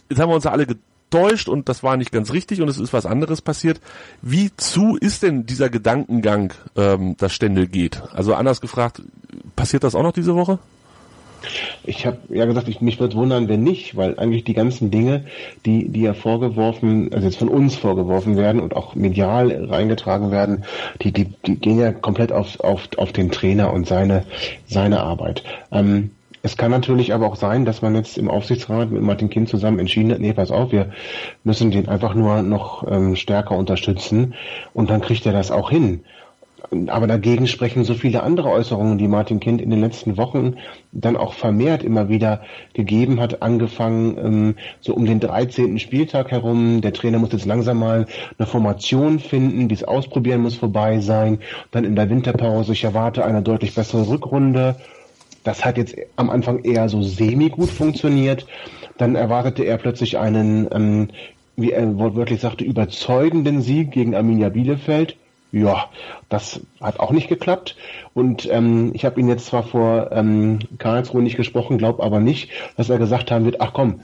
jetzt 0.09 0.19
haben 0.19 0.31
wir 0.31 0.35
uns 0.35 0.47
alle 0.47 0.67
getäuscht 0.67 1.51
und 1.51 1.69
das 1.69 1.83
war 1.83 1.99
nicht 1.99 2.11
ganz 2.11 2.33
richtig 2.33 2.63
und 2.63 2.69
es 2.69 2.79
ist 2.79 2.95
was 2.95 3.05
anderes 3.05 3.43
passiert. 3.43 3.83
Wie 4.23 4.51
zu 4.57 4.97
ist 4.97 5.23
denn 5.23 5.45
dieser 5.45 5.69
Gedankengang, 5.69 6.55
ähm, 6.75 7.19
dass 7.19 7.35
Stendel 7.35 7.67
geht? 7.67 8.03
Also 8.15 8.35
anders 8.35 8.63
gefragt, 8.63 9.03
passiert 9.57 9.85
das 9.85 9.95
auch 9.95 10.03
noch 10.03 10.15
diese 10.15 10.35
Woche? 10.35 10.59
Ich 11.85 12.07
habe 12.07 12.19
ja 12.29 12.45
gesagt, 12.45 12.69
ich, 12.69 12.81
mich 12.81 13.01
würde 13.01 13.17
wundern, 13.17 13.49
wenn 13.49 13.63
nicht, 13.63 13.97
weil 13.97 14.19
eigentlich 14.19 14.45
die 14.45 14.55
ganzen 14.55 14.91
Dinge, 14.91 15.25
die, 15.67 15.89
die 15.89 16.03
ja 16.03 16.15
vorgeworfen, 16.15 17.13
also 17.13 17.27
jetzt 17.27 17.39
von 17.39 17.49
uns 17.49 17.77
vorgeworfen 17.77 18.37
werden 18.37 18.61
und 18.61 18.77
auch 18.77 18.95
medial 18.95 19.67
reingetragen 19.67 20.31
werden, 20.31 20.65
die, 21.03 21.13
die, 21.13 21.27
die 21.47 21.57
gehen 21.57 21.79
ja 21.79 21.93
komplett 21.93 22.33
auf, 22.33 22.61
auf, 22.61 22.89
auf 22.97 23.13
den 23.13 23.31
Trainer 23.31 23.73
und 23.73 23.87
seine, 23.87 24.25
seine 24.67 25.01
Arbeit. 25.01 25.43
Ähm, 25.73 26.11
es 26.43 26.57
kann 26.57 26.71
natürlich 26.71 27.13
aber 27.13 27.27
auch 27.27 27.37
sein, 27.37 27.67
dass 27.67 27.83
man 27.83 27.95
jetzt 27.95 28.17
im 28.17 28.31
Aufsichtsrat 28.31 28.91
mit 28.91 29.03
Martin 29.03 29.29
Kind 29.29 29.49
zusammen 29.49 29.79
entschieden 29.79 30.13
hat, 30.13 30.21
nee, 30.21 30.33
pass 30.33 30.51
auf, 30.51 30.73
wir 30.73 30.91
müssen 31.45 31.71
den 31.71 31.89
einfach 31.89 32.15
nur 32.15 32.43
noch 32.43 32.91
ähm, 32.91 33.15
stärker 33.15 33.57
unterstützen 33.57 34.35
und 34.73 34.89
dann 34.89 35.03
kriegt 35.03 35.27
er 35.27 35.33
das 35.33 35.51
auch 35.51 35.71
hin. 35.71 36.05
Aber 36.89 37.07
dagegen 37.07 37.47
sprechen 37.47 37.85
so 37.85 37.95
viele 37.95 38.23
andere 38.23 38.51
Äußerungen, 38.51 38.99
die 38.99 39.09
Martin 39.09 39.41
Kind 39.41 39.61
in 39.61 39.71
den 39.71 39.81
letzten 39.81 40.17
Wochen 40.17 40.57
dann 40.93 41.17
auch 41.17 41.35
vermehrt 41.35 41.83
immer 41.83 42.09
wieder 42.09 42.43
gegeben 42.75 43.21
hat, 43.21 43.43
angefangen 43.43 44.19
ähm, 44.19 44.55
so 44.81 44.95
um 44.95 45.07
den 45.07 45.21
13. 45.21 45.79
Spieltag 45.79 46.31
herum. 46.31 46.81
Der 46.81 46.93
Trainer 46.93 47.19
muss 47.19 47.33
jetzt 47.33 47.47
langsam 47.47 47.79
mal 47.79 48.07
eine 48.39 48.47
Formation 48.47 49.19
finden, 49.19 49.69
dies 49.69 49.85
Ausprobieren 49.85 50.43
muss 50.43 50.55
vorbei 50.55 51.01
sein. 51.01 51.39
Dann 51.71 51.85
in 51.85 51.97
der 51.97 52.11
Winterpause, 52.11 52.73
ich 52.73 52.85
erwarte 52.85 53.25
eine 53.25 53.43
deutlich 53.43 53.75
bessere 53.75 54.09
Rückrunde. 54.09 54.77
Das 55.45 55.65
hat 55.65 55.79
jetzt 55.79 55.97
am 56.17 56.31
Anfang 56.31 56.65
eher 56.65 56.89
so 56.89 57.03
semi-gut 57.03 57.71
funktioniert. 57.71 58.47
Dann 58.99 59.15
erwartete 59.15 59.65
er 59.65 59.79
plötzlich 59.79 60.19
einen, 60.19 60.69
ähm, 60.73 61.09
wie 61.57 61.73
er 61.73 61.99
wortwörtlich 61.99 62.41
sagte, 62.41 62.65
überzeugenden 62.65 63.63
Sieg 63.63 63.93
gegen 63.93 64.15
Arminia 64.15 64.51
Bielefeld. 64.51 65.17
Ja, 65.53 65.87
das 66.29 66.61
hat 66.81 67.01
auch 67.01 67.11
nicht 67.11 67.29
geklappt. 67.29 67.77
Und 68.15 68.49
ähm, 68.51 68.93
ich 68.95 69.05
habe 69.05 69.21
ihn 69.21 69.29
jetzt 69.29 69.47
zwar 69.47 69.65
vor 69.65 70.13
ähm, 70.13 70.61
Karlsruhe 70.79 71.23
nicht 71.23 71.37
gesprochen, 71.37 71.79
glaube 71.79 72.03
aber 72.03 72.21
nicht, 72.21 72.51
dass 72.77 72.89
er 72.89 72.99
gesagt 72.99 73.31
haben 73.31 73.45
wird, 73.45 73.61
ach 73.61 73.73
komm, 73.73 74.01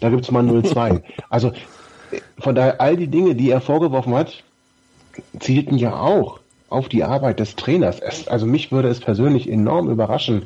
da 0.00 0.08
gibt's 0.08 0.30
mal 0.30 0.44
0-2. 0.44 1.02
also 1.28 1.52
von 2.38 2.54
daher, 2.54 2.80
all 2.80 2.96
die 2.96 3.08
Dinge, 3.08 3.34
die 3.34 3.50
er 3.50 3.60
vorgeworfen 3.60 4.14
hat, 4.14 4.44
zielten 5.40 5.78
ja 5.78 5.98
auch 5.98 6.40
auf 6.68 6.88
die 6.88 7.04
Arbeit 7.04 7.40
des 7.40 7.56
Trainers. 7.56 8.00
Es, 8.00 8.26
also 8.26 8.46
mich 8.46 8.72
würde 8.72 8.88
es 8.88 9.00
persönlich 9.00 9.48
enorm 9.48 9.88
überraschen, 9.88 10.42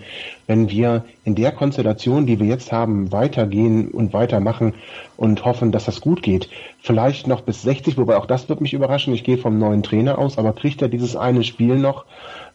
wenn 0.47 0.69
wir 0.69 1.05
in 1.25 1.35
der 1.35 1.53
Konstellation, 1.53 2.27
die 2.27 2.39
wir 2.39 2.47
jetzt 2.47 2.73
haben, 2.73 3.13
weitergehen 3.13 3.89
und 3.89 4.13
weitermachen 4.13 4.75
und 5.17 5.45
hoffen, 5.45 5.73
dass 5.73 5.87
das 5.87 6.01
gut 6.01 6.23
geht. 6.23 6.49
Vielleicht 6.81 7.27
noch 7.27 7.43
bis 7.43 7.63
60, 7.63 7.97
wobei 7.97 8.17
auch 8.17 8.27
das 8.27 8.49
wird 8.49 8.61
mich 8.61 8.75
überraschen. 8.75 9.15
Ich 9.15 9.25
gehe 9.25 9.39
vom 9.39 9.59
neuen 9.59 9.83
Trainer 9.83 10.19
aus, 10.19 10.39
aber 10.39 10.53
kriegt 10.53 10.83
er 10.83 10.89
dieses 10.89 11.17
eine 11.17 11.45
Spiel 11.45 11.77
noch 11.77 12.05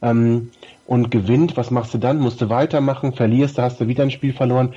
ähm, 0.02 0.52
und 0.86 1.10
gewinnt, 1.10 1.58
was 1.58 1.72
machst 1.72 1.94
du 1.94 1.98
dann? 1.98 2.20
Musst 2.20 2.42
du 2.42 2.50
weitermachen, 2.50 3.14
verlierst, 3.14 3.58
da 3.58 3.64
hast 3.64 3.80
du 3.80 3.88
wieder 3.88 4.04
ein 4.04 4.12
Spiel 4.12 4.34
verloren. 4.34 4.74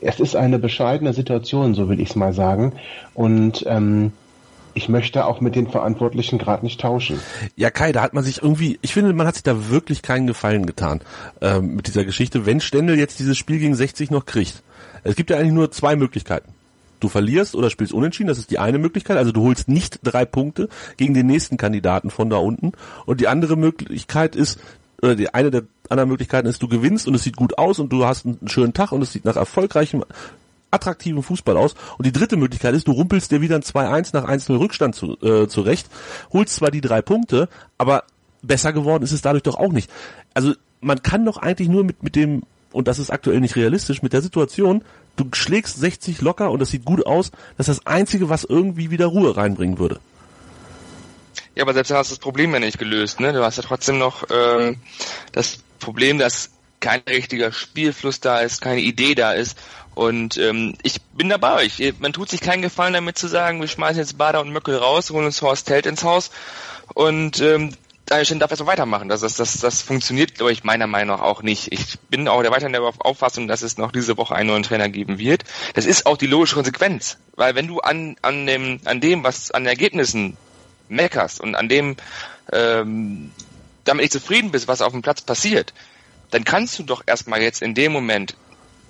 Es 0.00 0.20
ist 0.20 0.36
eine 0.36 0.58
bescheidene 0.58 1.14
Situation, 1.14 1.74
so 1.74 1.88
will 1.88 2.00
ich 2.00 2.10
es 2.10 2.16
mal 2.16 2.34
sagen. 2.34 2.72
Und 3.14 3.64
ähm, 3.66 4.12
ich 4.74 4.88
möchte 4.88 5.26
auch 5.26 5.40
mit 5.40 5.54
den 5.54 5.68
Verantwortlichen 5.68 6.38
gerade 6.38 6.64
nicht 6.64 6.80
tauschen. 6.80 7.20
Ja, 7.56 7.70
Kai, 7.70 7.92
da 7.92 8.02
hat 8.02 8.14
man 8.14 8.24
sich 8.24 8.42
irgendwie, 8.42 8.78
ich 8.82 8.92
finde, 8.92 9.12
man 9.12 9.26
hat 9.26 9.34
sich 9.34 9.42
da 9.42 9.70
wirklich 9.70 10.02
keinen 10.02 10.26
Gefallen 10.26 10.66
getan 10.66 11.00
ähm, 11.40 11.76
mit 11.76 11.86
dieser 11.86 12.04
Geschichte, 12.04 12.46
wenn 12.46 12.60
Stendel 12.60 12.98
jetzt 12.98 13.18
dieses 13.18 13.38
Spiel 13.38 13.58
gegen 13.58 13.74
60 13.74 14.10
noch 14.10 14.26
kriegt. 14.26 14.62
Es 15.04 15.16
gibt 15.16 15.30
ja 15.30 15.36
eigentlich 15.36 15.52
nur 15.52 15.70
zwei 15.70 15.96
Möglichkeiten. 15.96 16.52
Du 17.00 17.08
verlierst 17.08 17.54
oder 17.54 17.70
spielst 17.70 17.92
unentschieden, 17.92 18.28
das 18.28 18.38
ist 18.38 18.50
die 18.50 18.58
eine 18.58 18.78
Möglichkeit, 18.78 19.18
also 19.18 19.30
du 19.30 19.42
holst 19.42 19.68
nicht 19.68 20.00
drei 20.02 20.24
Punkte 20.24 20.68
gegen 20.96 21.12
den 21.12 21.26
nächsten 21.26 21.56
Kandidaten 21.56 22.10
von 22.10 22.30
da 22.30 22.38
unten. 22.38 22.72
Und 23.04 23.20
die 23.20 23.28
andere 23.28 23.56
Möglichkeit 23.56 24.36
ist, 24.36 24.58
oder 25.02 25.14
die 25.14 25.32
eine 25.34 25.50
der 25.50 25.64
anderen 25.90 26.08
Möglichkeiten 26.08 26.48
ist, 26.48 26.62
du 26.62 26.68
gewinnst 26.68 27.06
und 27.06 27.14
es 27.14 27.22
sieht 27.22 27.36
gut 27.36 27.58
aus 27.58 27.78
und 27.78 27.92
du 27.92 28.06
hast 28.06 28.24
einen 28.24 28.48
schönen 28.48 28.72
Tag 28.72 28.92
und 28.92 29.02
es 29.02 29.12
sieht 29.12 29.26
nach 29.26 29.36
erfolgreichem 29.36 30.02
attraktiven 30.74 31.22
Fußball 31.22 31.56
aus. 31.56 31.74
Und 31.96 32.06
die 32.06 32.12
dritte 32.12 32.36
Möglichkeit 32.36 32.74
ist, 32.74 32.88
du 32.88 32.92
rumpelst 32.92 33.30
dir 33.30 33.40
wieder 33.40 33.56
ein 33.56 33.62
2-1 33.62 34.10
nach 34.12 34.28
1-0 34.28 34.58
Rückstand 34.58 34.94
zu, 34.94 35.16
äh, 35.22 35.48
zurecht, 35.48 35.88
holst 36.32 36.56
zwar 36.56 36.70
die 36.70 36.80
drei 36.80 37.00
Punkte, 37.00 37.48
aber 37.78 38.04
besser 38.42 38.72
geworden 38.72 39.04
ist 39.04 39.12
es 39.12 39.22
dadurch 39.22 39.42
doch 39.42 39.56
auch 39.56 39.72
nicht. 39.72 39.90
Also 40.34 40.54
man 40.80 41.02
kann 41.02 41.24
doch 41.24 41.38
eigentlich 41.38 41.68
nur 41.68 41.84
mit, 41.84 42.02
mit 42.02 42.16
dem, 42.16 42.42
und 42.72 42.88
das 42.88 42.98
ist 42.98 43.10
aktuell 43.10 43.40
nicht 43.40 43.56
realistisch, 43.56 44.02
mit 44.02 44.12
der 44.12 44.22
Situation, 44.22 44.84
du 45.16 45.26
schlägst 45.32 45.78
60 45.78 46.20
locker 46.20 46.50
und 46.50 46.60
das 46.60 46.70
sieht 46.70 46.84
gut 46.84 47.06
aus, 47.06 47.30
das 47.56 47.68
ist 47.68 47.78
das 47.78 47.86
Einzige, 47.86 48.28
was 48.28 48.44
irgendwie 48.44 48.90
wieder 48.90 49.06
Ruhe 49.06 49.36
reinbringen 49.36 49.78
würde. 49.78 50.00
Ja, 51.54 51.62
aber 51.62 51.72
selbst 51.72 51.90
dann 51.90 51.98
hast 51.98 52.10
du 52.10 52.14
das 52.14 52.20
Problem 52.20 52.52
ja 52.52 52.58
nicht 52.58 52.78
gelöst. 52.78 53.20
Ne? 53.20 53.32
Du 53.32 53.44
hast 53.44 53.56
ja 53.56 53.62
trotzdem 53.62 53.98
noch 53.98 54.24
ähm, 54.30 54.76
das 55.32 55.58
Problem, 55.78 56.18
dass 56.18 56.50
kein 56.80 57.02
richtiger 57.08 57.52
Spielfluss 57.52 58.20
da 58.20 58.40
ist, 58.40 58.60
keine 58.60 58.80
Idee 58.80 59.14
da 59.14 59.32
ist. 59.32 59.58
Und 59.94 60.36
ähm, 60.38 60.74
ich 60.82 61.00
bin 61.02 61.28
dabei 61.28 61.54
euch. 61.54 61.94
Man 62.00 62.12
tut 62.12 62.28
sich 62.28 62.40
keinen 62.40 62.62
Gefallen 62.62 62.94
damit 62.94 63.16
zu 63.16 63.28
sagen, 63.28 63.60
wir 63.60 63.68
schmeißen 63.68 63.98
jetzt 63.98 64.18
Bader 64.18 64.40
und 64.40 64.52
Möckel 64.52 64.76
raus, 64.76 65.10
holen 65.10 65.26
uns 65.26 65.40
Horst 65.40 65.70
Held 65.70 65.86
ins 65.86 66.02
Haus 66.02 66.30
und 66.94 67.40
ähm, 67.40 67.74
Daniel 68.06 68.38
darf 68.38 68.50
jetzt 68.50 68.66
weitermachen. 68.66 69.08
Das, 69.08 69.20
das, 69.20 69.36
das, 69.36 69.58
das 69.58 69.80
funktioniert, 69.80 70.34
glaube 70.34 70.52
ich, 70.52 70.62
meiner 70.62 70.86
Meinung 70.86 71.16
nach 71.16 71.24
auch 71.24 71.42
nicht. 71.42 71.72
Ich 71.72 71.98
bin 72.10 72.28
auch 72.28 72.42
der 72.42 72.50
weiterhin 72.50 72.72
der 72.72 72.82
Auffassung, 72.82 73.48
dass 73.48 73.62
es 73.62 73.78
noch 73.78 73.92
diese 73.92 74.18
Woche 74.18 74.34
einen 74.34 74.48
neuen 74.48 74.62
Trainer 74.62 74.88
geben 74.88 75.18
wird. 75.18 75.44
Das 75.74 75.86
ist 75.86 76.04
auch 76.04 76.18
die 76.18 76.26
logische 76.26 76.56
Konsequenz. 76.56 77.16
Weil 77.34 77.54
wenn 77.54 77.66
du 77.66 77.80
an, 77.80 78.16
an, 78.20 78.46
dem, 78.46 78.80
an 78.84 79.00
dem, 79.00 79.24
was 79.24 79.50
an 79.50 79.64
Ergebnissen 79.64 80.36
meckerst 80.88 81.40
und 81.40 81.54
an 81.54 81.68
dem 81.68 81.96
ähm, 82.52 83.32
damit 83.84 84.02
nicht 84.02 84.12
zufrieden 84.12 84.50
bist, 84.50 84.68
was 84.68 84.82
auf 84.82 84.92
dem 84.92 85.02
Platz 85.02 85.22
passiert, 85.22 85.72
dann 86.34 86.42
kannst 86.42 86.80
du 86.80 86.82
doch 86.82 87.04
erstmal 87.06 87.40
jetzt 87.40 87.62
in 87.62 87.74
dem 87.74 87.92
Moment 87.92 88.34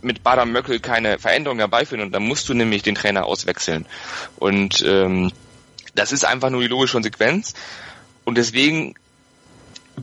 mit 0.01 0.23
Bader 0.23 0.47
Möckel 0.47 0.81
keine 0.81 1.19
Veränderung 1.19 1.59
herbeiführen 1.59 2.03
und 2.03 2.11
dann 2.11 2.23
musst 2.23 2.49
du 2.49 2.55
nämlich 2.55 2.83
den 2.83 2.95
Trainer 2.95 3.27
auswechseln. 3.27 3.85
Und 4.37 4.83
ähm, 4.87 5.31
das 5.95 6.11
ist 6.11 6.25
einfach 6.25 6.49
nur 6.49 6.63
die 6.63 6.69
logische 6.69 6.95
Konsequenz. 6.95 7.53
Und 8.25 8.39
deswegen 8.39 8.95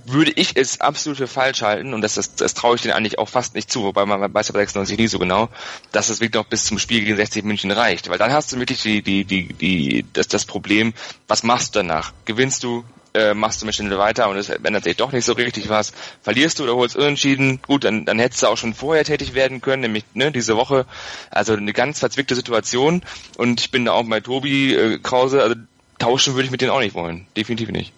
würde 0.06 0.32
ich 0.36 0.56
es 0.56 0.82
absolut 0.82 1.18
für 1.18 1.28
falsch 1.28 1.64
halten, 1.64 1.96
und 1.96 2.02
das, 2.02 2.14
das, 2.14 2.36
das 2.36 2.54
traue 2.54 2.76
ich 2.76 2.84
denen 2.84 2.94
eigentlich 2.94 3.18
auch 3.18 3.28
fast 3.28 3.56
nicht 3.56 3.72
zu, 3.72 3.82
wobei 3.86 4.06
man 4.06 4.32
weiß 4.32 4.50
ja 4.50 4.54
bei 4.54 4.60
96 4.60 5.00
nie 5.00 5.08
so 5.08 5.18
genau, 5.18 5.50
dass 5.92 6.10
es 6.10 6.22
wirklich 6.22 6.40
noch 6.40 6.48
bis 6.48 6.66
zum 6.66 6.78
Spiel 6.78 7.02
gegen 7.02 7.18
60 7.18 7.44
München 7.44 7.72
reicht. 7.72 8.08
Weil 8.08 8.20
dann 8.20 8.32
hast 8.32 8.52
du 8.52 8.60
wirklich 8.60 8.84
die, 8.84 9.02
die, 9.02 9.26
die, 9.26 9.52
die, 9.52 10.06
das, 10.14 10.28
das 10.28 10.46
Problem, 10.46 10.94
was 11.28 11.42
machst 11.42 11.74
du 11.74 11.80
danach? 11.80 12.14
Gewinnst 12.26 12.64
du, 12.64 12.86
äh, 13.14 13.34
machst 13.34 13.62
du 13.62 13.66
mit 13.66 13.76
Schnelle 13.76 13.98
weiter 13.98 14.30
und 14.30 14.38
es 14.38 14.50
ändert 14.50 14.84
sich 14.84 14.98
doch 14.98 15.12
nicht 15.12 15.26
so 15.26 15.34
richtig 15.34 15.70
was. 15.70 15.92
Verlierst 16.22 16.60
du 16.60 16.64
oder 16.64 16.76
holst 16.76 16.96
unentschieden, 16.96 17.62
gut, 17.62 17.84
dann, 17.84 18.06
dann 18.06 18.20
hättest 18.20 18.44
du 18.44 18.48
auch 18.48 18.58
schon 18.58 18.74
vorher 18.74 19.04
tätig 19.04 19.34
werden 19.34 19.62
können, 19.62 19.82
nämlich 19.82 20.04
ne, 20.14 20.32
diese 20.32 20.56
Woche. 20.56 20.86
Also 21.30 21.54
eine 21.54 21.74
ganz 21.74 22.00
verzwickte 22.00 22.36
Situation 22.36 23.02
und 23.38 23.62
ich 23.62 23.72
bin 23.72 23.86
da 23.86 23.94
auch 23.94 24.06
bei 24.08 24.20
Tobi 24.20 24.74
äh, 24.74 25.00
Krause, 25.00 25.42
also 25.42 25.56
tauschen 26.00 26.34
würde 26.34 26.46
ich 26.46 26.52
mit 26.52 26.62
denen 26.62 26.72
auch 26.72 26.80
nicht 26.80 26.96
wollen. 26.96 27.28
Definitiv 27.36 27.70
nicht. 27.70 27.94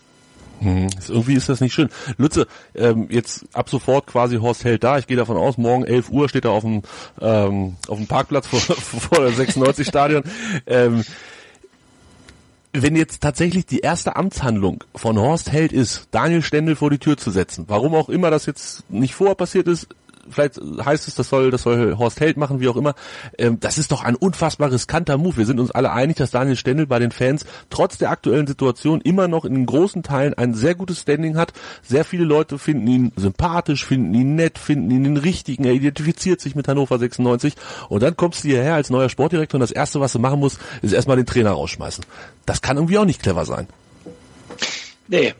Hm, 0.59 0.87
irgendwie 1.09 1.33
ist 1.33 1.49
das 1.49 1.61
nicht 1.61 1.73
schön. 1.73 1.89
Lütze, 2.17 2.47
ähm, 2.73 3.07
jetzt 3.09 3.45
ab 3.53 3.69
sofort 3.69 4.07
quasi 4.07 4.37
Horst 4.37 4.63
Held 4.63 4.83
da. 4.83 4.97
Ich 4.97 5.07
gehe 5.07 5.17
davon 5.17 5.35
aus, 5.35 5.57
morgen 5.57 5.83
11 5.83 6.09
Uhr 6.09 6.29
steht 6.29 6.45
er 6.45 6.51
auf 6.51 6.63
dem, 6.63 6.83
ähm, 7.19 7.75
auf 7.87 7.97
dem 7.97 8.07
Parkplatz 8.07 8.47
vor, 8.47 8.59
vor 8.61 9.19
der 9.19 9.31
96 9.31 9.87
Stadion. 9.87 10.23
Ähm, 10.65 11.03
wenn 12.73 12.95
jetzt 12.95 13.21
tatsächlich 13.21 13.67
die 13.67 13.79
erste 13.79 14.15
Amtshandlung 14.15 14.83
von 14.95 15.19
Horst 15.19 15.51
Held 15.51 15.71
ist, 15.71 16.07
Daniel 16.11 16.41
Stendel 16.41 16.75
vor 16.75 16.89
die 16.89 16.97
Tür 16.97 17.17
zu 17.17 17.29
setzen, 17.29 17.65
warum 17.67 17.93
auch 17.93 18.09
immer 18.09 18.31
das 18.31 18.47
jetzt 18.47 18.89
nicht 18.89 19.13
vorher 19.13 19.35
passiert 19.35 19.67
ist, 19.67 19.87
vielleicht 20.29 20.59
heißt 20.59 21.07
es, 21.07 21.15
das 21.15 21.29
soll, 21.29 21.51
das 21.51 21.63
soll 21.63 21.97
Horst 21.97 22.19
Held 22.19 22.37
machen, 22.37 22.59
wie 22.59 22.67
auch 22.67 22.75
immer. 22.75 22.95
Ähm, 23.37 23.59
das 23.59 23.77
ist 23.77 23.91
doch 23.91 24.03
ein 24.03 24.15
unfassbar 24.15 24.71
riskanter 24.71 25.17
Move. 25.17 25.37
Wir 25.37 25.45
sind 25.45 25.59
uns 25.59 25.71
alle 25.71 25.91
einig, 25.91 26.17
dass 26.17 26.31
Daniel 26.31 26.55
Stendel 26.55 26.87
bei 26.87 26.99
den 26.99 27.11
Fans 27.11 27.45
trotz 27.69 27.97
der 27.97 28.11
aktuellen 28.11 28.47
Situation 28.47 29.01
immer 29.01 29.27
noch 29.27 29.45
in 29.45 29.65
großen 29.65 30.03
Teilen 30.03 30.33
ein 30.33 30.53
sehr 30.53 30.75
gutes 30.75 31.01
Standing 31.01 31.37
hat. 31.37 31.53
Sehr 31.81 32.05
viele 32.05 32.23
Leute 32.23 32.57
finden 32.57 32.87
ihn 32.87 33.11
sympathisch, 33.15 33.85
finden 33.85 34.13
ihn 34.13 34.35
nett, 34.35 34.57
finden 34.57 34.91
ihn 34.91 35.03
den 35.03 35.17
richtigen. 35.17 35.65
Er 35.65 35.73
identifiziert 35.73 36.41
sich 36.41 36.55
mit 36.55 36.67
Hannover 36.67 36.99
96. 36.99 37.55
Und 37.89 38.03
dann 38.03 38.17
kommst 38.17 38.43
du 38.43 38.49
hierher 38.49 38.75
als 38.75 38.89
neuer 38.89 39.09
Sportdirektor 39.09 39.57
und 39.57 39.61
das 39.61 39.71
erste, 39.71 39.99
was 39.99 40.13
du 40.13 40.19
machen 40.19 40.39
musst, 40.39 40.59
ist 40.81 40.93
erstmal 40.93 41.17
den 41.17 41.25
Trainer 41.25 41.51
rausschmeißen. 41.51 42.05
Das 42.45 42.61
kann 42.61 42.77
irgendwie 42.77 42.97
auch 42.97 43.05
nicht 43.05 43.21
clever 43.21 43.45
sein. 43.45 43.67
Nee. 45.07 45.33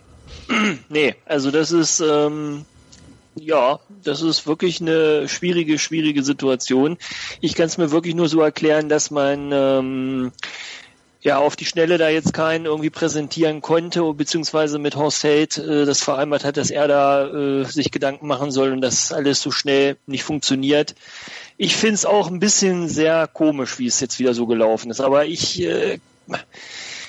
Nee, 0.90 1.16
also 1.26 1.52
das 1.52 1.72
ist, 1.72 2.02
ähm, 2.02 2.66
ja, 3.36 3.80
das 4.04 4.22
ist 4.22 4.48
wirklich 4.48 4.82
eine 4.82 5.28
schwierige, 5.28 5.80
schwierige 5.80 6.24
Situation. 6.24 6.98
Ich 7.42 7.56
kann 7.56 7.66
es 7.66 7.78
mir 7.78 7.92
wirklich 7.92 8.16
nur 8.16 8.30
so 8.30 8.42
erklären, 8.42 8.90
dass 8.90 9.12
man 9.12 9.52
ähm, 9.52 10.32
ja 11.22 11.38
auf 11.40 11.56
die 11.56 11.66
Schnelle 11.66 11.98
da 11.98 12.10
jetzt 12.10 12.34
keinen 12.34 12.66
irgendwie 12.66 12.90
präsentieren 12.90 13.62
konnte, 13.62 14.14
beziehungsweise 14.14 14.78
mit 14.78 14.96
Horst 14.96 15.24
Held 15.24 15.58
äh, 15.58 15.86
das 15.86 16.04
vereinbart 16.04 16.44
hat, 16.44 16.58
dass 16.58 16.70
er 16.70 16.88
da 16.88 17.28
äh, 17.28 17.66
sich 17.66 17.92
Gedanken 17.92 18.28
machen 18.28 18.52
soll 18.52 18.72
und 18.72 18.82
das 18.82 19.12
alles 19.12 19.42
so 19.42 19.52
schnell 19.52 19.98
nicht 20.06 20.24
funktioniert. 20.24 20.96
Ich 21.58 21.76
finde 21.76 21.96
es 21.96 22.06
auch 22.06 22.28
ein 22.28 22.40
bisschen 22.40 22.90
sehr 22.90 23.28
komisch, 23.28 23.80
wie 23.80 23.88
es 23.88 24.00
jetzt 24.00 24.20
wieder 24.20 24.34
so 24.34 24.46
gelaufen 24.48 24.92
ist. 24.92 25.02
Aber 25.02 25.26
ich 25.26 25.62
äh, 25.62 26.00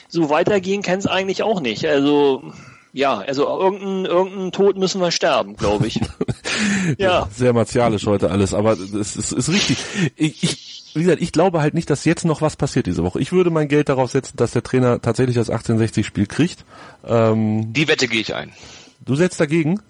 so 0.08 0.30
weitergehen 0.30 0.82
kann 0.82 0.98
es 0.98 1.06
eigentlich 1.06 1.42
auch 1.42 1.60
nicht. 1.60 1.86
Also 1.86 2.52
ja, 2.94 3.18
also 3.18 3.46
irgendein, 3.46 4.04
irgendein 4.04 4.52
Tod 4.52 4.78
müssen 4.78 5.00
wir 5.00 5.10
sterben, 5.10 5.56
glaube 5.56 5.88
ich. 5.88 6.00
ja. 6.98 7.28
Sehr 7.34 7.52
martialisch 7.52 8.06
heute 8.06 8.30
alles, 8.30 8.54
aber 8.54 8.74
es 8.74 9.16
ist, 9.16 9.32
ist 9.32 9.48
richtig. 9.48 9.78
Ich, 10.14 10.44
ich, 10.44 10.92
wie 10.94 11.02
gesagt, 11.02 11.20
ich 11.20 11.32
glaube 11.32 11.60
halt 11.60 11.74
nicht, 11.74 11.90
dass 11.90 12.04
jetzt 12.04 12.24
noch 12.24 12.40
was 12.40 12.54
passiert 12.54 12.86
diese 12.86 13.02
Woche. 13.02 13.20
Ich 13.20 13.32
würde 13.32 13.50
mein 13.50 13.66
Geld 13.66 13.88
darauf 13.88 14.12
setzen, 14.12 14.36
dass 14.36 14.52
der 14.52 14.62
Trainer 14.62 15.02
tatsächlich 15.02 15.34
das 15.34 15.50
1860-Spiel 15.50 16.26
kriegt. 16.26 16.64
Ähm, 17.04 17.72
Die 17.72 17.88
Wette 17.88 18.06
gehe 18.06 18.20
ich 18.20 18.32
ein. 18.32 18.52
Du 19.04 19.16
setzt 19.16 19.40
dagegen? 19.40 19.80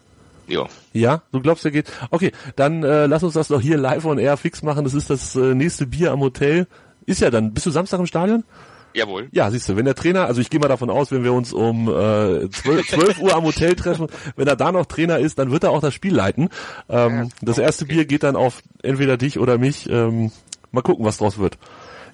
Jo. 0.46 0.66
Ja, 0.94 1.20
du 1.30 1.42
glaubst, 1.42 1.62
der 1.64 1.72
geht. 1.72 1.92
Okay, 2.10 2.32
dann 2.56 2.84
äh, 2.84 3.04
lass 3.04 3.22
uns 3.22 3.34
das 3.34 3.48
doch 3.48 3.60
hier 3.60 3.76
live 3.76 4.06
on 4.06 4.18
air 4.18 4.38
fix 4.38 4.62
machen. 4.62 4.84
Das 4.84 4.94
ist 4.94 5.10
das 5.10 5.36
äh, 5.36 5.54
nächste 5.54 5.86
Bier 5.86 6.10
am 6.10 6.20
Hotel. 6.20 6.66
Ist 7.04 7.20
ja 7.20 7.30
dann. 7.30 7.52
Bist 7.52 7.66
du 7.66 7.70
Samstag 7.70 8.00
im 8.00 8.06
Stadion? 8.06 8.44
Jawohl. 8.94 9.28
Ja, 9.32 9.50
siehst 9.50 9.68
du, 9.68 9.76
wenn 9.76 9.84
der 9.84 9.96
Trainer, 9.96 10.26
also 10.26 10.40
ich 10.40 10.50
gehe 10.50 10.60
mal 10.60 10.68
davon 10.68 10.88
aus, 10.88 11.10
wenn 11.10 11.24
wir 11.24 11.32
uns 11.32 11.52
um 11.52 11.88
äh, 11.88 12.48
12, 12.48 12.88
12 12.88 13.18
Uhr 13.20 13.34
am 13.34 13.44
Hotel 13.44 13.74
treffen, 13.74 14.06
wenn 14.36 14.46
er 14.46 14.56
da 14.56 14.70
noch 14.70 14.86
Trainer 14.86 15.18
ist, 15.18 15.38
dann 15.38 15.50
wird 15.50 15.64
er 15.64 15.70
auch 15.70 15.80
das 15.80 15.92
Spiel 15.92 16.14
leiten. 16.14 16.48
Ähm, 16.88 17.14
ja, 17.14 17.26
das 17.42 17.58
erste 17.58 17.84
okay. 17.84 17.94
Bier 17.94 18.04
geht 18.04 18.22
dann 18.22 18.36
auf 18.36 18.62
entweder 18.82 19.16
dich 19.16 19.38
oder 19.38 19.58
mich. 19.58 19.90
Ähm, 19.90 20.30
mal 20.70 20.82
gucken, 20.82 21.04
was 21.04 21.18
draus 21.18 21.38
wird. 21.38 21.58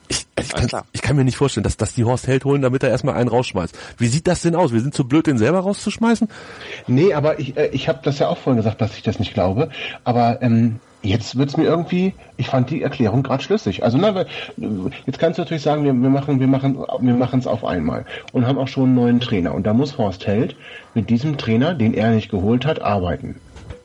Ich, 0.09 0.27
ich, 0.41 0.49
kann, 0.53 0.83
ich 0.93 1.03
kann 1.03 1.15
mir 1.15 1.25
nicht 1.25 1.37
vorstellen, 1.37 1.63
dass, 1.63 1.77
dass 1.77 1.95
die 1.95 2.05
Horst 2.05 2.27
Held 2.27 2.45
holen, 2.45 2.63
damit 2.63 2.83
er 2.83 2.89
erstmal 2.89 3.15
einen 3.15 3.29
rausschmeißt. 3.29 3.79
Wie 3.99 4.09
sieht 4.09 4.27
das 4.27 4.43
denn 4.43 4.57
aus? 4.57 4.73
Wir 4.73 4.81
sind 4.81 4.93
zu 4.93 5.07
blöd, 5.07 5.27
den 5.29 5.39
selber 5.39 5.61
rauszuschmeißen? 5.61 6.29
Nee, 6.89 7.13
aber 7.15 7.39
ich, 7.39 7.57
äh, 7.57 7.69
ich 7.69 7.89
habe 7.89 8.01
das 8.03 8.19
ja 8.19 8.29
auch 8.29 8.39
vorhin 8.39 8.57
gesagt, 8.57 8.81
dass 8.81 8.97
ich 8.97 9.03
das 9.03 9.21
nicht 9.21 9.35
glaube. 9.35 9.69
Aber 10.03 10.43
ähm, 10.43 10.81
Jetzt 11.03 11.37
wird's 11.39 11.57
mir 11.57 11.65
irgendwie, 11.65 12.13
ich 12.37 12.49
fand 12.49 12.69
die 12.71 12.83
Erklärung 12.83 13.23
gerade 13.23 13.43
schlüssig. 13.43 13.83
Also 13.83 13.97
na, 13.97 14.27
jetzt 15.07 15.19
kannst 15.19 15.39
du 15.39 15.43
natürlich 15.43 15.63
sagen, 15.63 15.85
wir, 15.85 15.95
wir 15.95 16.11
machen, 16.11 16.41
wir 16.41 16.47
machen, 16.47 16.79
wir 17.01 17.15
machen 17.15 17.39
es 17.39 17.47
auf 17.47 17.65
einmal 17.65 18.05
und 18.33 18.47
haben 18.47 18.59
auch 18.59 18.69
schon 18.69 18.85
einen 18.85 18.95
neuen 18.95 19.21
Trainer. 19.21 19.55
Und 19.55 19.67
da 19.67 19.73
muss 19.73 19.97
Horst 19.97 20.27
Held 20.27 20.57
mit 20.95 21.09
diesem 21.09 21.39
Trainer, 21.39 21.75
den 21.75 21.95
er 21.95 22.11
nicht 22.11 22.31
geholt 22.31 22.67
hat, 22.67 22.83
arbeiten. 22.83 23.37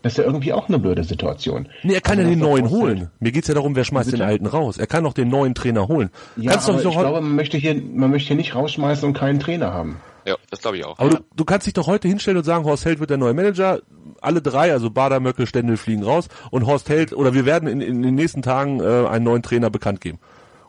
Das 0.05 0.13
ist 0.13 0.17
ja 0.17 0.23
irgendwie 0.25 0.53
auch 0.53 0.67
eine 0.67 0.77
blöde 0.77 1.03
Situation. 1.03 1.67
Nee, 1.81 1.95
er 1.95 2.01
kann 2.01 2.19
ja 2.19 2.25
den 2.25 2.37
neuen 2.37 2.69
holen. 2.69 3.09
Mir 3.19 3.31
geht's 3.31 3.47
ja 3.47 3.55
darum, 3.55 3.75
wer 3.75 3.85
schmeißt 3.85 4.11
den 4.11 4.21
alten 4.21 4.45
raus. 4.45 4.77
Er 4.77 4.85
kann 4.85 5.03
doch 5.03 5.13
den 5.13 5.29
neuen 5.29 5.55
Trainer 5.55 5.87
holen. 5.87 6.11
Ja, 6.35 6.51
Kannst 6.51 6.69
aber 6.69 6.77
ich 6.77 6.91
glaube, 6.91 7.21
man 7.21 7.35
möchte 7.35 7.57
hier, 7.57 7.73
man 7.73 8.11
möchte 8.11 8.27
hier 8.27 8.35
nicht 8.35 8.53
rausschmeißen 8.53 9.07
und 9.07 9.17
keinen 9.17 9.39
Trainer 9.39 9.73
haben. 9.73 9.97
Ja, 10.25 10.37
das 10.49 10.61
glaube 10.61 10.77
ich 10.77 10.85
auch. 10.85 10.97
Aber 10.97 11.11
ja. 11.11 11.17
du, 11.19 11.25
du 11.35 11.45
kannst 11.45 11.67
dich 11.67 11.73
doch 11.73 11.87
heute 11.87 12.07
hinstellen 12.07 12.37
und 12.37 12.43
sagen, 12.43 12.65
Horst 12.65 12.85
Held 12.85 12.99
wird 12.99 13.11
der 13.11 13.17
neue 13.17 13.33
Manager. 13.33 13.79
Alle 14.21 14.41
drei, 14.41 14.71
also 14.71 14.89
Bader, 14.89 15.19
Möckel, 15.19 15.45
Stendel 15.45 15.77
fliegen 15.77 16.03
raus 16.03 16.27
und 16.51 16.65
Horst 16.65 16.89
Held, 16.89 17.13
oder 17.13 17.33
wir 17.33 17.45
werden 17.45 17.67
in, 17.67 17.79
in 17.81 18.01
den 18.01 18.15
nächsten 18.15 18.41
Tagen 18.41 18.79
äh, 18.79 19.07
einen 19.07 19.23
neuen 19.23 19.43
Trainer 19.43 19.69
bekannt 19.69 20.01
geben. 20.01 20.19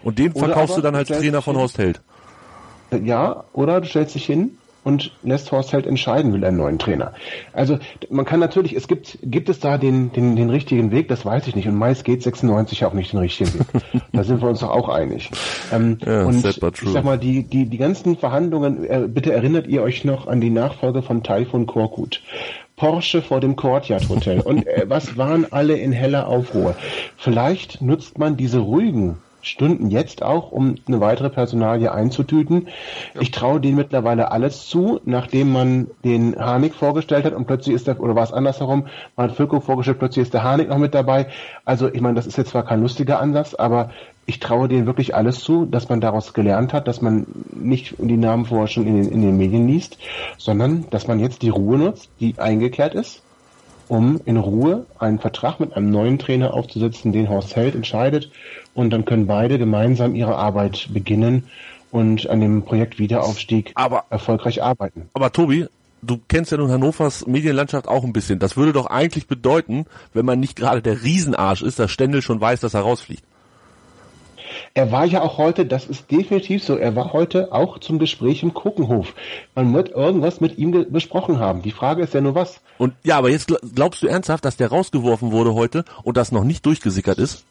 Und 0.02 0.18
den 0.18 0.32
oder 0.32 0.46
verkaufst 0.46 0.76
du 0.76 0.82
dann 0.82 0.94
als 0.94 1.08
Trainer 1.08 1.40
von 1.40 1.56
Horst 1.56 1.78
Held. 1.78 2.02
Ja, 3.02 3.44
oder 3.54 3.80
du 3.80 3.88
stellst 3.88 4.14
dich 4.14 4.26
hin 4.26 4.58
und 4.86 5.10
lässt 5.24 5.50
Horst 5.50 5.72
Held 5.72 5.84
entscheiden, 5.84 6.32
will 6.32 6.44
einen 6.44 6.58
neuen 6.58 6.78
Trainer. 6.78 7.12
Also 7.52 7.80
man 8.08 8.24
kann 8.24 8.38
natürlich, 8.38 8.72
es 8.72 8.86
gibt, 8.86 9.18
gibt 9.20 9.48
es 9.48 9.58
da 9.58 9.78
den, 9.78 10.12
den, 10.12 10.36
den 10.36 10.48
richtigen 10.48 10.92
Weg, 10.92 11.08
das 11.08 11.26
weiß 11.26 11.48
ich 11.48 11.56
nicht. 11.56 11.66
Und 11.66 11.74
meist 11.74 12.04
geht 12.04 12.22
96 12.22 12.84
auch 12.84 12.92
nicht 12.92 13.12
den 13.12 13.18
richtigen 13.18 13.52
Weg. 13.54 13.66
da 14.12 14.22
sind 14.22 14.40
wir 14.40 14.48
uns 14.48 14.60
doch 14.60 14.70
auch 14.70 14.88
einig. 14.88 15.32
Ähm, 15.72 15.98
ja, 16.06 16.22
und 16.22 16.46
ich 16.46 16.60
sag 16.92 17.02
mal, 17.02 17.18
die, 17.18 17.42
die, 17.42 17.66
die 17.66 17.78
ganzen 17.78 18.16
Verhandlungen, 18.16 18.84
äh, 18.84 19.08
bitte 19.08 19.32
erinnert 19.32 19.66
ihr 19.66 19.82
euch 19.82 20.04
noch 20.04 20.28
an 20.28 20.40
die 20.40 20.50
Nachfolge 20.50 21.02
von 21.02 21.24
Taifun 21.24 21.66
Korkut. 21.66 22.22
Porsche 22.76 23.22
vor 23.22 23.40
dem 23.40 23.56
Courtyard 23.56 24.08
Hotel. 24.08 24.40
Und 24.40 24.68
äh, 24.68 24.84
was 24.86 25.16
waren 25.16 25.50
alle 25.50 25.76
in 25.76 25.90
heller 25.90 26.28
Aufruhr? 26.28 26.76
Vielleicht 27.16 27.82
nutzt 27.82 28.18
man 28.18 28.36
diese 28.36 28.60
ruhigen 28.60 29.18
Stunden 29.46 29.90
jetzt 29.90 30.22
auch, 30.22 30.50
um 30.50 30.74
eine 30.86 31.00
weitere 31.00 31.30
Personalie 31.30 31.92
einzutüten. 31.92 32.68
Ja. 33.14 33.20
Ich 33.20 33.30
traue 33.30 33.60
denen 33.60 33.76
mittlerweile 33.76 34.32
alles 34.32 34.66
zu, 34.66 35.00
nachdem 35.04 35.52
man 35.52 35.86
den 36.04 36.36
Harnik 36.36 36.74
vorgestellt 36.74 37.24
hat 37.24 37.32
und 37.32 37.46
plötzlich 37.46 37.74
ist 37.74 37.86
der, 37.86 38.00
oder 38.00 38.16
war 38.16 38.24
es 38.24 38.32
andersherum, 38.32 38.86
man 39.14 39.28
hat 39.28 39.36
Füllkrug 39.36 39.62
vorgestellt, 39.62 39.98
plötzlich 39.98 40.24
ist 40.24 40.34
der 40.34 40.42
Harnik 40.42 40.68
noch 40.68 40.78
mit 40.78 40.94
dabei. 40.94 41.28
Also 41.64 41.88
ich 41.92 42.00
meine, 42.00 42.14
das 42.14 42.26
ist 42.26 42.36
jetzt 42.36 42.50
zwar 42.50 42.64
kein 42.64 42.82
lustiger 42.82 43.20
Ansatz, 43.20 43.54
aber 43.54 43.90
ich 44.26 44.40
traue 44.40 44.66
denen 44.66 44.86
wirklich 44.86 45.14
alles 45.14 45.38
zu, 45.38 45.66
dass 45.66 45.88
man 45.88 46.00
daraus 46.00 46.34
gelernt 46.34 46.72
hat, 46.72 46.88
dass 46.88 47.00
man 47.00 47.26
nicht 47.54 47.94
die 47.98 48.16
Namen 48.16 48.46
vorher 48.46 48.66
schon 48.66 48.86
in 48.86 48.96
den, 48.96 49.12
in 49.12 49.22
den 49.22 49.36
Medien 49.36 49.68
liest, 49.68 49.98
sondern 50.36 50.86
dass 50.90 51.06
man 51.06 51.20
jetzt 51.20 51.42
die 51.42 51.50
Ruhe 51.50 51.78
nutzt, 51.78 52.10
die 52.18 52.34
eingekehrt 52.38 52.94
ist, 52.94 53.22
um 53.88 54.20
in 54.24 54.36
Ruhe 54.36 54.86
einen 54.98 55.18
Vertrag 55.18 55.60
mit 55.60 55.76
einem 55.76 55.90
neuen 55.90 56.18
Trainer 56.18 56.54
aufzusetzen, 56.54 57.12
den 57.12 57.28
Horst 57.28 57.56
Held 57.56 57.74
entscheidet. 57.74 58.30
Und 58.74 58.90
dann 58.90 59.04
können 59.04 59.26
beide 59.26 59.58
gemeinsam 59.58 60.14
ihre 60.14 60.36
Arbeit 60.36 60.88
beginnen 60.92 61.44
und 61.90 62.28
an 62.28 62.40
dem 62.40 62.62
Projekt 62.62 62.98
Wiederaufstieg 62.98 63.72
aber, 63.74 64.04
erfolgreich 64.10 64.62
arbeiten. 64.62 65.08
Aber 65.14 65.32
Tobi, 65.32 65.66
du 66.02 66.18
kennst 66.28 66.52
ja 66.52 66.58
nun 66.58 66.70
Hannovers 66.70 67.26
Medienlandschaft 67.26 67.88
auch 67.88 68.04
ein 68.04 68.12
bisschen. 68.12 68.38
Das 68.38 68.56
würde 68.56 68.72
doch 68.72 68.86
eigentlich 68.86 69.26
bedeuten, 69.26 69.86
wenn 70.12 70.26
man 70.26 70.40
nicht 70.40 70.56
gerade 70.56 70.82
der 70.82 71.02
Riesenarsch 71.02 71.62
ist, 71.62 71.78
dass 71.78 71.90
Stendel 71.90 72.22
schon 72.22 72.40
weiß, 72.40 72.60
dass 72.60 72.74
er 72.74 72.80
rausfliegt. 72.80 73.24
Er 74.76 74.92
war 74.92 75.06
ja 75.06 75.22
auch 75.22 75.38
heute, 75.38 75.64
das 75.64 75.86
ist 75.86 76.10
definitiv 76.10 76.62
so, 76.62 76.76
er 76.76 76.94
war 76.94 77.14
heute 77.14 77.50
auch 77.50 77.78
zum 77.78 77.98
Gespräch 77.98 78.42
im 78.42 78.52
Kuckenhof. 78.52 79.14
Man 79.54 79.72
wird 79.72 79.88
irgendwas 79.88 80.42
mit 80.42 80.58
ihm 80.58 80.92
besprochen 80.92 81.40
haben. 81.40 81.62
Die 81.62 81.70
Frage 81.70 82.02
ist 82.02 82.12
ja 82.12 82.20
nur 82.20 82.34
was. 82.34 82.60
Und 82.76 82.92
ja, 83.02 83.16
aber 83.16 83.30
jetzt 83.30 83.50
glaubst 83.74 84.02
du 84.02 84.06
ernsthaft, 84.06 84.44
dass 84.44 84.58
der 84.58 84.68
rausgeworfen 84.68 85.32
wurde 85.32 85.54
heute 85.54 85.86
und 86.02 86.18
das 86.18 86.30
noch 86.30 86.44
nicht 86.44 86.66
durchgesickert 86.66 87.16
ist? 87.16 87.46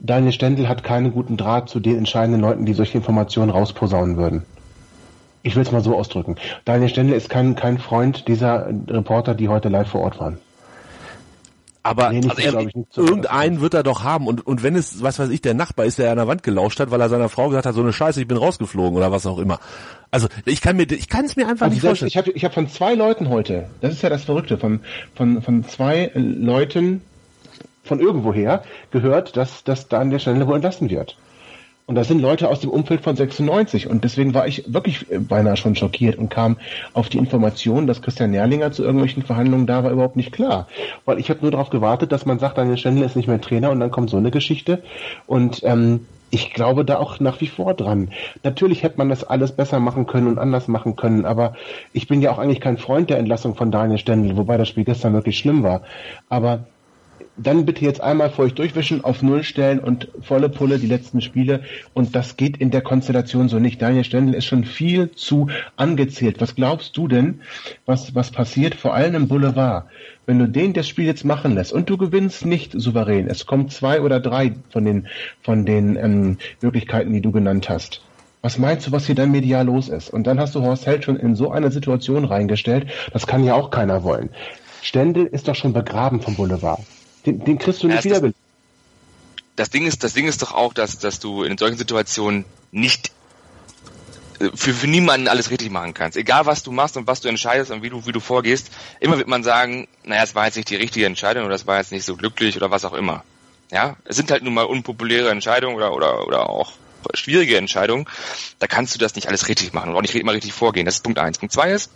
Daniel 0.00 0.32
Stendel 0.32 0.68
hat 0.68 0.82
keinen 0.82 1.12
guten 1.12 1.36
Draht 1.36 1.68
zu 1.68 1.78
den 1.78 1.98
entscheidenden 1.98 2.40
Leuten, 2.40 2.66
die 2.66 2.74
solche 2.74 2.98
Informationen 2.98 3.52
rausposaunen 3.52 4.16
würden. 4.16 4.42
Ich 5.44 5.54
will 5.54 5.62
es 5.62 5.70
mal 5.70 5.84
so 5.84 5.96
ausdrücken. 5.96 6.34
Daniel 6.64 6.88
Stendel 6.88 7.14
ist 7.14 7.30
kein, 7.30 7.54
kein 7.54 7.78
Freund 7.78 8.26
dieser 8.26 8.66
Reporter, 8.88 9.36
die 9.36 9.48
heute 9.48 9.68
live 9.68 9.90
vor 9.90 10.00
Ort 10.00 10.18
waren. 10.18 10.38
Aber 11.84 12.12
nee, 12.12 12.20
also 12.28 12.40
er, 12.40 12.70
so 12.90 13.02
irgendeinen 13.02 13.60
wird 13.60 13.74
er 13.74 13.82
doch 13.82 14.04
haben 14.04 14.28
und, 14.28 14.46
und 14.46 14.62
wenn 14.62 14.76
es, 14.76 15.02
was 15.02 15.18
weiß 15.18 15.30
ich, 15.30 15.42
der 15.42 15.54
Nachbar 15.54 15.84
ist, 15.84 15.98
der 15.98 16.12
an 16.12 16.16
der 16.16 16.28
Wand 16.28 16.44
gelauscht 16.44 16.78
hat, 16.78 16.92
weil 16.92 17.00
er 17.00 17.08
seiner 17.08 17.28
Frau 17.28 17.48
gesagt 17.48 17.66
hat, 17.66 17.74
so 17.74 17.80
eine 17.80 17.92
Scheiße, 17.92 18.20
ich 18.20 18.28
bin 18.28 18.36
rausgeflogen 18.36 18.96
oder 18.96 19.10
was 19.10 19.26
auch 19.26 19.38
immer. 19.38 19.58
Also 20.12 20.28
ich 20.44 20.60
kann 20.60 20.76
mir, 20.76 20.84
ich 20.84 21.08
kann 21.08 21.24
es 21.24 21.34
mir 21.34 21.48
einfach 21.48 21.66
also 21.66 21.74
nicht 21.74 21.84
vorstellen. 21.84 22.08
Ich 22.08 22.16
habe 22.16 22.30
ich 22.30 22.44
hab 22.44 22.54
von 22.54 22.68
zwei 22.68 22.94
Leuten 22.94 23.28
heute, 23.28 23.68
das 23.80 23.94
ist 23.94 24.02
ja 24.02 24.10
das 24.10 24.24
Verrückte, 24.24 24.58
von, 24.58 24.80
von, 25.16 25.42
von 25.42 25.64
zwei 25.64 26.12
Leuten 26.14 27.00
von 27.82 27.98
irgendwoher 27.98 28.62
gehört, 28.92 29.36
dass, 29.36 29.64
dass 29.64 29.88
da 29.88 29.98
an 29.98 30.10
der 30.10 30.20
Stelle 30.20 30.46
wohl 30.46 30.54
entlassen 30.54 30.88
wird. 30.88 31.16
Und 31.86 31.96
das 31.96 32.08
sind 32.08 32.20
Leute 32.20 32.48
aus 32.48 32.60
dem 32.60 32.70
Umfeld 32.70 33.00
von 33.00 33.16
96. 33.16 33.88
Und 33.88 34.04
deswegen 34.04 34.34
war 34.34 34.46
ich 34.46 34.72
wirklich 34.72 35.10
äh, 35.10 35.18
beinahe 35.18 35.56
schon 35.56 35.74
schockiert 35.74 36.16
und 36.16 36.28
kam 36.28 36.56
auf 36.92 37.08
die 37.08 37.18
Information, 37.18 37.86
dass 37.86 38.02
Christian 38.02 38.30
Nerlinger 38.30 38.72
zu 38.72 38.82
irgendwelchen 38.82 39.22
Verhandlungen 39.22 39.66
da 39.66 39.84
war, 39.84 39.90
überhaupt 39.90 40.16
nicht 40.16 40.32
klar. 40.32 40.68
Weil 41.04 41.18
ich 41.18 41.28
habe 41.30 41.40
nur 41.42 41.50
darauf 41.50 41.70
gewartet, 41.70 42.12
dass 42.12 42.26
man 42.26 42.38
sagt, 42.38 42.58
Daniel 42.58 42.78
Stendel 42.78 43.04
ist 43.04 43.16
nicht 43.16 43.28
mehr 43.28 43.40
Trainer 43.40 43.70
und 43.70 43.80
dann 43.80 43.90
kommt 43.90 44.10
so 44.10 44.16
eine 44.16 44.30
Geschichte. 44.30 44.82
Und 45.26 45.62
ähm, 45.64 46.06
ich 46.32 46.54
glaube 46.54 46.86
da 46.86 46.96
auch 46.96 47.20
nach 47.20 47.42
wie 47.42 47.46
vor 47.46 47.74
dran. 47.74 48.10
Natürlich 48.42 48.82
hätte 48.82 48.96
man 48.96 49.10
das 49.10 49.22
alles 49.22 49.52
besser 49.52 49.80
machen 49.80 50.06
können 50.06 50.28
und 50.28 50.38
anders 50.38 50.66
machen 50.66 50.96
können, 50.96 51.26
aber 51.26 51.54
ich 51.92 52.08
bin 52.08 52.22
ja 52.22 52.32
auch 52.32 52.38
eigentlich 52.38 52.60
kein 52.60 52.78
Freund 52.78 53.10
der 53.10 53.18
Entlassung 53.18 53.54
von 53.54 53.70
Daniel 53.70 53.98
Stendel, 53.98 54.36
wobei 54.38 54.56
das 54.56 54.68
Spiel 54.68 54.84
gestern 54.84 55.12
wirklich 55.12 55.36
schlimm 55.36 55.62
war. 55.62 55.82
Aber 56.30 56.64
dann 57.36 57.64
bitte 57.64 57.84
jetzt 57.84 58.00
einmal 58.00 58.30
vor 58.30 58.44
euch 58.44 58.54
durchwischen, 58.54 59.04
auf 59.04 59.22
Null 59.22 59.42
stellen 59.42 59.78
und 59.78 60.08
volle 60.20 60.48
Pulle 60.48 60.78
die 60.78 60.86
letzten 60.86 61.20
Spiele. 61.20 61.62
Und 61.94 62.14
das 62.14 62.36
geht 62.36 62.56
in 62.58 62.70
der 62.70 62.82
Konstellation 62.82 63.48
so 63.48 63.58
nicht. 63.58 63.80
Daniel 63.80 64.04
Stendel 64.04 64.34
ist 64.34 64.44
schon 64.44 64.64
viel 64.64 65.10
zu 65.12 65.48
angezählt. 65.76 66.40
Was 66.40 66.54
glaubst 66.54 66.96
du 66.96 67.08
denn, 67.08 67.40
was, 67.86 68.14
was 68.14 68.30
passiert, 68.30 68.74
vor 68.74 68.94
allem 68.94 69.14
im 69.14 69.28
Boulevard? 69.28 69.86
Wenn 70.26 70.38
du 70.38 70.48
den 70.48 70.72
das 70.72 70.86
Spiel 70.86 71.06
jetzt 71.06 71.24
machen 71.24 71.54
lässt 71.54 71.72
und 71.72 71.88
du 71.90 71.96
gewinnst 71.96 72.44
nicht 72.44 72.72
souverän, 72.74 73.26
es 73.28 73.46
kommen 73.46 73.68
zwei 73.68 74.00
oder 74.00 74.20
drei 74.20 74.54
von 74.70 74.84
den, 74.84 75.08
von 75.42 75.66
den 75.66 75.96
ähm, 75.96 76.38
Möglichkeiten, 76.60 77.12
die 77.12 77.20
du 77.20 77.32
genannt 77.32 77.68
hast. 77.68 78.02
Was 78.40 78.58
meinst 78.58 78.86
du, 78.86 78.92
was 78.92 79.06
hier 79.06 79.14
dann 79.14 79.30
medial 79.30 79.66
los 79.66 79.88
ist? 79.88 80.10
Und 80.10 80.26
dann 80.26 80.38
hast 80.38 80.54
du 80.54 80.62
Horst 80.62 80.86
Held 80.86 81.04
schon 81.04 81.16
in 81.16 81.34
so 81.34 81.50
eine 81.50 81.70
Situation 81.70 82.24
reingestellt, 82.24 82.86
das 83.12 83.26
kann 83.26 83.44
ja 83.44 83.54
auch 83.54 83.70
keiner 83.70 84.02
wollen. 84.02 84.30
Stendel 84.82 85.26
ist 85.26 85.46
doch 85.46 85.54
schon 85.54 85.72
begraben 85.72 86.20
vom 86.20 86.34
Boulevard. 86.34 86.80
Den, 87.26 87.44
den 87.44 87.58
kriegst 87.58 87.82
du 87.82 87.88
nicht 87.88 88.04
ja, 88.04 88.16
wieder. 88.22 88.32
Das, 89.56 89.70
Ding 89.70 89.86
ist, 89.86 90.02
das 90.02 90.14
Ding 90.14 90.26
ist 90.26 90.42
doch 90.42 90.52
auch, 90.52 90.74
dass, 90.74 90.98
dass 90.98 91.20
du 91.20 91.42
in 91.42 91.58
solchen 91.58 91.76
Situationen 91.76 92.44
nicht 92.70 93.12
äh, 94.40 94.50
für, 94.54 94.72
für 94.72 94.86
niemanden 94.86 95.28
alles 95.28 95.50
richtig 95.50 95.70
machen 95.70 95.94
kannst. 95.94 96.16
Egal 96.16 96.46
was 96.46 96.62
du 96.62 96.72
machst 96.72 96.96
und 96.96 97.06
was 97.06 97.20
du 97.20 97.28
entscheidest 97.28 97.70
und 97.70 97.82
wie 97.82 97.90
du, 97.90 98.06
wie 98.06 98.12
du 98.12 98.20
vorgehst, 98.20 98.70
immer 99.00 99.18
wird 99.18 99.28
man 99.28 99.44
sagen, 99.44 99.88
naja, 100.04 100.22
es 100.22 100.34
war 100.34 100.46
jetzt 100.46 100.56
nicht 100.56 100.70
die 100.70 100.76
richtige 100.76 101.06
Entscheidung 101.06 101.44
oder 101.44 101.54
es 101.54 101.66
war 101.66 101.78
jetzt 101.78 101.92
nicht 101.92 102.04
so 102.04 102.16
glücklich 102.16 102.56
oder 102.56 102.70
was 102.70 102.84
auch 102.84 102.94
immer. 102.94 103.24
Ja, 103.70 103.96
es 104.04 104.16
sind 104.16 104.30
halt 104.30 104.42
nun 104.42 104.54
mal 104.54 104.64
unpopuläre 104.64 105.30
Entscheidungen 105.30 105.76
oder, 105.76 105.94
oder, 105.94 106.26
oder 106.26 106.50
auch 106.50 106.72
schwierige 107.14 107.56
Entscheidungen. 107.56 108.06
Da 108.58 108.66
kannst 108.66 108.94
du 108.94 108.98
das 108.98 109.14
nicht 109.14 109.28
alles 109.28 109.48
richtig 109.48 109.72
machen 109.72 109.90
und 109.90 109.96
auch 109.96 110.02
nicht 110.02 110.14
immer 110.14 110.32
richtig 110.32 110.52
vorgehen. 110.52 110.84
Das 110.86 110.96
ist 110.96 111.04
Punkt 111.04 111.18
eins. 111.18 111.38
Punkt 111.38 111.52
zwei 111.52 111.72
ist, 111.72 111.90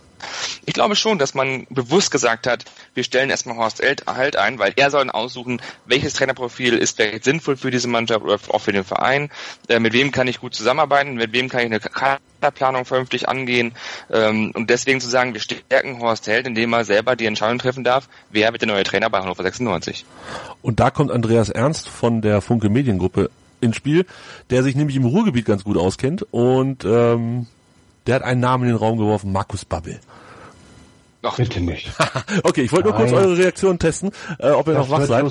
ich 0.65 0.73
glaube 0.73 0.95
schon, 0.95 1.17
dass 1.17 1.33
man 1.33 1.65
bewusst 1.69 2.11
gesagt 2.11 2.47
hat, 2.47 2.65
wir 2.93 3.03
stellen 3.03 3.29
erstmal 3.29 3.57
Horst 3.57 3.81
Halt 3.81 4.37
ein, 4.37 4.59
weil 4.59 4.73
er 4.75 4.91
soll 4.91 5.09
aussuchen, 5.09 5.61
welches 5.85 6.13
Trainerprofil 6.13 6.73
ist 6.73 6.97
vielleicht 6.97 7.23
sinnvoll 7.23 7.57
für 7.57 7.71
diese 7.71 7.87
Mannschaft 7.87 8.23
oder 8.23 8.39
auch 8.49 8.61
für 8.61 8.71
den 8.71 8.83
Verein, 8.83 9.29
äh, 9.69 9.79
mit 9.79 9.93
wem 9.93 10.11
kann 10.11 10.27
ich 10.27 10.39
gut 10.39 10.55
zusammenarbeiten, 10.55 11.15
mit 11.15 11.31
wem 11.33 11.49
kann 11.49 11.61
ich 11.61 11.65
eine 11.67 11.79
Kaderplanung 11.79 12.85
vernünftig 12.85 13.29
angehen? 13.29 13.73
Ähm, 14.11 14.51
und 14.55 14.69
deswegen 14.69 14.99
zu 14.99 15.09
sagen, 15.09 15.33
wir 15.33 15.41
stärken 15.41 15.99
Horst 15.99 16.27
Held, 16.27 16.47
indem 16.47 16.73
er 16.73 16.85
selber 16.85 17.15
die 17.15 17.25
Entscheidung 17.25 17.59
treffen 17.59 17.83
darf, 17.83 18.09
wer 18.29 18.51
wird 18.51 18.61
der 18.61 18.69
neue 18.69 18.83
Trainer 18.83 19.09
bei 19.09 19.19
Hannover 19.19 19.43
96. 19.43 20.05
Und 20.61 20.79
da 20.79 20.89
kommt 20.89 21.11
Andreas 21.11 21.49
Ernst 21.49 21.87
von 21.87 22.21
der 22.21 22.41
Funke 22.41 22.69
Mediengruppe 22.69 23.29
ins 23.61 23.75
Spiel, 23.75 24.05
der 24.49 24.63
sich 24.63 24.75
nämlich 24.75 24.95
im 24.95 25.05
Ruhrgebiet 25.05 25.45
ganz 25.45 25.63
gut 25.63 25.77
auskennt 25.77 26.25
und 26.31 26.85
ähm, 26.85 27.47
der 28.07 28.15
hat 28.15 28.23
einen 28.23 28.41
Namen 28.41 28.63
in 28.63 28.69
den 28.69 28.77
Raum 28.77 28.97
geworfen, 28.97 29.31
Markus 29.31 29.65
Babbel. 29.65 29.99
Ach, 31.23 31.35
bitte 31.35 31.59
nicht. 31.59 31.91
okay, 32.43 32.61
ich 32.61 32.71
wollte 32.71 32.89
nur 32.89 32.97
kurz 32.97 33.11
eure 33.11 33.37
Reaktion 33.37 33.79
testen, 33.79 34.11
äh, 34.39 34.51
ob 34.51 34.67
ihr 34.67 34.73
das 34.73 34.87
noch 34.87 34.99
wach 34.99 35.05
seid 35.05 35.25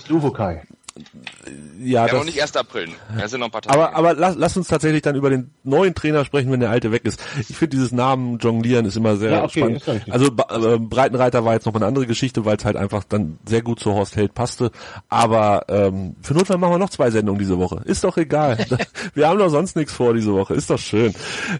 ja, 1.78 2.02
ja 2.02 2.06
das, 2.06 2.12
noch 2.14 2.24
nicht 2.24 2.40
1. 2.40 2.56
April. 2.56 2.88
Ja, 3.18 3.28
sind 3.28 3.40
noch 3.40 3.48
ein 3.48 3.52
paar 3.52 3.60
Tage. 3.60 3.78
Aber, 3.78 3.94
aber 3.94 4.14
lass, 4.14 4.34
lass 4.36 4.56
uns 4.56 4.68
tatsächlich 4.68 5.02
dann 5.02 5.14
über 5.14 5.28
den 5.28 5.50
neuen 5.62 5.94
Trainer 5.94 6.24
sprechen, 6.24 6.50
wenn 6.50 6.60
der 6.60 6.70
alte 6.70 6.90
weg 6.90 7.04
ist. 7.04 7.22
Ich 7.48 7.56
finde 7.56 7.76
dieses 7.76 7.92
Namen 7.92 8.38
jonglieren 8.38 8.86
ist 8.86 8.96
immer 8.96 9.16
sehr 9.16 9.30
ja, 9.30 9.44
okay, 9.44 9.78
spannend. 9.78 10.10
Also 10.10 10.26
äh, 10.26 10.78
Breitenreiter 10.78 11.44
war 11.44 11.52
jetzt 11.52 11.66
noch 11.66 11.72
mal 11.74 11.80
eine 11.80 11.86
andere 11.86 12.06
Geschichte, 12.06 12.44
weil 12.44 12.56
es 12.56 12.64
halt 12.64 12.76
einfach 12.76 13.04
dann 13.04 13.38
sehr 13.46 13.62
gut 13.62 13.78
zu 13.78 13.92
Horst 13.92 14.16
Held 14.16 14.34
passte. 14.34 14.70
Aber 15.08 15.66
ähm, 15.68 16.16
für 16.22 16.34
Notfall 16.34 16.58
machen 16.58 16.72
wir 16.72 16.78
noch 16.78 16.90
zwei 16.90 17.10
Sendungen 17.10 17.38
diese 17.38 17.58
Woche. 17.58 17.82
Ist 17.84 18.02
doch 18.04 18.16
egal. 18.16 18.58
wir 19.14 19.28
haben 19.28 19.38
doch 19.38 19.50
sonst 19.50 19.76
nichts 19.76 19.92
vor 19.92 20.14
diese 20.14 20.32
Woche. 20.32 20.54
Ist 20.54 20.70
doch 20.70 20.78
schön. 20.78 21.14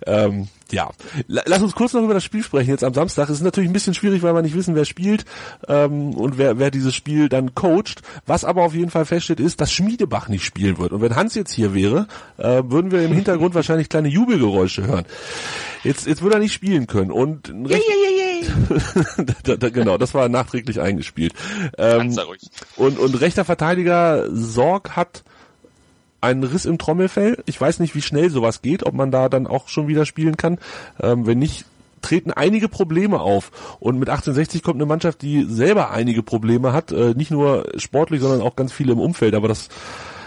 Ähm, 0.07 0.49
ja, 0.73 0.91
lass 1.29 1.63
uns 1.63 1.75
kurz 1.75 1.93
noch 1.93 2.03
über 2.03 2.15
das 2.15 2.25
Spiel 2.25 2.43
sprechen 2.43 2.71
jetzt 2.71 2.83
am 2.83 2.95
Samstag. 2.95 3.29
Es 3.29 3.37
ist 3.37 3.45
natürlich 3.45 3.71
ein 3.71 3.73
bisschen 3.73 3.95
schwierig, 3.95 4.23
weil 4.23 4.35
wir 4.35 4.43
nicht 4.43 4.57
wissen, 4.57 4.75
wer 4.75 4.85
spielt 4.85 5.25
ähm, 5.69 6.15
und 6.15 6.39
wer, 6.39 6.59
wer 6.59 6.71
dieses 6.71 6.95
Spiel 6.95 7.29
dann 7.29 7.55
coacht. 7.55 8.03
Was 8.27 8.45
aber 8.45 8.63
auf 8.63 8.75
jeden 8.75 8.91
Fall 8.91 9.05
feststeht, 9.05 9.41
ist, 9.41 9.61
dass 9.61 9.73
Schmiedebach 9.73 10.29
nicht 10.29 10.45
spielen 10.45 10.79
wird. 10.79 10.93
Und 10.93 11.03
wenn 11.03 11.15
Hans 11.15 11.35
jetzt 11.35 11.53
hier 11.53 11.75
wäre, 11.75 12.09
äh, 12.37 12.63
würden 12.67 12.91
wir 12.91 13.05
im 13.05 13.13
Hintergrund 13.13 13.55
wahrscheinlich 13.55 13.89
kleine 13.89 14.09
Jubelgeräusche 14.09 14.87
hören. 14.87 15.05
Jetzt, 15.85 16.07
jetzt 16.07 16.23
würde 16.23 16.37
er 16.37 16.41
nicht 16.41 16.55
spielen 16.55 16.87
können. 16.87 17.13
Und 17.13 17.53
recht, 17.67 17.85
da, 19.45 19.57
da, 19.57 19.69
genau, 19.71 19.99
das 19.99 20.15
war 20.15 20.29
nachträglich 20.29 20.81
eingespielt. 20.81 21.33
Ähm, 21.79 22.19
und, 22.77 22.99
und 22.99 23.21
rechter 23.21 23.45
Verteidiger 23.45 24.27
Sorg 24.33 24.97
hat 24.97 25.23
einen 26.21 26.45
Riss 26.45 26.65
im 26.65 26.79
Trommelfell. 26.79 27.43
Ich 27.47 27.61
weiß 27.61 27.79
nicht, 27.81 27.95
wie 27.95 28.03
schnell 28.03 28.31
sowas 28.31 28.63
geht, 28.63 28.85
ob 28.85 28.95
man 28.95 29.11
da 29.11 29.29
dann 29.29 29.47
auch 29.47 29.69
schon 29.69 29.89
wieder 29.89 30.07
spielen 30.07 30.37
kann. 30.37 30.59
Ähm, 31.01 31.27
wenn 31.27 31.39
nicht, 31.39 31.65
treten 32.03 32.31
einige 32.31 32.69
Probleme 32.69 33.21
auf. 33.21 33.77
Und 33.81 33.99
mit 33.99 34.09
1860 34.09 34.63
kommt 34.63 34.77
eine 34.77 34.87
Mannschaft, 34.87 35.23
die 35.23 35.45
selber 35.45 35.91
einige 35.91 36.23
Probleme 36.23 36.73
hat, 36.73 36.93
äh, 36.93 37.15
nicht 37.15 37.31
nur 37.31 37.67
sportlich, 37.77 38.21
sondern 38.21 38.43
auch 38.43 38.57
ganz 38.57 38.73
viele 38.73 38.93
im 38.93 39.01
Umfeld. 39.01 39.35
Aber 39.35 39.49
das 39.49 39.69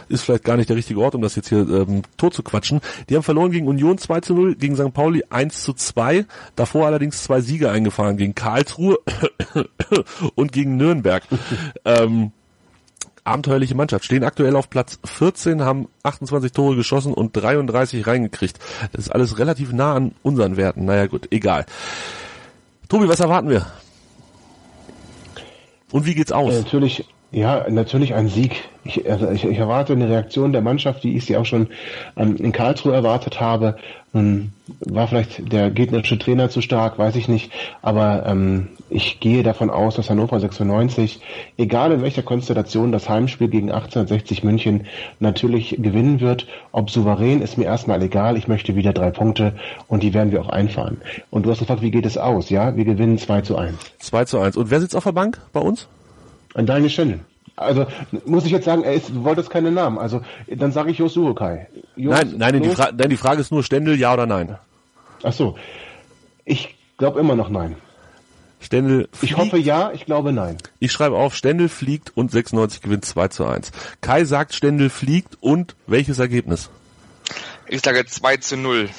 ist 0.09 0.23
vielleicht 0.23 0.43
gar 0.43 0.57
nicht 0.57 0.69
der 0.69 0.75
richtige 0.75 0.99
Ort, 0.99 1.15
um 1.15 1.21
das 1.21 1.35
jetzt 1.35 1.49
hier 1.49 1.59
ähm, 1.59 2.01
tot 2.17 2.33
zu 2.33 2.43
quatschen. 2.43 2.81
Die 3.09 3.15
haben 3.15 3.23
verloren 3.23 3.51
gegen 3.51 3.67
Union 3.67 3.97
2 3.97 4.21
zu 4.21 4.33
0, 4.33 4.55
gegen 4.55 4.75
St. 4.75 4.93
Pauli 4.93 5.23
1 5.29 5.63
zu 5.63 5.73
2, 5.73 6.25
davor 6.55 6.87
allerdings 6.87 7.23
zwei 7.23 7.41
Siege 7.41 7.69
eingefahren 7.69 8.17
gegen 8.17 8.35
Karlsruhe 8.35 8.97
und 10.35 10.51
gegen 10.51 10.77
Nürnberg. 10.77 11.23
ähm, 11.85 12.31
abenteuerliche 13.30 13.75
Mannschaft. 13.75 14.05
Stehen 14.05 14.23
aktuell 14.23 14.55
auf 14.55 14.69
Platz 14.69 14.99
14, 15.05 15.61
haben 15.61 15.88
28 16.03 16.51
Tore 16.51 16.75
geschossen 16.75 17.13
und 17.13 17.34
33 17.34 18.05
reingekriegt. 18.05 18.59
Das 18.91 19.05
ist 19.05 19.09
alles 19.09 19.39
relativ 19.39 19.71
nah 19.71 19.95
an 19.95 20.13
unseren 20.23 20.57
Werten. 20.57 20.86
Naja 20.86 21.07
gut, 21.07 21.27
egal. 21.32 21.65
Tobi, 22.88 23.07
was 23.07 23.19
erwarten 23.19 23.49
wir? 23.49 23.65
Und 25.91 26.05
wie 26.05 26.15
geht's 26.15 26.32
aus? 26.32 26.53
Äh, 26.53 26.61
natürlich, 26.61 27.05
Ja, 27.32 27.69
natürlich 27.69 28.15
ein 28.15 28.27
Sieg. 28.27 28.67
Ich, 28.84 29.07
also 29.07 29.30
ich, 29.30 29.45
ich, 29.45 29.57
erwarte 29.59 29.93
eine 29.93 30.09
Reaktion 30.09 30.51
der 30.51 30.63
Mannschaft, 30.63 31.03
wie 31.03 31.15
ich 31.15 31.25
sie 31.25 31.38
auch 31.38 31.45
schon 31.45 31.67
ähm, 32.17 32.38
in 32.38 32.51
Karlsruhe 32.51 32.93
erwartet 32.93 33.39
habe. 33.39 33.77
Ähm, 34.15 34.51
war 34.80 35.07
vielleicht 35.07 35.53
der 35.53 35.69
gegnerische 35.69 36.17
Trainer 36.17 36.49
zu 36.49 36.61
stark, 36.61 36.97
weiß 36.97 37.15
ich 37.17 37.27
nicht. 37.27 37.51
Aber 37.84 38.25
ähm, 38.25 38.69
ich 38.89 39.19
gehe 39.19 39.43
davon 39.43 39.69
aus, 39.69 39.95
dass 39.95 40.09
Hannover 40.09 40.39
96, 40.39 41.21
egal 41.57 41.91
in 41.91 42.01
welcher 42.01 42.23
Konstellation, 42.23 42.91
das 42.91 43.07
Heimspiel 43.07 43.49
gegen 43.49 43.71
1860 43.71 44.43
München 44.43 44.88
natürlich 45.19 45.75
gewinnen 45.77 46.21
wird. 46.21 46.47
Ob 46.71 46.89
souverän, 46.89 47.43
ist 47.43 47.59
mir 47.59 47.65
erstmal 47.65 48.01
egal. 48.01 48.38
Ich 48.38 48.47
möchte 48.47 48.75
wieder 48.75 48.91
drei 48.91 49.11
Punkte 49.11 49.53
und 49.88 50.01
die 50.01 50.15
werden 50.15 50.32
wir 50.32 50.41
auch 50.41 50.49
einfahren. 50.49 51.01
Und 51.30 51.45
du 51.45 51.51
hast 51.51 51.59
gefragt, 51.59 51.84
wie 51.84 51.91
geht 51.91 52.07
es 52.07 52.17
aus? 52.17 52.49
Ja, 52.49 52.75
wir 52.75 52.86
gewinnen 52.86 53.19
2 53.19 53.41
zu 53.41 53.55
1. 53.55 53.75
2 53.99 54.25
zu 54.25 54.39
1. 54.39 54.57
Und 54.57 54.71
wer 54.71 54.80
sitzt 54.80 54.95
auf 54.95 55.03
der 55.03 55.11
Bank 55.11 55.39
bei 55.53 55.59
uns? 55.59 55.88
An 56.54 56.66
Daniel 56.66 56.89
Stendel. 56.89 57.20
Also 57.56 57.86
muss 58.26 58.45
ich 58.45 58.52
jetzt 58.52 58.66
sagen, 58.66 58.84
er 58.84 58.93
ist, 58.93 59.10
du 59.10 59.24
wolltest 59.24 59.50
keine 59.50 59.72
Namen. 59.72 59.97
Also 59.97 60.22
dann 60.47 60.72
sage 60.72 60.91
ich 60.91 60.97
Jos 60.97 61.18
Urukai. 61.18 61.68
nein, 61.95 62.36
nein, 62.38 62.62
die, 62.62 62.70
Fra 62.70 62.91
nein, 62.93 63.10
die 63.10 63.18
Frage 63.18 63.41
ist 63.41 63.52
nur 63.52 63.64
Stendel, 63.64 64.00
ja 64.00 64.14
oder 64.14 64.26
nein? 64.26 64.58
Ach 65.24 65.34
so. 65.34 65.58
Ich 66.45 66.76
glaube 66.97 67.20
immer 67.20 67.36
noch 67.36 67.50
nein. 67.50 67.76
Stendel 68.62 69.08
fliegt. 69.12 69.24
Ich 69.24 69.38
hoffe 69.38 69.58
ja, 69.58 69.91
ich 69.93 70.06
glaube 70.06 70.32
nein. 70.34 70.58
Ich 70.80 70.91
schreibe 70.91 71.16
auf, 71.16 71.36
Stendel 71.36 71.70
fliegt 71.70 72.16
und 72.16 72.32
96 72.32 72.82
gewinnt 72.82 73.06
2 73.06 73.28
zu 73.30 73.45
1. 73.45 73.72
Kai 74.02 74.26
sagt, 74.26 74.54
Stendel 74.54 74.89
fliegt 74.89 75.38
und 75.41 75.76
welches 75.88 76.20
Ergebnis? 76.20 76.70
Ich 77.68 77.82
sage 77.82 78.06
2 78.06 78.38
zu 78.38 78.58
0. 78.58 78.89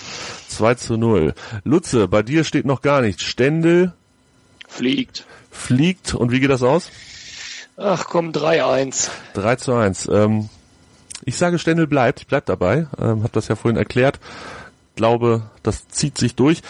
2 0.49 0.75
zu 0.75 0.97
0. 0.97 1.35
Lutze, 1.65 2.09
bei 2.09 2.23
dir 2.23 2.45
steht 2.45 2.65
noch 2.65 2.83
gar 2.83 3.01
nichts. 3.03 3.23
Stendel 3.23 3.93
fliegt. 4.69 5.25
Fliegt 5.51 6.15
und 6.15 6.31
wie 6.31 6.41
geht 6.41 6.51
das 6.51 6.63
aus? 6.63 6.91
Ach 7.83 8.05
komm, 8.07 8.31
3-1. 8.31 9.09
3 9.35 9.57
zu 9.57 9.73
1. 9.73 10.09
Ähm, 10.13 10.51
ich 11.25 11.37
sage, 11.37 11.59
Stendel 11.59 11.87
bleibt. 11.87 12.21
Ich 12.21 12.27
bleib 12.27 12.45
dabei. 12.45 12.87
Ähm, 13.01 13.23
hab 13.23 13.33
das 13.33 13.49
ja 13.49 13.57
vorhin 13.57 13.79
erklärt. 13.79 14.21
Glaube, 14.97 15.43
das 15.63 15.89
zieht 15.89 16.19
sich 16.19 16.35
durch. 16.35 16.61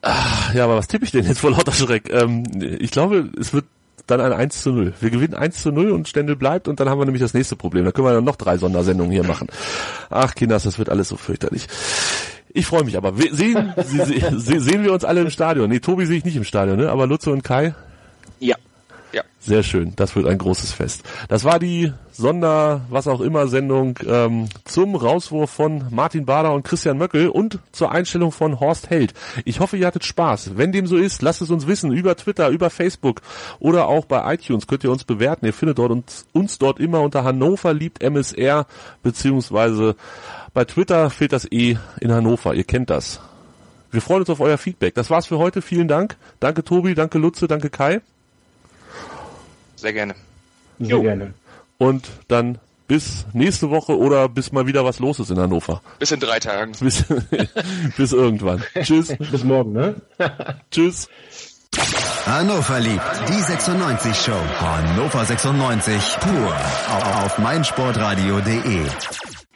Ach, 0.00 0.54
ja, 0.54 0.64
aber 0.64 0.76
was 0.76 0.88
tippe 0.88 1.04
ich 1.04 1.10
denn 1.10 1.26
jetzt 1.26 1.40
vor 1.40 1.50
lauter 1.50 1.72
Schreck? 1.72 2.10
Ähm, 2.10 2.44
ich 2.80 2.90
glaube, 2.90 3.28
es 3.38 3.52
wird 3.52 3.66
dann 4.06 4.22
ein 4.22 4.32
1 4.32 4.62
zu 4.62 4.70
0. 4.70 4.94
Wir 4.98 5.10
gewinnen 5.10 5.34
1 5.34 5.60
zu 5.60 5.72
0 5.72 5.90
und 5.90 6.08
Stendel 6.08 6.36
bleibt 6.36 6.66
und 6.66 6.80
dann 6.80 6.88
haben 6.88 6.98
wir 6.98 7.04
nämlich 7.04 7.22
das 7.22 7.34
nächste 7.34 7.54
Problem. 7.54 7.84
Da 7.84 7.92
können 7.92 8.06
wir 8.06 8.14
dann 8.14 8.24
noch 8.24 8.36
drei 8.36 8.56
Sondersendungen 8.56 9.12
hier 9.12 9.24
machen. 9.24 9.48
Ach, 10.08 10.34
Kinders, 10.34 10.62
das 10.62 10.78
wird 10.78 10.88
alles 10.88 11.10
so 11.10 11.16
fürchterlich. 11.16 11.66
Ich 12.48 12.64
freue 12.64 12.84
mich 12.84 12.96
aber. 12.96 13.12
Sehen, 13.14 13.74
sehen 14.38 14.84
wir 14.84 14.92
uns 14.94 15.04
alle 15.04 15.20
im 15.20 15.30
Stadion? 15.30 15.68
Nee, 15.68 15.80
Tobi 15.80 16.06
sehe 16.06 16.16
ich 16.16 16.24
nicht 16.24 16.36
im 16.36 16.44
Stadion, 16.44 16.78
ne? 16.78 16.90
Aber 16.90 17.06
Lutze 17.06 17.30
und 17.30 17.44
Kai? 17.44 17.74
Sehr 19.42 19.62
schön, 19.62 19.94
das 19.96 20.14
wird 20.16 20.26
ein 20.26 20.36
großes 20.36 20.72
Fest. 20.72 21.02
Das 21.28 21.44
war 21.44 21.58
die 21.58 21.94
Sonder, 22.12 22.82
was 22.90 23.08
auch 23.08 23.22
immer 23.22 23.46
Sendung 23.48 23.98
ähm, 24.06 24.50
zum 24.66 24.94
Rauswurf 24.94 25.50
von 25.50 25.86
Martin 25.88 26.26
Bader 26.26 26.52
und 26.52 26.62
Christian 26.62 26.98
Möckel 26.98 27.30
und 27.30 27.58
zur 27.72 27.90
Einstellung 27.90 28.32
von 28.32 28.60
Horst 28.60 28.90
Held. 28.90 29.14
Ich 29.46 29.60
hoffe, 29.60 29.78
ihr 29.78 29.86
hattet 29.86 30.04
Spaß. 30.04 30.58
Wenn 30.58 30.72
dem 30.72 30.86
so 30.86 30.98
ist, 30.98 31.22
lasst 31.22 31.40
es 31.40 31.48
uns 31.48 31.66
wissen 31.66 31.90
über 31.90 32.16
Twitter, 32.16 32.50
über 32.50 32.68
Facebook 32.68 33.22
oder 33.60 33.88
auch 33.88 34.04
bei 34.04 34.34
iTunes 34.34 34.66
könnt 34.66 34.84
ihr 34.84 34.92
uns 34.92 35.04
bewerten. 35.04 35.46
Ihr 35.46 35.54
findet 35.54 35.78
dort 35.78 35.92
uns, 35.92 36.26
uns 36.34 36.58
dort 36.58 36.78
immer 36.78 37.00
unter 37.00 37.24
Hannover 37.24 37.72
liebt 37.72 38.02
MSR 38.02 38.66
beziehungsweise 39.02 39.96
bei 40.52 40.66
Twitter 40.66 41.08
fehlt 41.08 41.32
das 41.32 41.50
E 41.50 41.78
in 42.00 42.12
Hannover. 42.12 42.54
Ihr 42.54 42.64
kennt 42.64 42.90
das. 42.90 43.20
Wir 43.90 44.02
freuen 44.02 44.20
uns 44.20 44.30
auf 44.30 44.40
euer 44.40 44.58
Feedback. 44.58 44.94
Das 44.94 45.08
war's 45.08 45.26
für 45.26 45.38
heute. 45.38 45.62
Vielen 45.62 45.88
Dank. 45.88 46.18
Danke 46.40 46.62
Tobi, 46.62 46.94
danke 46.94 47.16
Lutze, 47.16 47.48
danke 47.48 47.70
Kai. 47.70 48.02
Sehr 49.80 49.92
gerne. 49.92 50.14
Sehr 50.78 50.90
jo. 50.90 51.02
gerne. 51.02 51.34
Und 51.78 52.06
dann 52.28 52.58
bis 52.86 53.24
nächste 53.32 53.70
Woche 53.70 53.96
oder 53.96 54.28
bis 54.28 54.52
mal 54.52 54.66
wieder 54.66 54.84
was 54.84 54.98
los 54.98 55.20
ist 55.20 55.30
in 55.30 55.38
Hannover. 55.38 55.80
Bis 55.98 56.10
in 56.10 56.20
drei 56.20 56.38
Tagen. 56.40 56.72
Bis, 56.80 57.04
bis 57.96 58.12
irgendwann. 58.12 58.62
Tschüss. 58.82 59.16
Bis 59.16 59.44
morgen, 59.44 59.72
ne? 59.72 59.94
Tschüss. 60.70 61.08
Hannover 62.26 62.80
liebt 62.80 63.02
die 63.28 63.40
96 63.40 64.16
Show. 64.16 64.32
Hannover 64.60 65.24
96 65.24 66.16
pur 66.20 66.56
auf 67.24 67.38
meinsportradio.de. 67.38 69.29